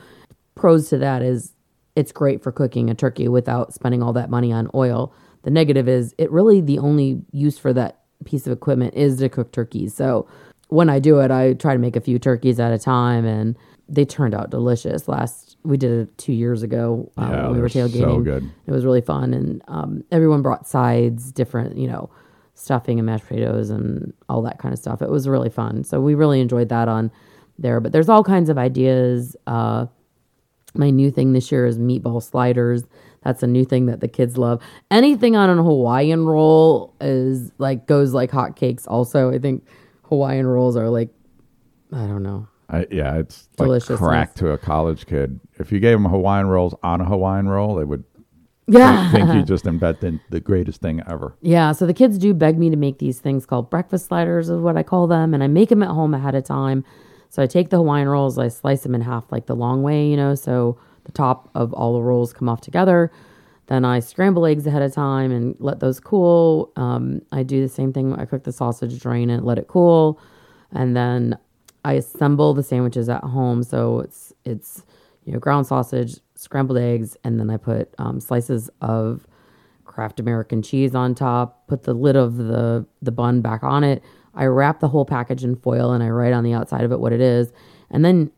Pros 0.55 0.91
to 0.91 0.99
that 0.99 1.23
is 1.23 1.55
it's 1.97 2.13
great 2.13 2.43
for 2.43 2.53
cooking 2.53 2.91
a 2.91 2.95
turkey 2.95 3.27
without 3.27 3.73
spending 3.73 4.03
all 4.03 4.13
that 4.13 4.29
money 4.29 4.53
on 4.53 4.69
oil. 4.75 5.15
The 5.45 5.51
negative 5.51 5.89
is 5.89 6.15
it 6.19 6.31
really 6.31 6.61
the 6.61 6.79
only 6.79 7.23
use 7.33 7.57
for 7.57 7.73
that 7.73 8.03
piece 8.27 8.47
of 8.47 8.53
equipment 8.53 8.93
is 8.93 9.17
to 9.17 9.31
cook 9.31 9.51
turkeys. 9.51 9.95
So 9.95 10.29
when 10.69 10.91
I 10.91 10.99
do 10.99 11.21
it, 11.21 11.31
I 11.31 11.55
try 11.55 11.73
to 11.73 11.79
make 11.79 11.97
a 11.97 12.03
few 12.03 12.19
turkeys 12.19 12.61
at 12.61 12.71
a 12.71 12.79
time, 12.79 13.25
and 13.25 13.57
they 13.89 14.05
turned 14.05 14.35
out 14.35 14.51
delicious. 14.51 15.09
Last 15.09 15.57
we 15.65 15.77
did 15.77 15.91
it 16.09 16.19
two 16.19 16.33
years 16.33 16.63
ago 16.63 17.11
uh, 17.17 17.29
Yeah, 17.31 17.43
when 17.45 17.53
we 17.57 17.61
were 17.61 17.69
they're 17.69 17.89
so 17.89 17.99
tailgating. 17.99 18.25
good. 18.25 18.51
It 18.67 18.71
was 18.73 18.85
really 18.85 19.01
fun, 19.01 19.35
and 19.35 19.63
um, 19.69 20.05
everyone 20.11 20.43
brought 20.43 20.67
sides, 20.67 21.33
different, 21.33 21.77
you 21.79 21.89
know, 21.89 22.11
stuffing 22.55 22.99
and 22.99 23.07
mashed 23.07 23.27
potatoes 23.27 23.71
and 23.71 24.13
all 24.29 24.43
that 24.43 24.59
kind 24.59 24.73
of 24.73 24.79
stuff. 24.79 25.01
It 25.03 25.11
was 25.11 25.29
really 25.29 25.51
fun. 25.51 25.85
So 25.85 26.01
we 26.01 26.15
really 26.15 26.41
enjoyed 26.41 26.69
that 26.69 26.89
on 26.89 27.11
there. 27.59 27.81
But 27.81 27.93
there's 27.93 28.09
all 28.09 28.23
kinds 28.25 28.49
of 28.51 28.59
ideas. 28.59 29.37
Uh, 29.47 29.87
my 30.75 30.91
new 30.91 31.11
thing 31.11 31.33
this 31.33 31.51
year 31.51 31.67
is 31.67 31.79
meatball 31.79 32.23
sliders. 32.23 32.85
That's 33.25 33.43
a 33.43 33.47
new 33.47 33.65
thing 33.65 33.87
that 33.87 34.01
the 34.01 34.09
kids 34.09 34.37
love. 34.39 34.63
Anything 34.91 35.35
on 35.35 35.51
a 35.59 35.63
Hawaiian 35.63 36.25
roll 36.27 36.95
is 37.01 37.51
like 37.59 37.87
goes 37.87 38.13
like 38.15 38.31
hotcakes. 38.31 38.85
Also, 38.87 39.33
I 39.33 39.39
think 39.39 39.67
Hawaiian 40.05 40.47
rolls 40.47 40.77
are 40.77 40.89
like 40.89 41.09
I 41.93 42.07
don't 42.07 42.23
know. 42.23 42.47
I, 42.71 42.87
yeah, 42.91 43.17
it's 43.17 43.49
like 43.59 43.83
crack 43.83 44.35
to 44.37 44.51
a 44.51 44.59
college 44.59 45.07
kid. 45.07 45.41
If 45.59 45.73
you 45.73 45.81
gave 45.81 45.93
them 45.95 46.05
Hawaiian 46.05 46.49
rolls 46.49 46.75
on 46.83 47.01
a 47.01 47.05
Hawaiian 47.05 47.49
roll, 47.49 47.77
they 47.77 47.85
would 47.85 48.05
Yeah. 48.67 49.11
think 49.11 49.33
you 49.33 49.43
just 49.43 49.67
invented 49.67 50.21
the 50.29 50.41
greatest 50.41 50.83
thing 50.83 51.03
ever. 51.09 51.35
Yeah, 51.41 51.73
so 51.73 51.87
the 51.87 51.95
kids 51.95 52.19
do 52.19 52.35
beg 52.35 52.59
me 52.59 52.69
to 52.69 52.77
make 52.77 52.99
these 52.99 53.21
things 53.21 53.47
called 53.47 53.71
breakfast 53.71 54.07
sliders, 54.07 54.51
is 54.51 54.61
what 54.61 54.77
I 54.77 54.83
call 54.83 55.07
them, 55.07 55.33
and 55.33 55.43
I 55.43 55.47
make 55.47 55.71
them 55.71 55.83
at 55.83 55.89
home 55.89 56.13
ahead 56.13 56.35
of 56.35 56.45
time. 56.45 56.85
So 57.31 57.43
I 57.43 57.47
take 57.47 57.71
the 57.71 57.79
Hawaiian 57.79 58.09
rolls, 58.09 58.39
I 58.39 58.49
slice 58.49 58.83
them 58.83 58.95
in 58.95 59.01
half 59.01 59.33
like 59.33 59.47
the 59.47 59.57
long 59.57 59.83
way, 59.83 60.07
you 60.07 60.17
know, 60.17 60.35
so 60.35 60.79
the 61.05 61.13
top 61.13 61.49
of 61.55 61.73
all 61.73 61.95
the 61.95 62.03
rolls 62.03 62.35
come 62.35 62.49
off 62.51 62.61
together. 62.61 63.11
Then 63.69 63.85
I 63.87 64.01
scramble 64.01 64.45
eggs 64.47 64.67
ahead 64.67 64.83
of 64.83 64.93
time 64.95 65.31
and 65.31 65.55
let 65.59 65.81
those 65.81 66.01
cool. 66.01 66.71
Um, 66.77 67.21
I 67.33 67.43
do 67.43 67.61
the 67.63 67.69
same 67.69 67.93
thing. 67.93 68.15
I 68.15 68.25
cook 68.27 68.45
the 68.45 68.53
sausage, 68.53 68.99
drain 69.01 69.29
it, 69.31 69.43
let 69.45 69.59
it 69.59 69.69
cool, 69.69 70.19
and 70.73 70.95
then 70.97 71.39
I 71.89 71.95
assemble 71.95 72.53
the 72.53 72.63
sandwiches 72.63 73.09
at 73.09 73.25
home. 73.25 73.63
So 73.63 74.01
it's 74.01 74.35
it's 74.45 74.83
you 75.25 75.33
know 75.33 75.39
ground 75.39 75.67
sausage, 75.67 76.21
scrambled 76.35 76.77
eggs, 76.77 77.17
and 77.25 77.41
then 77.41 77.49
I 77.49 77.57
put 77.57 77.95
um, 77.97 78.21
slices 78.21 78.69
of 78.83 79.27
Kraft 79.87 80.21
American 80.21 80.61
cheese 80.61 80.95
on 80.95 81.15
top, 81.15 81.67
put 81.67 81.85
the 81.85 81.95
lid 81.95 82.15
of 82.15 82.37
the 82.37 82.85
the 83.01 83.11
bun 83.11 83.41
back 83.41 83.63
on 83.65 83.85
it. 83.85 84.03
I 84.35 84.45
wrap 84.45 84.81
the 84.81 84.89
whole 84.89 85.07
package 85.07 85.45
in 85.45 85.57
foil 85.57 85.93
and 85.93 86.05
I 86.05 86.11
write 86.11 86.35
on 86.35 86.45
the 86.45 86.53
outside 86.53 86.85
of 86.85 86.93
it 86.93 87.01
what 87.01 87.15
it 87.15 87.23
is. 87.23 87.53
And 87.91 88.05
then 88.05 88.31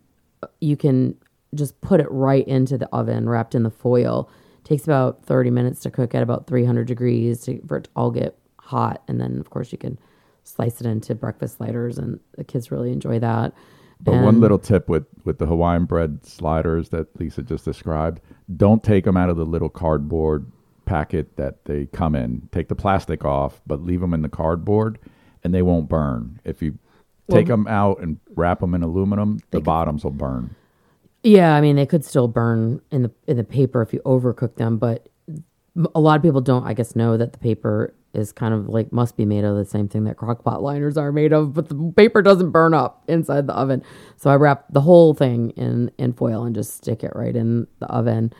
uh, 0.44 0.46
you 0.60 0.76
can 0.76 1.16
just 1.52 1.80
put 1.80 1.98
it 2.00 2.06
right 2.08 2.46
into 2.46 2.78
the 2.78 2.88
oven 2.94 3.28
wrapped 3.28 3.56
in 3.56 3.64
the 3.64 3.70
foil. 3.70 4.30
takes 4.62 4.84
about 4.84 5.24
30 5.24 5.50
minutes 5.50 5.80
to 5.80 5.90
cook 5.90 6.14
at 6.14 6.22
about 6.22 6.46
300 6.46 6.86
degrees 6.86 7.40
to, 7.42 7.60
for 7.66 7.78
it 7.78 7.84
to 7.84 7.90
all 7.96 8.12
get 8.12 8.38
hot. 8.60 9.02
And 9.08 9.20
then, 9.20 9.40
of 9.40 9.50
course, 9.50 9.72
you 9.72 9.78
can 9.78 9.98
slice 10.54 10.80
it 10.80 10.86
into 10.86 11.14
breakfast 11.14 11.56
sliders, 11.56 11.98
and 11.98 12.20
the 12.36 12.44
kids 12.44 12.70
really 12.70 12.92
enjoy 12.92 13.18
that. 13.18 13.52
But 14.02 14.22
one 14.22 14.40
little 14.40 14.58
tip 14.58 14.88
with, 14.88 15.04
with 15.24 15.38
the 15.38 15.46
Hawaiian 15.46 15.84
bread 15.84 16.24
sliders 16.24 16.88
that 16.88 17.18
Lisa 17.20 17.42
just 17.42 17.66
described, 17.66 18.20
don't 18.56 18.82
take 18.82 19.04
them 19.04 19.16
out 19.16 19.28
of 19.28 19.36
the 19.36 19.44
little 19.44 19.68
cardboard 19.68 20.50
packet 20.86 21.36
that 21.36 21.66
they 21.66 21.86
come 21.86 22.14
in. 22.14 22.48
Take 22.50 22.68
the 22.68 22.74
plastic 22.74 23.24
off, 23.24 23.60
but 23.66 23.82
leave 23.82 24.00
them 24.00 24.14
in 24.14 24.22
the 24.22 24.28
cardboard 24.30 24.98
and 25.44 25.54
they 25.54 25.62
won't 25.62 25.88
burn. 25.88 26.40
If 26.44 26.62
you 26.62 26.78
take 27.30 27.46
them 27.46 27.66
out 27.68 28.00
and 28.00 28.18
wrap 28.34 28.60
them 28.60 28.74
in 28.74 28.82
aluminum, 28.82 29.40
the 29.50 29.60
bottoms 29.60 30.04
will 30.04 30.10
burn. 30.10 30.54
Yeah, 31.22 31.54
I 31.54 31.60
mean 31.60 31.76
they 31.76 31.86
could 31.86 32.04
still 32.04 32.28
burn 32.28 32.80
in 32.90 33.02
the 33.02 33.10
in 33.26 33.36
the 33.36 33.44
paper 33.44 33.82
if 33.82 33.92
you 33.92 34.00
overcook 34.00 34.56
them, 34.56 34.78
but 34.78 35.08
a 35.94 36.00
lot 36.00 36.16
of 36.16 36.22
people 36.22 36.40
don't, 36.40 36.66
I 36.66 36.74
guess, 36.74 36.96
know 36.96 37.16
that 37.16 37.32
the 37.32 37.38
paper 37.38 37.94
is 38.12 38.32
kind 38.32 38.52
of 38.52 38.68
like 38.68 38.92
must 38.92 39.16
be 39.16 39.24
made 39.24 39.44
of 39.44 39.56
the 39.56 39.64
same 39.64 39.88
thing 39.88 40.04
that 40.04 40.16
crock 40.16 40.42
pot 40.44 40.62
liners 40.62 40.96
are 40.96 41.12
made 41.12 41.32
of, 41.32 41.54
but 41.54 41.68
the 41.68 41.92
paper 41.96 42.22
doesn't 42.22 42.50
burn 42.50 42.74
up 42.74 43.04
inside 43.08 43.46
the 43.46 43.54
oven. 43.54 43.82
So 44.16 44.30
I 44.30 44.36
wrap 44.36 44.66
the 44.70 44.80
whole 44.80 45.14
thing 45.14 45.50
in 45.50 45.90
in 45.98 46.12
foil 46.12 46.44
and 46.44 46.54
just 46.54 46.74
stick 46.74 47.04
it 47.04 47.12
right 47.14 47.34
in 47.34 47.66
the 47.78 47.86
oven. 47.86 48.32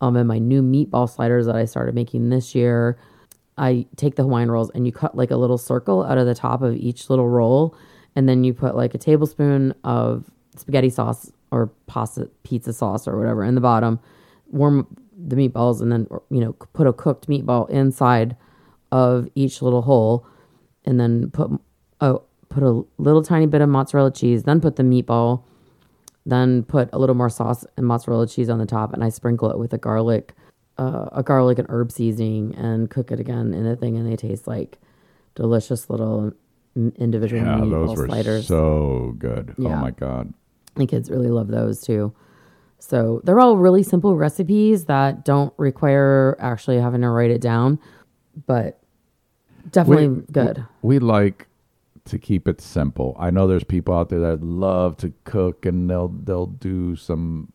Um, 0.00 0.16
and 0.16 0.28
my 0.28 0.38
new 0.38 0.62
meatball 0.62 1.08
sliders 1.08 1.46
that 1.46 1.56
I 1.56 1.64
started 1.64 1.94
making 1.94 2.28
this 2.28 2.54
year, 2.54 2.98
I 3.56 3.86
take 3.96 4.16
the 4.16 4.24
Hawaiian 4.24 4.50
rolls 4.50 4.70
and 4.74 4.84
you 4.86 4.92
cut 4.92 5.16
like 5.16 5.30
a 5.30 5.36
little 5.36 5.58
circle 5.58 6.02
out 6.02 6.18
of 6.18 6.26
the 6.26 6.34
top 6.34 6.60
of 6.60 6.74
each 6.74 7.08
little 7.08 7.28
roll, 7.28 7.76
and 8.14 8.28
then 8.28 8.44
you 8.44 8.52
put 8.52 8.76
like 8.76 8.94
a 8.94 8.98
tablespoon 8.98 9.74
of 9.84 10.30
spaghetti 10.56 10.90
sauce 10.90 11.32
or 11.50 11.68
pasta 11.86 12.28
pizza 12.42 12.72
sauce 12.72 13.08
or 13.08 13.18
whatever 13.18 13.42
in 13.44 13.54
the 13.54 13.60
bottom. 13.60 13.98
Warm 14.48 14.86
the 15.16 15.36
meatballs 15.36 15.80
and 15.80 15.90
then 15.90 16.06
you 16.30 16.40
know 16.40 16.52
put 16.52 16.86
a 16.86 16.92
cooked 16.92 17.28
meatball 17.28 17.70
inside 17.70 18.36
of 18.94 19.26
each 19.34 19.60
little 19.60 19.82
hole, 19.82 20.24
and 20.84 21.00
then 21.00 21.30
put 21.30 21.50
oh 22.00 22.22
put 22.48 22.62
a 22.62 22.84
little 22.98 23.22
tiny 23.22 23.46
bit 23.46 23.60
of 23.60 23.68
mozzarella 23.68 24.12
cheese. 24.12 24.44
Then 24.44 24.60
put 24.60 24.76
the 24.76 24.84
meatball. 24.84 25.42
Then 26.24 26.62
put 26.62 26.88
a 26.92 26.98
little 26.98 27.16
more 27.16 27.28
sauce 27.28 27.66
and 27.76 27.84
mozzarella 27.86 28.26
cheese 28.28 28.48
on 28.48 28.58
the 28.58 28.66
top, 28.66 28.92
and 28.94 29.02
I 29.04 29.08
sprinkle 29.10 29.50
it 29.50 29.58
with 29.58 29.72
a 29.74 29.78
garlic, 29.78 30.32
uh, 30.78 31.06
a 31.12 31.22
garlic 31.22 31.58
and 31.58 31.68
herb 31.68 31.90
seasoning, 31.92 32.54
and 32.54 32.88
cook 32.88 33.10
it 33.10 33.20
again 33.20 33.52
in 33.52 33.64
the 33.64 33.76
thing, 33.76 33.96
and 33.98 34.10
they 34.10 34.16
taste 34.16 34.46
like 34.46 34.78
delicious 35.34 35.90
little 35.90 36.32
individual 36.76 37.42
Yeah, 37.42 37.58
meatball 37.58 37.88
those 37.88 37.96
were 37.98 38.06
sliders. 38.06 38.46
so 38.46 39.14
good. 39.18 39.54
Oh 39.58 39.68
my 39.68 39.90
God. 39.90 40.32
The 40.76 40.86
kids 40.86 41.10
really 41.10 41.28
love 41.30 41.48
those 41.48 41.80
too. 41.82 42.14
So 42.78 43.20
they're 43.24 43.40
all 43.40 43.56
really 43.56 43.82
simple 43.82 44.16
recipes 44.16 44.84
that 44.86 45.24
don't 45.24 45.52
require 45.56 46.36
actually 46.38 46.78
having 46.78 47.00
to 47.02 47.08
write 47.10 47.30
it 47.30 47.40
down, 47.40 47.78
but 48.46 48.80
definitely 49.70 50.08
We- 50.08 50.22
good. 50.32 50.64
We 50.82 50.98
like 50.98 51.48
to 52.06 52.18
keep 52.18 52.46
it 52.48 52.60
simple. 52.60 53.16
I 53.18 53.30
know 53.30 53.46
there's 53.46 53.64
people 53.64 53.94
out 53.94 54.08
there 54.10 54.20
that 54.20 54.42
love 54.42 54.96
to 54.98 55.12
cook 55.24 55.64
and 55.64 55.88
they'll 55.88 56.08
they'll 56.08 56.46
do 56.46 56.96
some 56.96 57.48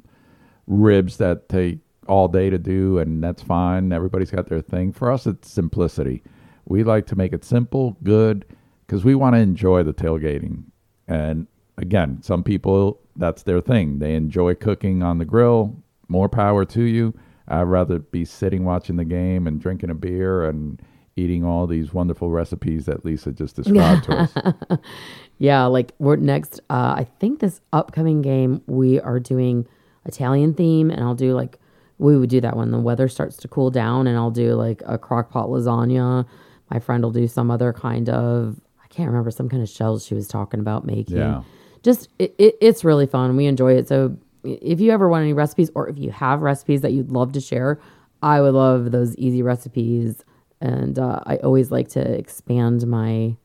ribs 0.68 1.18
that 1.18 1.50
take 1.50 1.80
all 2.08 2.28
day 2.28 2.50
to 2.50 2.58
do 2.58 2.98
and 2.98 3.24
that's 3.24 3.44
fine. 3.44 3.92
Everybody's 3.92 4.32
got 4.32 4.48
their 4.48 4.62
thing. 4.62 4.92
For 4.92 5.12
us 5.12 5.28
it's 5.28 5.50
simplicity. 5.52 6.24
We 6.66 6.84
like 6.84 7.06
to 7.08 7.16
make 7.16 7.34
it 7.34 7.44
simple, 7.44 7.98
good 8.04 8.46
cuz 8.88 9.06
we 9.06 9.14
want 9.14 9.36
to 9.36 9.40
enjoy 9.40 9.84
the 9.84 9.94
tailgating. 9.94 10.64
And 11.08 11.46
again, 11.78 12.22
some 12.24 12.44
people 12.44 13.00
that's 13.16 13.44
their 13.44 13.62
thing. 13.62 14.00
They 14.00 14.16
enjoy 14.16 14.56
cooking 14.56 15.04
on 15.04 15.18
the 15.20 15.26
grill. 15.26 15.76
More 16.08 16.30
power 16.30 16.66
to 16.66 16.82
you. 16.84 17.14
I'd 17.48 17.64
rather 17.64 18.00
be 18.00 18.26
sitting 18.26 18.64
watching 18.66 18.96
the 18.96 19.06
game 19.06 19.46
and 19.46 19.60
drinking 19.62 19.90
a 19.92 19.96
beer 19.96 20.44
and 20.44 20.82
eating 21.16 21.44
all 21.44 21.68
these 21.68 21.94
wonderful 21.94 22.30
recipes 22.30 22.86
that 22.86 23.04
Lisa 23.04 23.32
just 23.32 23.56
described 23.56 24.06
to 24.06 24.12
us. 24.18 24.80
Yeah, 25.42 25.66
like 25.68 25.94
we're 26.00 26.18
next. 26.18 26.60
Uh, 26.70 26.96
I 26.98 27.08
think 27.20 27.40
this 27.40 27.62
upcoming 27.72 28.22
game 28.22 28.62
we 28.68 29.00
are 29.00 29.22
doing 29.22 29.66
Italian 30.06 30.54
theme, 30.54 30.92
and 30.92 31.02
I'll 31.02 31.16
do 31.16 31.34
like 31.34 31.58
we 31.98 32.18
would 32.18 32.30
do 32.30 32.42
that 32.42 32.58
when 32.58 32.72
the 32.72 32.80
weather 32.80 33.08
starts 33.08 33.38
to 33.38 33.48
cool 33.48 33.72
down, 33.72 34.06
and 34.06 34.18
I'll 34.18 34.32
do 34.32 34.54
like 34.56 34.82
a 34.86 34.98
crock 34.98 35.32
pot 35.32 35.48
lasagna. 35.48 36.26
My 36.70 36.80
friend 36.80 37.02
will 37.04 37.12
do 37.12 37.26
some 37.26 37.50
other 37.52 37.72
kind 37.72 38.10
of 38.10 38.60
I 38.84 38.88
can't 38.88 39.08
remember 39.08 39.32
some 39.32 39.48
kind 39.48 39.64
of 39.64 39.70
shells 39.70 40.06
she 40.06 40.14
was 40.14 40.28
talking 40.28 40.60
about 40.60 40.86
making. 40.86 41.16
Yeah. 41.16 41.44
just 41.84 42.10
it, 42.20 42.36
it, 42.38 42.56
it's 42.60 42.84
really 42.84 43.08
fun. 43.08 43.38
We 43.38 43.46
enjoy 43.46 43.76
it. 43.76 43.88
So 43.88 44.18
if 44.44 44.82
you 44.82 44.92
ever 44.92 45.08
want 45.08 45.24
any 45.24 45.34
recipes, 45.34 45.72
or 45.74 45.88
if 45.88 45.98
you 45.98 46.12
have 46.12 46.42
recipes 46.42 46.82
that 46.82 46.92
you'd 46.92 47.12
love 47.12 47.32
to 47.32 47.40
share, 47.40 47.80
I 48.22 48.42
would 48.42 48.54
love 48.56 48.92
those 48.92 49.16
easy 49.16 49.42
recipes. 49.42 50.26
And 50.62 51.00
uh, 51.00 51.22
I 51.26 51.38
always 51.38 51.72
like 51.72 51.88
to 51.90 52.02
expand 52.02 52.86
my 52.86 53.36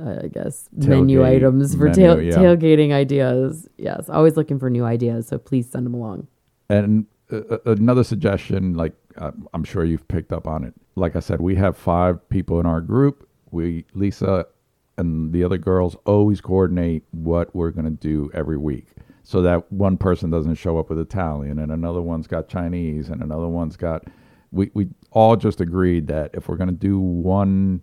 uh, 0.00 0.20
I 0.24 0.28
guess 0.28 0.68
menu 0.72 1.24
items 1.24 1.74
for 1.74 1.84
menu, 1.84 1.94
tail, 1.94 2.20
yeah. 2.20 2.34
tailgating 2.34 2.92
ideas. 2.92 3.68
Yes, 3.78 4.08
always 4.08 4.36
looking 4.36 4.58
for 4.58 4.70
new 4.70 4.84
ideas. 4.84 5.28
So 5.28 5.38
please 5.38 5.70
send 5.70 5.86
them 5.86 5.94
along. 5.94 6.26
And 6.68 7.06
uh, 7.30 7.36
uh, 7.50 7.58
another 7.66 8.04
suggestion, 8.04 8.74
like 8.74 8.94
uh, 9.16 9.32
I'm 9.52 9.64
sure 9.64 9.84
you've 9.84 10.06
picked 10.08 10.32
up 10.32 10.46
on 10.46 10.64
it. 10.64 10.74
Like 10.96 11.16
I 11.16 11.20
said, 11.20 11.40
we 11.40 11.54
have 11.56 11.76
five 11.76 12.28
people 12.28 12.60
in 12.60 12.66
our 12.66 12.80
group. 12.80 13.28
We 13.50 13.84
Lisa 13.94 14.46
and 14.96 15.32
the 15.32 15.44
other 15.44 15.58
girls 15.58 15.96
always 16.06 16.40
coordinate 16.40 17.02
what 17.10 17.54
we're 17.54 17.70
going 17.70 17.84
to 17.84 17.90
do 17.90 18.30
every 18.34 18.58
week, 18.58 18.88
so 19.22 19.42
that 19.42 19.70
one 19.72 19.96
person 19.96 20.30
doesn't 20.30 20.54
show 20.54 20.78
up 20.78 20.90
with 20.90 20.98
Italian, 20.98 21.58
and 21.58 21.72
another 21.72 22.02
one's 22.02 22.26
got 22.26 22.48
Chinese, 22.48 23.08
and 23.08 23.22
another 23.22 23.48
one's 23.48 23.76
got. 23.76 24.04
We 24.50 24.70
we 24.74 24.88
all 25.14 25.36
just 25.36 25.60
agreed 25.60 26.06
that 26.08 26.30
if 26.34 26.48
we're 26.48 26.56
going 26.56 26.68
to 26.68 26.74
do 26.74 26.98
one 26.98 27.82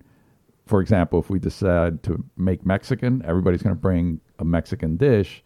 for 0.68 0.80
example, 0.80 1.20
if 1.20 1.30
we 1.30 1.38
decide 1.40 2.02
to 2.04 2.24
make 2.38 2.66
Mexican, 2.66 3.22
everybody's 3.26 3.62
going 3.62 3.76
to 3.76 3.82
bring 3.82 4.22
a 4.40 4.46
Mexican 4.46 4.96
dish, 4.96 5.44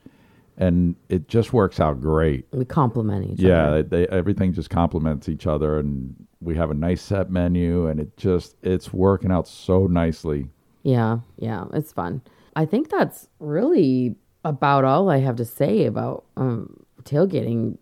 and 0.57 0.95
it 1.09 1.27
just 1.27 1.51
works 1.51 1.79
out 1.79 1.99
great. 1.99 2.45
We 2.51 2.63
complement 2.65 3.31
each 3.31 3.39
Yeah, 3.39 3.67
other. 3.69 3.83
they, 3.83 4.07
everything 4.09 4.53
just 4.53 4.69
complements 4.69 5.27
each 5.27 5.47
other, 5.47 5.79
and 5.79 6.13
we 6.41 6.53
have 6.55 6.69
a 6.69 6.75
nice 6.75 7.01
set 7.01 7.31
menu, 7.31 7.87
and 7.87 7.99
it 7.99 8.15
just 8.17 8.55
it's 8.61 8.93
working 8.93 9.31
out 9.31 9.47
so 9.47 9.87
nicely. 9.87 10.49
Yeah, 10.83 11.19
yeah, 11.37 11.63
it's 11.73 11.91
fun. 11.91 12.21
I 12.55 12.65
think 12.65 12.89
that's 12.89 13.27
really 13.39 14.15
about 14.43 14.83
all 14.85 15.09
I 15.09 15.17
have 15.19 15.37
to 15.37 15.45
say 15.45 15.85
about 15.85 16.25
um, 16.37 16.85
tailgating, 17.03 17.79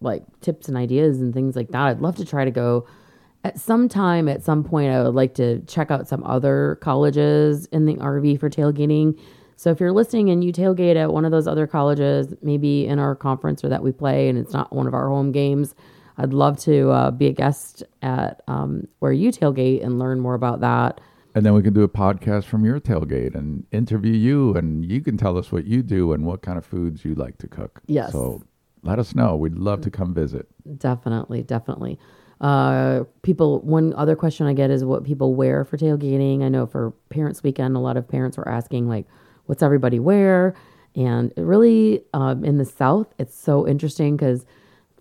like 0.00 0.22
tips 0.40 0.66
and 0.68 0.78
ideas 0.78 1.20
and 1.20 1.34
things 1.34 1.56
like 1.56 1.68
that. 1.72 1.82
I'd 1.82 2.00
love 2.00 2.16
to 2.16 2.24
try 2.24 2.46
to 2.46 2.50
go 2.50 2.86
at 3.44 3.58
some 3.58 3.88
time, 3.88 4.28
at 4.28 4.42
some 4.42 4.62
point, 4.62 4.92
I 4.92 5.02
would 5.02 5.14
like 5.14 5.34
to 5.34 5.60
check 5.60 5.90
out 5.90 6.06
some 6.06 6.22
other 6.24 6.78
colleges 6.82 7.66
in 7.66 7.86
the 7.86 7.94
RV 7.94 8.38
for 8.38 8.50
tailgating. 8.50 9.18
So 9.56 9.70
if 9.70 9.80
you're 9.80 9.92
listening 9.92 10.30
and 10.30 10.44
you 10.44 10.52
tailgate 10.52 10.96
at 10.96 11.12
one 11.12 11.24
of 11.24 11.30
those 11.30 11.46
other 11.46 11.66
colleges, 11.66 12.34
maybe 12.42 12.86
in 12.86 12.98
our 12.98 13.14
conference 13.14 13.64
or 13.64 13.68
that 13.68 13.82
we 13.82 13.92
play, 13.92 14.28
and 14.28 14.38
it's 14.38 14.52
not 14.52 14.72
one 14.72 14.86
of 14.86 14.94
our 14.94 15.08
home 15.08 15.32
games, 15.32 15.74
I'd 16.18 16.34
love 16.34 16.58
to 16.60 16.90
uh, 16.90 17.10
be 17.10 17.28
a 17.28 17.32
guest 17.32 17.82
at 18.02 18.42
um, 18.46 18.86
where 18.98 19.12
you 19.12 19.30
tailgate 19.30 19.84
and 19.84 19.98
learn 19.98 20.20
more 20.20 20.34
about 20.34 20.60
that. 20.60 21.00
And 21.34 21.46
then 21.46 21.54
we 21.54 21.62
can 21.62 21.72
do 21.72 21.82
a 21.82 21.88
podcast 21.88 22.44
from 22.44 22.64
your 22.64 22.80
tailgate 22.80 23.34
and 23.34 23.64
interview 23.70 24.12
you, 24.12 24.54
and 24.54 24.84
you 24.84 25.00
can 25.00 25.16
tell 25.16 25.38
us 25.38 25.52
what 25.52 25.64
you 25.64 25.82
do 25.82 26.12
and 26.12 26.26
what 26.26 26.42
kind 26.42 26.58
of 26.58 26.66
foods 26.66 27.04
you 27.04 27.14
like 27.14 27.38
to 27.38 27.48
cook. 27.48 27.80
Yes. 27.86 28.12
So 28.12 28.42
let 28.82 28.98
us 28.98 29.14
know. 29.14 29.36
We'd 29.36 29.56
love 29.56 29.80
to 29.82 29.90
come 29.90 30.12
visit. 30.12 30.46
Definitely, 30.78 31.42
definitely. 31.42 31.98
Uh, 32.40 33.04
people. 33.22 33.60
One 33.60 33.92
other 33.94 34.16
question 34.16 34.46
I 34.46 34.54
get 34.54 34.70
is 34.70 34.84
what 34.84 35.04
people 35.04 35.34
wear 35.34 35.64
for 35.64 35.76
tailgating. 35.76 36.42
I 36.42 36.48
know 36.48 36.66
for 36.66 36.92
Parents 37.10 37.42
Weekend, 37.42 37.76
a 37.76 37.80
lot 37.80 37.96
of 37.96 38.08
parents 38.08 38.36
were 38.36 38.48
asking 38.48 38.88
like, 38.88 39.06
"What's 39.46 39.62
everybody 39.62 39.98
wear?" 40.00 40.54
And 40.96 41.32
it 41.36 41.42
really, 41.42 42.02
um, 42.14 42.44
in 42.44 42.56
the 42.58 42.64
South, 42.64 43.14
it's 43.18 43.34
so 43.38 43.66
interesting 43.68 44.16
because 44.16 44.46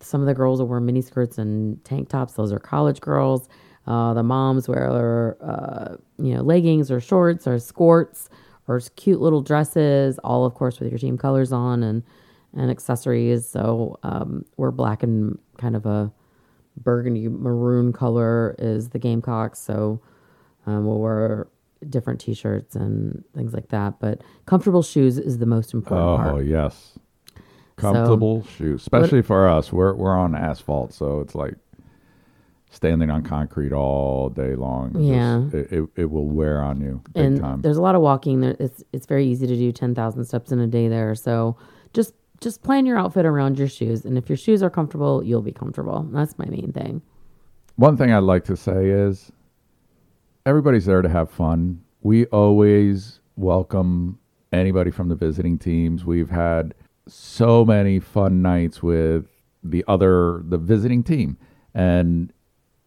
some 0.02 0.22
of 0.22 0.28
the 0.28 0.34
girls 0.34 0.60
will 0.60 0.68
wear 0.68 0.80
mini 0.80 1.02
skirts 1.02 1.38
and 1.38 1.84
tank 1.86 2.10
tops. 2.10 2.34
Those 2.34 2.52
are 2.52 2.60
college 2.60 3.02
girls. 3.02 3.48
Uh, 3.88 4.14
the 4.14 4.24
moms 4.24 4.68
wear, 4.68 5.38
uh, 5.42 5.96
you 6.18 6.36
know, 6.36 6.42
leggings 6.44 6.92
or 6.92 7.00
shorts 7.00 7.48
or 7.48 7.58
skirts 7.58 8.30
or 8.68 8.80
cute 8.98 9.20
little 9.20 9.42
dresses, 9.42 10.20
all 10.20 10.46
of 10.46 10.54
course 10.54 10.80
with 10.80 10.90
your 10.92 11.00
team 11.00 11.18
colors 11.18 11.52
on 11.52 11.84
and 11.84 12.04
and 12.56 12.70
accessories. 12.70 13.48
So 13.48 13.98
um, 14.04 14.46
we're 14.58 14.72
black 14.72 15.04
and 15.04 15.38
kind 15.58 15.76
of 15.76 15.86
a 15.86 16.12
burgundy 16.84 17.28
maroon 17.28 17.92
color 17.94 18.56
is 18.60 18.90
the 18.90 19.00
Gamecocks. 19.00 19.60
So 19.60 20.02
um, 20.66 20.86
we'll 20.86 21.00
wear 21.00 21.48
different 21.90 22.20
T-shirts 22.20 22.76
and 22.76 23.24
things 23.36 23.54
like 23.54 23.70
that. 23.70 24.00
But 24.00 24.22
comfortable 24.46 24.84
shoes 24.84 25.18
is 25.18 25.38
the 25.38 25.46
most 25.46 25.74
important 25.74 26.08
Oh 26.10 26.18
part. 26.18 26.46
yes, 26.46 26.98
comfortable 27.78 28.44
shoes, 28.44 28.82
especially 28.82 29.22
for 29.22 29.48
us. 29.48 29.72
We're 29.72 29.94
we're 29.94 30.18
on 30.18 30.36
asphalt, 30.36 30.94
so 30.94 31.22
it's 31.22 31.36
like 31.36 31.56
standing 32.72 33.10
on 33.10 33.24
concrete 33.24 33.72
all 33.74 34.30
day 34.30 34.56
long. 34.56 34.96
Yeah. 35.02 35.42
just- 35.52 35.56
it, 35.56 35.72
it 35.72 35.90
it 35.96 36.06
will 36.12 36.28
wear 36.28 36.62
on 36.62 36.82
you 36.82 37.02
big 37.14 37.24
and 37.26 37.40
time. 37.40 37.62
there's 37.62 37.78
a 37.78 37.82
lot 37.82 37.96
of 37.96 38.02
walking. 38.02 38.42
There, 38.42 38.56
it's 38.60 38.84
it's 38.94 39.06
very 39.06 39.26
easy 39.26 39.48
to 39.48 39.56
do 39.56 39.72
ten 39.72 39.96
thousand 39.96 40.26
steps 40.26 40.52
in 40.52 40.60
a 40.60 40.68
day 40.68 40.88
there. 40.88 41.16
So 41.16 41.58
just 41.94 42.14
just 42.42 42.64
plan 42.64 42.86
your 42.86 42.98
outfit 42.98 43.26
around 43.26 43.60
your 43.60 43.68
shoes, 43.68 44.06
and 44.06 44.18
if 44.18 44.30
your 44.30 44.38
shoes 44.38 44.64
are 44.64 44.70
comfortable, 44.70 45.24
you'll 45.24 45.42
be 45.42 45.52
comfortable. 45.52 46.08
That's 46.12 46.38
my 46.38 46.46
main 46.46 46.72
thing. 46.72 47.02
One 47.76 47.98
thing 47.98 48.12
I'd 48.12 48.20
like 48.20 48.44
to 48.46 48.58
say 48.58 48.90
is 48.90 49.32
everybody's 50.46 50.86
there 50.86 51.02
to 51.02 51.10
have 51.10 51.30
fun. 51.30 51.82
We 52.02 52.26
always 52.28 53.20
welcome 53.36 54.20
anybody 54.52 54.92
from 54.92 55.10
the 55.10 55.16
visiting 55.16 55.58
teams. 55.58 56.06
We've 56.06 56.30
had 56.30 56.74
so 57.08 57.66
many 57.66 58.00
fun 58.00 58.42
nights 58.42 58.84
with 58.84 59.26
the 59.64 59.84
other 59.88 60.42
the 60.46 60.58
visiting 60.58 61.04
team 61.04 61.38
and 61.74 62.32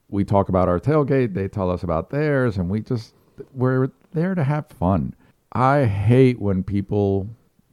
we 0.09 0.25
talk 0.25 0.49
about 0.49 0.69
our 0.69 0.79
tailgate, 0.79 1.35
they 1.35 1.49
tell 1.49 1.71
us 1.71 1.83
about 1.83 2.11
theirs 2.11 2.57
and 2.57 2.69
we 2.69 2.81
just 2.81 3.15
we're 3.55 3.89
there 4.13 4.35
to 4.35 4.45
have 4.45 4.67
fun. 4.69 5.15
I 5.53 5.85
hate 5.85 6.41
when 6.41 6.63
people 6.63 7.29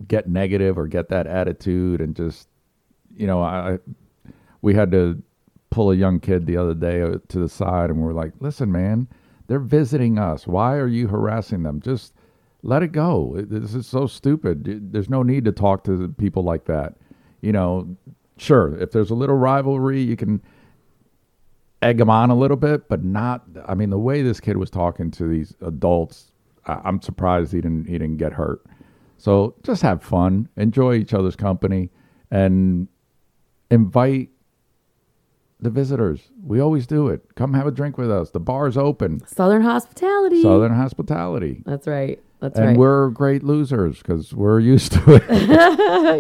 get 0.08 0.30
negative 0.30 0.78
or 0.78 0.88
get 0.88 1.10
that 1.10 1.28
attitude 1.28 2.02
and 2.02 2.16
just 2.16 2.47
you 3.16 3.28
know, 3.28 3.41
I 3.43 3.80
we 4.62 4.74
had 4.74 4.91
to 4.91 5.22
pull 5.70 5.91
a 5.91 5.95
young 5.95 6.20
kid 6.20 6.45
the 6.45 6.58
other 6.58 6.74
day 6.74 7.02
uh, 7.02 7.18
to 7.28 7.39
the 7.39 7.50
side 7.50 7.89
and 7.89 8.02
we're 8.02 8.14
like, 8.14 8.34
listen, 8.39 8.72
man, 8.72 9.08
they're 9.47 9.60
visiting 9.60 10.18
us. 10.18 10.47
Why 10.47 10.76
are 10.76 10.88
you 10.88 11.08
harassing 11.08 11.64
them? 11.64 11.82
Just 11.82 12.14
let 12.64 12.84
it 12.84 12.91
go. 12.91 13.36
This 13.38 13.76
is 13.76 13.88
so 13.88 14.08
stupid. 14.08 14.91
There's 14.91 15.10
no 15.10 15.24
need 15.24 15.45
to 15.45 15.52
talk 15.52 15.84
to 15.86 16.10
people 16.18 16.43
like 16.43 16.66
that. 16.66 16.95
You 17.41 17.52
know, 17.52 17.95
sure, 18.38 18.78
if 18.78 18.91
there's 18.91 19.12
a 19.12 19.16
little 19.16 19.38
rivalry, 19.38 20.02
you 20.02 20.16
can 20.16 20.41
egg 21.82 21.97
them 21.97 22.10
on 22.10 22.30
a 22.30 22.36
little 22.36 22.58
bit, 22.58 22.89
but 22.89 23.04
not. 23.04 23.45
I 23.66 23.76
mean, 23.76 23.89
the 23.89 24.00
way 24.00 24.22
this 24.22 24.39
kid 24.39 24.58
was 24.58 24.70
talking 24.70 25.12
to 25.12 25.28
these 25.28 25.56
adults, 25.62 26.32
I'm 26.66 27.02
surprised 27.02 27.54
he 27.54 27.62
didn't 27.62 27.86
he 27.86 27.93
didn't 27.93 28.18
get 28.18 28.34
hurt. 28.34 28.66
So 29.20 29.55
just 29.63 29.82
have 29.82 30.01
fun, 30.01 30.47
enjoy 30.55 30.95
each 30.95 31.13
other's 31.13 31.36
company, 31.36 31.89
and 32.32 32.88
invite 33.70 34.30
the 35.59 35.70
visitors. 35.70 36.22
We 36.41 36.61
always 36.61 36.88
do 36.88 37.09
it. 37.09 37.36
Come 37.36 37.53
have 37.53 37.67
a 37.67 37.72
drink 37.72 37.97
with 37.97 38.09
us. 38.09 38.32
The 38.32 38.39
bar's 38.39 38.78
open. 38.78 39.26
Southern 39.28 39.61
hospitality. 39.61 40.41
Southern 40.41 40.74
hospitality. 40.74 41.63
That's 41.65 41.86
right. 41.86 42.24
That's 42.40 42.58
and 42.58 42.68
right. 42.70 42.78
we're 42.78 43.10
great 43.10 43.44
losers 43.44 43.98
because 43.98 44.34
we're 44.34 44.62
used 44.62 44.94
to 44.94 45.16
it. 45.16 45.24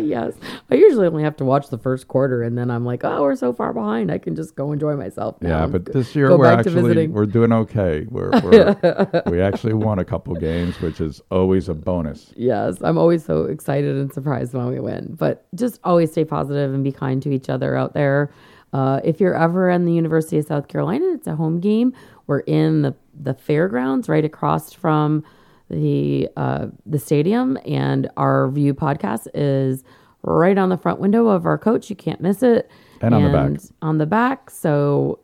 yes. 0.05 0.33
I 0.69 0.75
usually 0.75 1.07
only 1.07 1.23
have 1.23 1.37
to 1.37 1.45
watch 1.45 1.69
the 1.69 1.77
first 1.77 2.09
quarter 2.09 2.43
and 2.43 2.57
then 2.57 2.69
I'm 2.69 2.85
like, 2.85 3.05
oh, 3.05 3.21
we're 3.21 3.37
so 3.37 3.53
far 3.53 3.71
behind. 3.71 4.11
I 4.11 4.17
can 4.17 4.35
just 4.35 4.55
go 4.55 4.73
enjoy 4.73 4.97
myself. 4.97 5.41
now 5.41 5.61
yeah, 5.61 5.67
but 5.67 5.85
this 5.85 6.13
year 6.15 6.27
go 6.27 6.37
we're 6.37 6.47
actually 6.47 7.07
we're 7.07 7.25
doing 7.25 7.53
okay. 7.53 8.05
We're, 8.09 8.31
we're 8.43 9.23
we 9.27 9.41
actually 9.41 9.73
won 9.73 9.99
a 9.99 10.05
couple 10.05 10.35
games, 10.35 10.81
which 10.81 10.99
is 10.99 11.21
always 11.31 11.69
a 11.69 11.73
bonus. 11.73 12.33
Yes, 12.35 12.77
I'm 12.81 12.97
always 12.97 13.23
so 13.23 13.45
excited 13.45 13.95
and 13.95 14.11
surprised 14.11 14.53
when 14.53 14.67
we 14.67 14.79
win. 14.81 15.15
But 15.17 15.45
just 15.55 15.79
always 15.85 16.11
stay 16.11 16.25
positive 16.25 16.73
and 16.73 16.83
be 16.83 16.91
kind 16.91 17.23
to 17.23 17.31
each 17.31 17.49
other 17.49 17.77
out 17.77 17.93
there. 17.93 18.29
Uh, 18.73 18.99
if 19.05 19.21
you're 19.21 19.35
ever 19.35 19.69
in 19.69 19.85
the 19.85 19.93
University 19.93 20.37
of 20.37 20.45
South 20.45 20.67
Carolina, 20.67 21.05
it's 21.13 21.27
a 21.27 21.35
home 21.35 21.61
game. 21.61 21.93
We're 22.27 22.39
in 22.39 22.81
the 22.81 22.93
the 23.21 23.33
fairgrounds 23.33 24.07
right 24.09 24.23
across 24.23 24.73
from 24.73 25.23
the 25.69 26.29
uh, 26.35 26.67
the 26.85 26.99
stadium, 26.99 27.57
and 27.65 28.09
RView 28.17 28.73
podcast 28.73 29.27
is 29.33 29.83
right 30.23 30.57
on 30.57 30.69
the 30.69 30.77
front 30.77 30.99
window 30.99 31.27
of 31.27 31.45
our 31.45 31.57
coach. 31.57 31.89
You 31.89 31.95
can't 31.95 32.21
miss 32.21 32.43
it. 32.43 32.69
And 33.01 33.15
on 33.15 33.23
the 33.23 33.29
back. 33.29 33.61
On 33.81 33.97
the 33.97 34.05
back. 34.05 34.49
So 34.49 35.19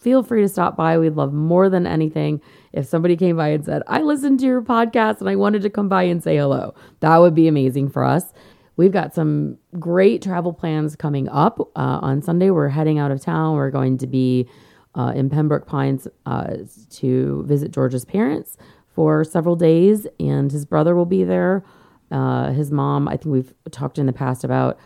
feel 0.00 0.22
free 0.22 0.42
to 0.42 0.48
stop 0.48 0.76
by. 0.76 0.98
We'd 0.98 1.14
love 1.14 1.32
more 1.32 1.68
than 1.68 1.86
anything 1.86 2.40
if 2.72 2.86
somebody 2.86 3.16
came 3.16 3.36
by 3.36 3.48
and 3.48 3.64
said, 3.64 3.82
I 3.86 4.02
listened 4.02 4.40
to 4.40 4.46
your 4.46 4.62
podcast 4.62 5.20
and 5.20 5.28
I 5.28 5.36
wanted 5.36 5.62
to 5.62 5.70
come 5.70 5.88
by 5.88 6.02
and 6.04 6.22
say 6.22 6.36
hello. 6.36 6.74
That 7.00 7.16
would 7.18 7.34
be 7.34 7.46
amazing 7.46 7.90
for 7.90 8.04
us. 8.04 8.32
We've 8.76 8.90
got 8.90 9.14
some 9.14 9.58
great 9.78 10.22
travel 10.22 10.52
plans 10.52 10.96
coming 10.96 11.28
up. 11.28 11.60
Uh, 11.60 12.00
on 12.02 12.22
Sunday, 12.22 12.50
we're 12.50 12.68
heading 12.68 12.98
out 12.98 13.10
of 13.10 13.20
town. 13.20 13.54
We're 13.54 13.70
going 13.70 13.98
to 13.98 14.06
be 14.06 14.48
uh, 14.94 15.12
in 15.14 15.30
Pembroke 15.30 15.66
Pines 15.66 16.08
uh, 16.26 16.54
to 16.90 17.44
visit 17.46 17.70
George's 17.70 18.04
parents 18.04 18.56
for 18.94 19.24
several 19.24 19.56
days, 19.56 20.06
and 20.20 20.52
his 20.52 20.64
brother 20.64 20.94
will 20.94 21.06
be 21.06 21.24
there. 21.24 21.64
Uh, 22.10 22.52
his 22.52 22.70
mom, 22.70 23.08
I 23.08 23.12
think 23.12 23.32
we've 23.32 23.54
talked 23.70 23.98
in 23.98 24.06
the 24.06 24.12
past 24.12 24.44
about 24.44 24.78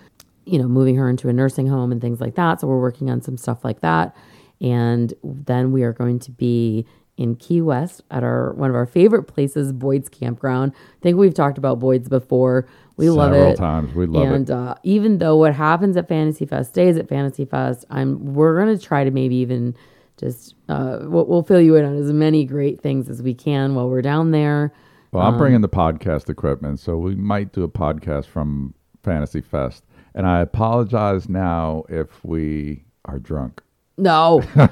you 0.47 0.59
know, 0.59 0.69
moving 0.69 0.97
her 0.97 1.11
into 1.11 1.29
a 1.29 1.33
nursing 1.33 1.67
home 1.67 1.93
and 1.93 2.01
things 2.01 2.21
like 2.21 2.37
that. 2.37 2.61
So 2.61 2.69
we're 2.69 2.81
working 2.81 3.11
on 3.11 3.21
some 3.21 3.37
stuff 3.37 3.65
like 3.65 3.81
that. 3.81 4.17
And 4.61 5.13
then 5.23 5.73
we 5.73 5.83
are 5.83 5.93
going 5.93 6.21
to 6.21 6.31
be 6.31 6.87
in 7.17 7.35
Key 7.35 7.61
West 7.61 8.03
at 8.11 8.23
our 8.23 8.53
one 8.53 8.71
of 8.71 8.77
our 8.77 8.87
favorite 8.87 9.25
places, 9.25 9.73
Boyd's 9.73 10.09
Campground. 10.09 10.73
I 10.77 11.03
think 11.03 11.19
we've 11.19 11.35
talked 11.35 11.59
about 11.59 11.81
Boyd's 11.81 12.09
before. 12.09 12.67
We 12.97 13.11
love 13.11 13.33
it. 13.33 13.37
Several 13.37 13.57
times. 13.57 13.95
We 13.95 14.07
love 14.07 14.29
it. 14.29 14.35
and, 14.35 14.51
uh, 14.51 14.75
even 14.83 15.19
though 15.19 15.37
what 15.37 15.55
happens 15.55 15.97
at 15.97 16.09
Fantasy 16.09 16.47
Fest 16.47 16.71
stays 16.71 16.97
at 16.97 17.09
Fantasy 17.09 17.45
Fest, 17.45 17.85
I'm 17.91 18.35
we're 18.35 18.59
gonna 18.59 18.79
try 18.79 19.05
to 19.05 19.11
maybe 19.11 19.37
even 19.37 19.75
just 20.17 20.55
uh, 20.69 21.01
we'll, 21.03 21.27
we'll 21.27 21.43
fill 21.43 21.61
you 21.61 21.77
in 21.77 21.85
on 21.85 21.97
as 21.97 22.13
many 22.13 22.45
great 22.45 22.81
things 22.81 23.09
as 23.09 23.23
we 23.23 23.35
can 23.35 23.75
while 23.75 23.89
we're 23.89 24.03
down 24.03 24.31
there. 24.31 24.73
Well, 25.13 25.27
I'm 25.27 25.39
bringing 25.39 25.61
the 25.61 25.69
podcast 25.69 26.29
equipment, 26.29 26.81
so 26.81 26.97
we 26.97 27.15
might 27.15 27.53
do 27.53 27.63
a 27.63 27.69
podcast 27.69 28.27
from 28.27 28.75
Fantasy 29.03 29.41
Fest. 29.41 29.85
And 30.15 30.27
I 30.27 30.41
apologize 30.41 31.29
now 31.29 31.85
if 31.89 32.25
we 32.25 32.85
are 33.05 33.19
drunk. 33.19 33.63
No, 33.97 34.43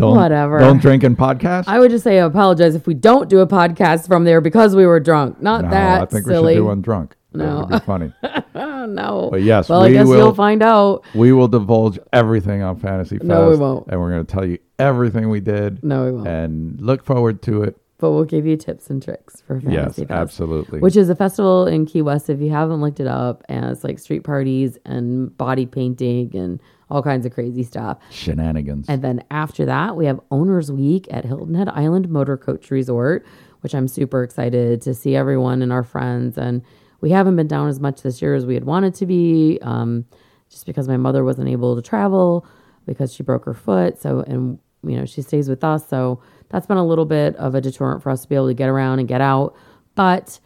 Don't 0.00 0.16
Whatever. 0.16 0.58
Don't 0.60 0.80
drink 0.80 1.04
in 1.04 1.14
podcast. 1.14 1.64
I 1.66 1.78
would 1.78 1.90
just 1.90 2.04
say 2.04 2.18
I 2.18 2.24
apologize 2.24 2.74
if 2.74 2.86
we 2.86 2.94
don't 2.94 3.28
do 3.28 3.40
a 3.40 3.46
podcast 3.46 4.06
from 4.06 4.24
there 4.24 4.40
because 4.40 4.74
we 4.74 4.86
were 4.86 4.98
drunk. 4.98 5.42
Not 5.42 5.64
no, 5.64 5.70
that 5.70 6.02
I 6.02 6.06
think 6.06 6.24
silly. 6.24 6.54
we 6.54 6.54
should 6.54 6.60
do 6.60 6.64
one 6.64 6.80
drunk. 6.80 7.16
No. 7.32 7.60
that 7.60 7.70
would 7.70 7.80
be 7.80 7.84
funny. 7.86 8.12
Oh, 8.54 8.86
no. 8.88 9.28
But 9.30 9.42
yes, 9.42 9.68
well, 9.68 9.82
I 9.82 9.92
guess 9.92 10.06
will- 10.06 10.16
you'll 10.16 10.34
find 10.34 10.62
out. 10.62 11.04
we 11.14 11.32
will 11.32 11.48
divulge 11.48 11.98
everything 12.12 12.62
on 12.62 12.76
Fantasy 12.78 13.18
Fest. 13.18 13.26
No, 13.28 13.50
we 13.50 13.56
won't. 13.56 13.86
And 13.88 14.00
we're 14.00 14.10
going 14.10 14.26
to 14.26 14.32
tell 14.32 14.44
you 14.44 14.58
everything 14.78 15.28
we 15.30 15.40
did. 15.40 15.82
No, 15.84 16.04
we 16.06 16.12
won't. 16.12 16.26
And 16.28 16.80
look 16.80 17.04
forward 17.04 17.42
to 17.42 17.62
it. 17.62 17.76
But 17.98 18.12
we'll 18.12 18.24
give 18.24 18.46
you 18.46 18.56
tips 18.56 18.88
and 18.88 19.02
tricks 19.02 19.42
for 19.46 19.60
Fantasy 19.60 19.74
Yes, 19.76 20.08
Fest. 20.08 20.10
absolutely. 20.10 20.80
Which 20.80 20.96
is 20.96 21.10
a 21.10 21.14
festival 21.14 21.66
in 21.66 21.84
Key 21.84 22.00
West. 22.00 22.30
If 22.30 22.40
you 22.40 22.50
haven't 22.50 22.80
looked 22.80 22.98
it 22.98 23.06
up, 23.06 23.44
and 23.48 23.66
it's 23.66 23.84
like 23.84 23.98
street 23.98 24.24
parties 24.24 24.78
and 24.86 25.36
body 25.36 25.66
painting 25.66 26.34
and 26.34 26.60
all 26.88 27.02
kinds 27.02 27.26
of 27.26 27.34
crazy 27.34 27.62
stuff. 27.62 27.98
Shenanigans. 28.10 28.86
And 28.88 29.02
then 29.02 29.22
after 29.30 29.66
that, 29.66 29.96
we 29.96 30.06
have 30.06 30.18
Owners 30.30 30.72
Week 30.72 31.06
at 31.10 31.26
Hilton 31.26 31.54
Head 31.54 31.68
Island 31.68 32.08
Motor 32.08 32.38
Coach 32.38 32.70
Resort, 32.70 33.26
which 33.60 33.74
I'm 33.74 33.86
super 33.86 34.22
excited 34.22 34.80
to 34.82 34.94
see 34.94 35.14
everyone 35.14 35.60
and 35.60 35.70
our 35.70 35.84
friends. 35.84 36.38
And 36.38 36.62
we 37.00 37.10
haven't 37.10 37.36
been 37.36 37.46
down 37.46 37.68
as 37.68 37.80
much 37.80 38.02
this 38.02 38.20
year 38.20 38.34
as 38.34 38.46
we 38.46 38.54
had 38.54 38.64
wanted 38.64 38.94
to 38.96 39.06
be, 39.06 39.58
um, 39.62 40.04
just 40.50 40.66
because 40.66 40.88
my 40.88 40.96
mother 40.96 41.24
wasn't 41.24 41.48
able 41.48 41.76
to 41.76 41.82
travel 41.82 42.46
because 42.86 43.14
she 43.14 43.22
broke 43.22 43.44
her 43.44 43.54
foot. 43.54 44.00
So, 44.00 44.20
and 44.20 44.58
you 44.82 44.96
know, 44.96 45.04
she 45.04 45.22
stays 45.22 45.48
with 45.48 45.62
us. 45.62 45.86
So 45.88 46.22
that's 46.48 46.66
been 46.66 46.76
a 46.76 46.86
little 46.86 47.04
bit 47.04 47.36
of 47.36 47.54
a 47.54 47.60
deterrent 47.60 48.02
for 48.02 48.10
us 48.10 48.22
to 48.22 48.28
be 48.28 48.34
able 48.34 48.48
to 48.48 48.54
get 48.54 48.68
around 48.68 48.98
and 48.98 49.08
get 49.08 49.20
out. 49.20 49.54
But 49.94 50.40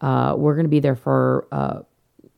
uh, 0.00 0.34
we're 0.36 0.54
going 0.54 0.66
to 0.66 0.70
be 0.70 0.80
there 0.80 0.96
for 0.96 1.48
uh, 1.50 1.80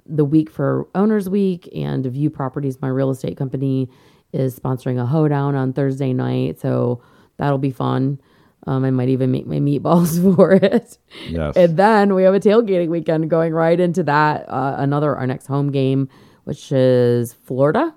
the 0.07 0.25
week 0.25 0.51
for 0.51 0.89
Owners 0.95 1.29
Week 1.29 1.68
and 1.75 2.05
View 2.07 2.31
Properties, 2.31 2.81
my 2.81 2.89
real 2.89 3.11
estate 3.11 3.37
company, 3.37 3.89
is 4.33 4.59
sponsoring 4.59 5.01
a 5.01 5.07
hoedown 5.07 5.55
on 5.55 5.73
Thursday 5.73 6.12
night. 6.12 6.61
So 6.61 7.03
that'll 7.37 7.59
be 7.59 7.71
fun. 7.71 8.21
Um, 8.67 8.85
I 8.85 8.91
might 8.91 9.09
even 9.09 9.31
make 9.31 9.47
my 9.47 9.57
meatballs 9.57 10.21
for 10.37 10.53
it. 10.53 10.99
Yes. 11.29 11.57
And 11.57 11.77
then 11.77 12.15
we 12.15 12.23
have 12.25 12.35
a 12.35 12.41
tailgating 12.41 12.89
weekend 12.89 13.31
going 13.31 13.53
right 13.55 13.79
into 13.79 14.03
that. 14.05 14.49
Uh, 14.49 14.77
another, 14.79 15.17
our 15.17 15.27
next 15.27 15.47
home 15.47 15.71
game, 15.73 16.09
which 16.45 16.71
is 16.73 17.33
Florida. 17.33 17.95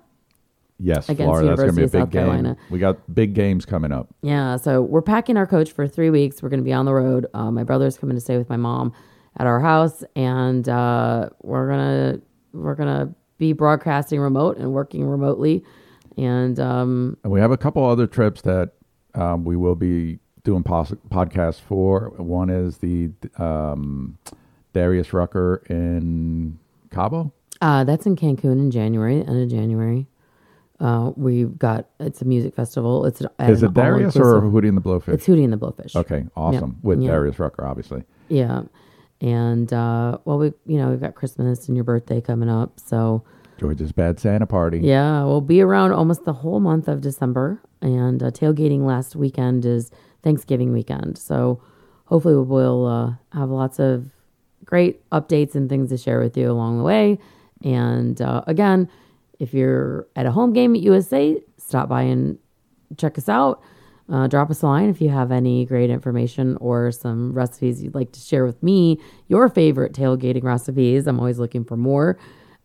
yes, 0.80 1.10
against 1.10 1.28
Florida. 1.28 1.50
That's 1.50 1.60
going 1.62 1.70
to 1.70 1.76
be 1.76 1.82
a 1.82 1.84
University 1.84 1.84
of 1.84 1.92
big 1.92 2.02
South 2.02 2.10
game. 2.12 2.22
Carolina. 2.24 2.58
We 2.70 2.80
got 2.80 3.14
big 3.14 3.34
games 3.34 3.66
coming 3.66 3.92
up. 3.92 4.08
Yeah, 4.22 4.56
so 4.58 4.82
we're 4.82 5.02
packing 5.02 5.36
our 5.38 5.48
coach 5.48 5.72
for 5.72 5.88
three 5.88 6.10
weeks. 6.10 6.42
We're 6.42 6.50
going 6.50 6.62
to 6.62 6.66
be 6.66 6.74
on 6.74 6.86
the 6.86 6.94
road. 6.94 7.28
Uh, 7.34 7.52
my 7.52 7.64
brother's 7.64 7.98
coming 7.98 8.16
to 8.16 8.22
stay 8.22 8.38
with 8.38 8.50
my 8.50 8.58
mom, 8.58 8.94
at 9.38 9.48
our 9.48 9.60
house, 9.60 10.04
and 10.16 10.68
uh, 10.70 11.30
we're 11.42 11.68
gonna 11.68 12.20
we're 12.54 12.76
gonna 12.76 13.14
be 13.38 13.52
broadcasting 13.54 14.20
remote 14.20 14.58
and 14.58 14.72
working 14.72 15.04
remotely, 15.06 15.64
and 16.18 16.60
um, 16.60 17.18
And 17.24 17.34
we 17.34 17.40
have 17.40 17.52
a 17.52 17.58
couple 17.58 17.84
other 17.84 18.06
trips 18.08 18.42
that 18.44 18.74
um, 19.16 19.44
we 19.44 19.56
will 19.56 19.76
be 19.76 20.20
doing 20.44 20.64
pos- 20.64 20.92
podcasts 21.10 21.60
for. 21.62 22.14
One 22.18 22.50
is 22.50 22.78
the 22.80 23.12
um, 23.38 24.18
Darius 24.74 25.14
Rucker 25.14 25.62
in 25.70 26.58
Cabo. 26.92 27.32
uh, 27.62 27.84
that's 27.84 28.06
in 28.06 28.16
Cancun 28.16 28.54
in 28.54 28.72
January, 28.72 29.18
end 29.20 29.42
of 29.44 29.50
January. 29.50 30.08
Uh, 30.80 31.12
we've 31.16 31.58
got 31.58 31.88
it's 32.00 32.22
a 32.22 32.26
music 32.26 32.54
festival. 32.56 33.06
It's 33.06 33.22
at 33.40 33.50
Is 33.50 33.64
it 33.64 33.74
Darius 33.74 34.16
or 34.18 34.42
Hootie 34.42 34.68
and 34.68 34.76
the 34.78 34.82
Blowfish? 34.82 35.14
It's 35.14 35.26
Hootie 35.26 35.44
and 35.44 35.54
the 35.54 35.58
Blowfish. 35.58 35.96
okay, 35.96 36.26
awesome. 36.36 36.78
With 36.82 37.00
Yeah. 37.02 37.12
Darius 37.12 37.40
Rucker, 37.40 37.66
obviously. 37.66 38.04
Yeah. 38.28 38.64
And 39.22 39.72
uh 39.72 40.18
well 40.26 40.40
we 40.40 40.48
you 40.66 40.78
know, 40.78 40.90
we've 40.90 41.00
got 41.00 41.16
Christmas 41.16 41.68
and 41.70 41.78
your 41.78 41.86
birthday 41.86 42.20
coming 42.20 42.50
up. 42.50 42.80
So 42.82 43.24
George's 43.60 43.94
Bad 43.94 44.20
Santa 44.20 44.48
Party. 44.48 44.80
yeah, 44.80 45.24
we'll 45.24 45.40
be 45.40 45.62
around 45.62 45.94
almost 45.94 46.26
the 46.26 46.34
whole 46.34 46.60
month 46.60 46.90
of 46.90 47.00
December. 47.00 47.62
And 47.82 48.22
uh, 48.22 48.32
tailgating 48.32 48.82
last 48.82 49.16
weekend 49.16 49.64
is 49.66 49.90
Thanksgiving 50.24 50.74
weekend. 50.74 51.18
So 51.18 51.62
hopefully 52.06 52.36
we'll 52.36 52.86
uh, 52.86 53.14
have 53.38 53.50
lots 53.50 53.80
of 53.80 54.10
great 54.66 55.08
updates 55.12 55.56
and 55.56 55.70
things 55.70 55.90
to 55.90 55.98
share 55.98 56.20
with 56.20 56.38
you 56.38 56.50
along 56.50 56.78
the 56.78 56.84
way. 56.84 57.20
And 57.64 58.22
uh, 58.22 58.44
again, 58.48 58.90
if 59.40 59.54
you're 59.54 60.08
at 60.16 60.26
a 60.26 60.32
home 60.32 60.54
game 60.54 60.76
at 60.76 60.82
USA, 60.82 61.42
stop 61.58 61.90
by 61.90 62.04
and 62.04 62.38
check 62.98 63.18
us 63.18 63.30
out. 63.30 63.62
Uh, 64.12 64.28
drop 64.28 64.50
us 64.50 64.62
a 64.62 64.66
line 64.66 64.90
if 64.90 65.00
you 65.00 65.10
have 65.10 65.32
any 65.32 65.66
great 65.66 65.90
information 65.90 66.58
or 66.60 66.92
some 66.92 67.34
recipes 67.34 67.82
you'd 67.82 67.96
like 67.96 68.12
to 68.12 68.20
share 68.20 68.46
with 68.46 68.62
me, 68.62 69.00
your 69.28 69.48
favorite 69.48 69.94
tailgating 69.94 70.44
recipes. 70.44 71.08
I'm 71.08 71.20
always 71.20 71.40
looking 71.40 71.64
for 71.64 71.78
more. 71.78 72.18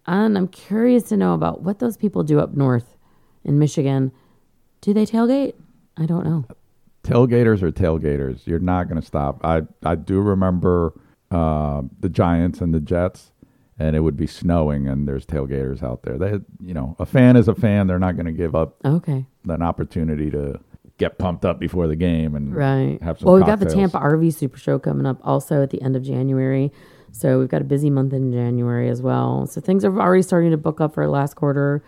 And 0.06 0.36
I'm 0.36 0.48
curious 0.48 1.04
to 1.04 1.16
know 1.16 1.34
about 1.34 1.62
what 1.62 1.78
those 1.78 1.96
people 1.96 2.24
do 2.24 2.40
up 2.40 2.54
north 2.54 2.96
in 3.44 3.58
Michigan. 3.58 4.10
Do 4.80 4.92
they 4.92 5.06
tailgate? 5.06 5.54
I 5.96 6.06
don't 6.06 6.24
know. 6.24 6.44
Tailgaters 7.08 7.62
are 7.62 7.72
tailgaters. 7.72 8.46
You're 8.46 8.58
not 8.58 8.88
going 8.88 9.00
to 9.00 9.06
stop. 9.06 9.40
I 9.44 9.62
I 9.82 9.94
do 9.94 10.20
remember 10.20 10.92
uh, 11.30 11.82
the 12.00 12.08
Giants 12.10 12.60
and 12.60 12.74
the 12.74 12.80
Jets, 12.80 13.32
and 13.78 13.96
it 13.96 14.00
would 14.00 14.16
be 14.16 14.26
snowing, 14.26 14.86
and 14.86 15.08
there's 15.08 15.24
tailgaters 15.24 15.82
out 15.82 16.02
there. 16.02 16.18
They, 16.18 16.32
you 16.60 16.74
know, 16.74 16.96
a 16.98 17.06
fan 17.06 17.36
is 17.36 17.48
a 17.48 17.54
fan. 17.54 17.86
They're 17.86 17.98
not 17.98 18.16
going 18.16 18.26
to 18.26 18.32
give 18.32 18.54
up 18.54 18.76
Okay. 18.84 19.24
an 19.48 19.62
opportunity 19.62 20.30
to 20.30 20.60
get 20.98 21.16
pumped 21.16 21.44
up 21.46 21.58
before 21.58 21.86
the 21.86 21.96
game 21.96 22.34
and 22.34 22.54
Right. 22.54 23.00
have 23.02 23.18
some. 23.18 23.26
well, 23.26 23.36
we've 23.36 23.46
got 23.46 23.60
the. 23.60 23.66
Tampa 23.66 23.98
RV 23.98 24.34
Super 24.34 24.58
Show 24.58 24.78
coming 24.78 25.06
up 25.06 25.18
also 25.24 25.62
at 25.62 25.70
the 25.70 25.80
end 25.80 25.96
of 25.96 26.02
January. 26.02 26.70
So 27.12 27.38
we've 27.38 27.48
got 27.48 27.62
a 27.62 27.64
busy 27.64 27.88
month 27.88 28.12
in 28.12 28.32
January 28.32 28.88
as 28.90 29.00
well. 29.00 29.46
So 29.46 29.60
things 29.62 29.82
are 29.84 29.98
already 29.98 30.22
starting 30.22 30.50
to 30.50 30.58
book 30.58 30.78
up 30.80 30.92
for 30.92 31.08
last 31.08 31.36
quarter. 31.36 31.82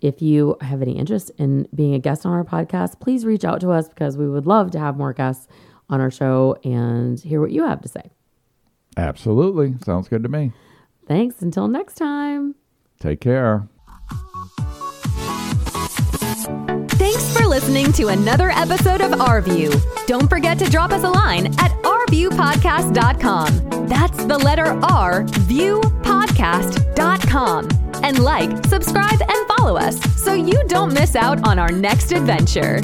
If 0.00 0.20
you 0.20 0.56
have 0.60 0.82
any 0.82 0.98
interest 0.98 1.30
in 1.38 1.66
being 1.74 1.94
a 1.94 1.98
guest 1.98 2.26
on 2.26 2.32
our 2.32 2.44
podcast, 2.44 3.00
please 3.00 3.24
reach 3.24 3.44
out 3.44 3.60
to 3.62 3.70
us 3.70 3.88
because 3.88 4.16
we 4.16 4.28
would 4.28 4.46
love 4.46 4.70
to 4.72 4.78
have 4.78 4.96
more 4.96 5.12
guests 5.12 5.48
on 5.88 6.00
our 6.00 6.10
show 6.10 6.56
and 6.64 7.18
hear 7.20 7.40
what 7.40 7.52
you 7.52 7.64
have 7.64 7.80
to 7.82 7.88
say. 7.88 8.10
Absolutely, 8.96 9.74
sounds 9.84 10.08
good 10.08 10.22
to 10.22 10.28
me. 10.28 10.52
Thanks. 11.06 11.42
Until 11.42 11.68
next 11.68 11.94
time. 11.94 12.54
Take 13.00 13.20
care. 13.20 13.68
Thanks 16.90 17.36
for 17.36 17.46
listening 17.46 17.92
to 17.94 18.08
another 18.08 18.50
episode 18.50 19.00
of 19.00 19.10
RView. 19.12 20.06
Don't 20.06 20.28
forget 20.28 20.58
to 20.58 20.70
drop 20.70 20.92
us 20.92 21.02
a 21.02 21.10
line 21.10 21.46
at 21.58 21.70
rviewpodcast.com. 21.82 23.88
That's 23.88 24.24
the 24.24 24.38
letter 24.38 24.78
R, 24.84 25.24
viewpodcast.com. 26.34 27.68
And 28.02 28.18
like, 28.22 28.66
subscribe, 28.66 29.20
and 29.20 29.48
follow 29.56 29.76
us 29.76 30.00
so 30.22 30.34
you 30.34 30.62
don't 30.66 30.92
miss 30.92 31.16
out 31.16 31.46
on 31.46 31.58
our 31.58 31.70
next 31.70 32.12
adventure. 32.12 32.80